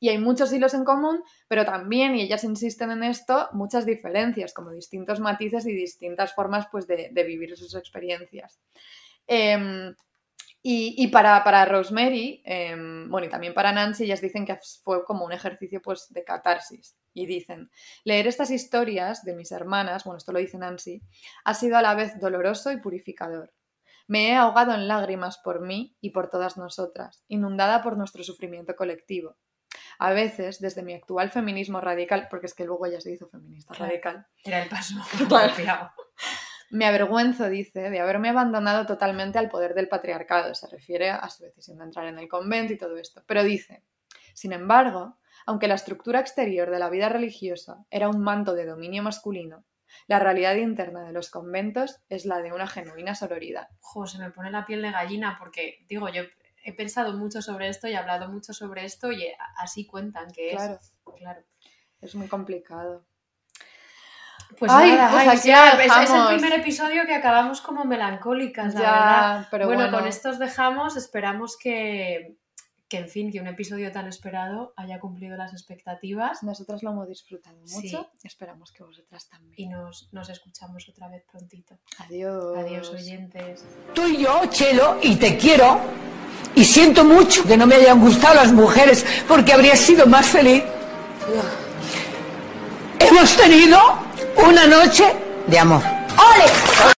Y 0.00 0.08
hay 0.08 0.18
muchos 0.18 0.52
hilos 0.52 0.74
en 0.74 0.84
común, 0.84 1.22
pero 1.48 1.64
también, 1.64 2.14
y 2.14 2.22
ellas 2.22 2.44
insisten 2.44 2.90
en 2.90 3.02
esto, 3.02 3.48
muchas 3.52 3.84
diferencias, 3.84 4.54
como 4.54 4.70
distintos 4.70 5.20
matices 5.20 5.66
y 5.66 5.74
distintas 5.74 6.34
formas 6.34 6.66
pues, 6.70 6.86
de, 6.86 7.10
vivir 7.24 7.56
sus 7.56 7.74
experiencias. 7.74 8.58
Em, 9.26 9.94
y, 10.62 10.94
y 10.96 11.08
para, 11.08 11.44
para 11.44 11.66
Rosemary, 11.66 12.42
em, 12.44 13.10
bueno, 13.10 13.26
y 13.26 13.30
también 13.30 13.52
para 13.52 13.72
Nancy, 13.72 14.04
ellas 14.04 14.22
dicen 14.22 14.46
que 14.46 14.58
fue 14.82 15.04
como 15.04 15.26
un 15.26 15.32
ejercicio 15.32 15.82
pues, 15.82 16.06
de 16.10 16.24
catarsis. 16.24 16.96
Y 17.12 17.26
dicen, 17.26 17.70
leer 18.02 18.26
estas 18.26 18.50
historias 18.50 19.24
de 19.24 19.34
mis 19.34 19.52
hermanas, 19.52 20.04
bueno, 20.04 20.18
esto 20.18 20.32
lo 20.32 20.38
dice 20.38 20.56
Nancy, 20.56 21.02
ha 21.44 21.54
sido 21.54 21.76
a 21.76 21.82
la 21.82 21.94
vez 21.94 22.18
doloroso 22.18 22.72
y 22.72 22.78
purificador. 22.78 23.52
Me 24.06 24.28
he 24.28 24.34
ahogado 24.34 24.74
en 24.74 24.86
lágrimas 24.88 25.38
por 25.38 25.60
mí 25.60 25.96
y 26.00 26.10
por 26.10 26.28
todas 26.28 26.56
nosotras, 26.56 27.24
inundada 27.28 27.82
por 27.82 27.96
nuestro 27.96 28.22
sufrimiento 28.22 28.76
colectivo. 28.76 29.36
A 29.98 30.12
veces, 30.12 30.60
desde 30.60 30.82
mi 30.82 30.92
actual 30.94 31.30
feminismo 31.30 31.80
radical, 31.80 32.28
porque 32.30 32.46
es 32.46 32.54
que 32.54 32.64
luego 32.64 32.86
ella 32.86 33.00
se 33.00 33.12
hizo 33.12 33.28
feminista 33.28 33.74
Claro. 33.74 33.90
radical, 33.90 34.26
Era 34.44 34.62
el 34.62 34.68
paso 34.68 34.94
Claro. 35.28 35.90
me 36.70 36.86
avergüenzo, 36.86 37.48
dice, 37.48 37.90
de 37.90 38.00
haberme 38.00 38.28
abandonado 38.30 38.86
totalmente 38.86 39.38
al 39.38 39.48
poder 39.48 39.74
del 39.74 39.88
patriarcado. 39.88 40.54
Se 40.54 40.66
refiere 40.68 41.10
a 41.10 41.28
su 41.30 41.44
decisión 41.44 41.78
de 41.78 41.84
entrar 41.84 42.06
en 42.06 42.18
el 42.18 42.28
convento 42.28 42.72
y 42.72 42.78
todo 42.78 42.96
esto. 42.96 43.22
Pero 43.26 43.42
dice, 43.44 43.84
sin 44.34 44.52
embargo, 44.52 45.18
aunque 45.46 45.68
la 45.68 45.74
estructura 45.74 46.20
exterior 46.20 46.70
de 46.70 46.78
la 46.78 46.90
vida 46.90 47.08
religiosa 47.08 47.84
era 47.90 48.08
un 48.08 48.20
manto 48.22 48.54
de 48.54 48.66
dominio 48.66 49.02
masculino, 49.02 49.64
la 50.06 50.18
realidad 50.18 50.54
interna 50.56 51.02
de 51.04 51.12
los 51.12 51.30
conventos 51.30 52.00
es 52.08 52.24
la 52.26 52.40
de 52.40 52.52
una 52.52 52.66
genuina 52.66 53.14
sororidad. 53.14 53.68
Jo, 53.80 54.06
se 54.06 54.18
me 54.18 54.30
pone 54.30 54.50
la 54.50 54.66
piel 54.66 54.82
de 54.82 54.90
gallina 54.90 55.36
porque, 55.38 55.84
digo, 55.88 56.08
yo 56.08 56.22
he 56.64 56.72
pensado 56.72 57.12
mucho 57.14 57.42
sobre 57.42 57.68
esto 57.68 57.88
y 57.88 57.92
he 57.92 57.96
hablado 57.96 58.28
mucho 58.28 58.52
sobre 58.52 58.84
esto 58.84 59.12
y 59.12 59.22
eh, 59.24 59.36
así 59.58 59.86
cuentan 59.86 60.30
que 60.30 60.50
Claro, 60.52 60.74
es. 60.80 60.92
Claro. 61.18 61.42
es 62.00 62.14
muy 62.14 62.28
complicado. 62.28 63.06
Pues 64.58 64.70
Ay, 64.72 64.92
nada, 64.92 65.10
pues 65.10 65.22
ay, 65.28 65.28
aquí 65.38 65.48
ya, 65.48 65.70
es- 65.70 66.10
es, 66.10 66.14
el 66.14 66.26
primer 66.38 66.52
episodio 66.60 67.06
que 67.06 67.14
acabamos 67.14 67.60
como 67.60 67.84
melancólicas, 67.84 68.74
la 68.74 68.80
Ya, 68.80 68.90
verdad. 68.92 69.48
pero 69.50 69.66
bueno, 69.66 69.82
bueno. 69.84 69.98
con 69.98 70.06
esto 70.06 70.30
os 70.30 70.38
dejamos. 70.38 70.96
Esperamos 70.96 71.56
que, 71.58 72.36
que, 72.94 73.00
en 73.00 73.08
fin, 73.08 73.32
que 73.32 73.40
un 73.40 73.46
episodio 73.48 73.90
tan 73.90 74.06
esperado 74.06 74.72
haya 74.76 75.00
cumplido 75.00 75.36
las 75.36 75.52
expectativas 75.52 76.42
Nosotras 76.44 76.82
lo 76.84 76.90
hemos 76.92 77.08
disfrutado 77.08 77.56
Sí. 77.64 77.74
mucho. 77.74 78.08
Esperamos 78.22 78.70
que 78.72 78.84
vosotras 78.84 79.28
también. 79.28 79.54
y 79.56 79.66
nos, 79.68 80.08
nos 80.12 80.28
escuchamos 80.28 80.88
otra 80.88 81.08
vez 81.08 81.24
prontito. 81.30 81.76
Adiós. 81.98 82.56
Adiós, 82.56 82.90
oyentes. 82.90 83.64
Tú 83.94 84.06
y 84.06 84.18
yo, 84.18 84.42
Chelo, 84.50 84.98
y 85.02 85.16
te 85.16 85.36
quiero. 85.36 85.80
Y 86.54 86.64
siento 86.64 87.04
mucho 87.04 87.42
que 87.44 87.56
no 87.56 87.66
me 87.66 87.74
hayan 87.74 87.98
gustado 88.00 88.34
las 88.36 88.52
mujeres 88.52 89.04
porque 89.26 89.52
habría 89.52 89.74
sido 89.74 90.06
más 90.06 90.26
feliz. 90.26 90.62
Hemos 93.00 93.36
tenido 93.36 93.78
una 94.46 94.66
noche 94.68 95.04
de 95.48 95.58
amor. 95.58 95.82
¡Ole! 95.82 96.93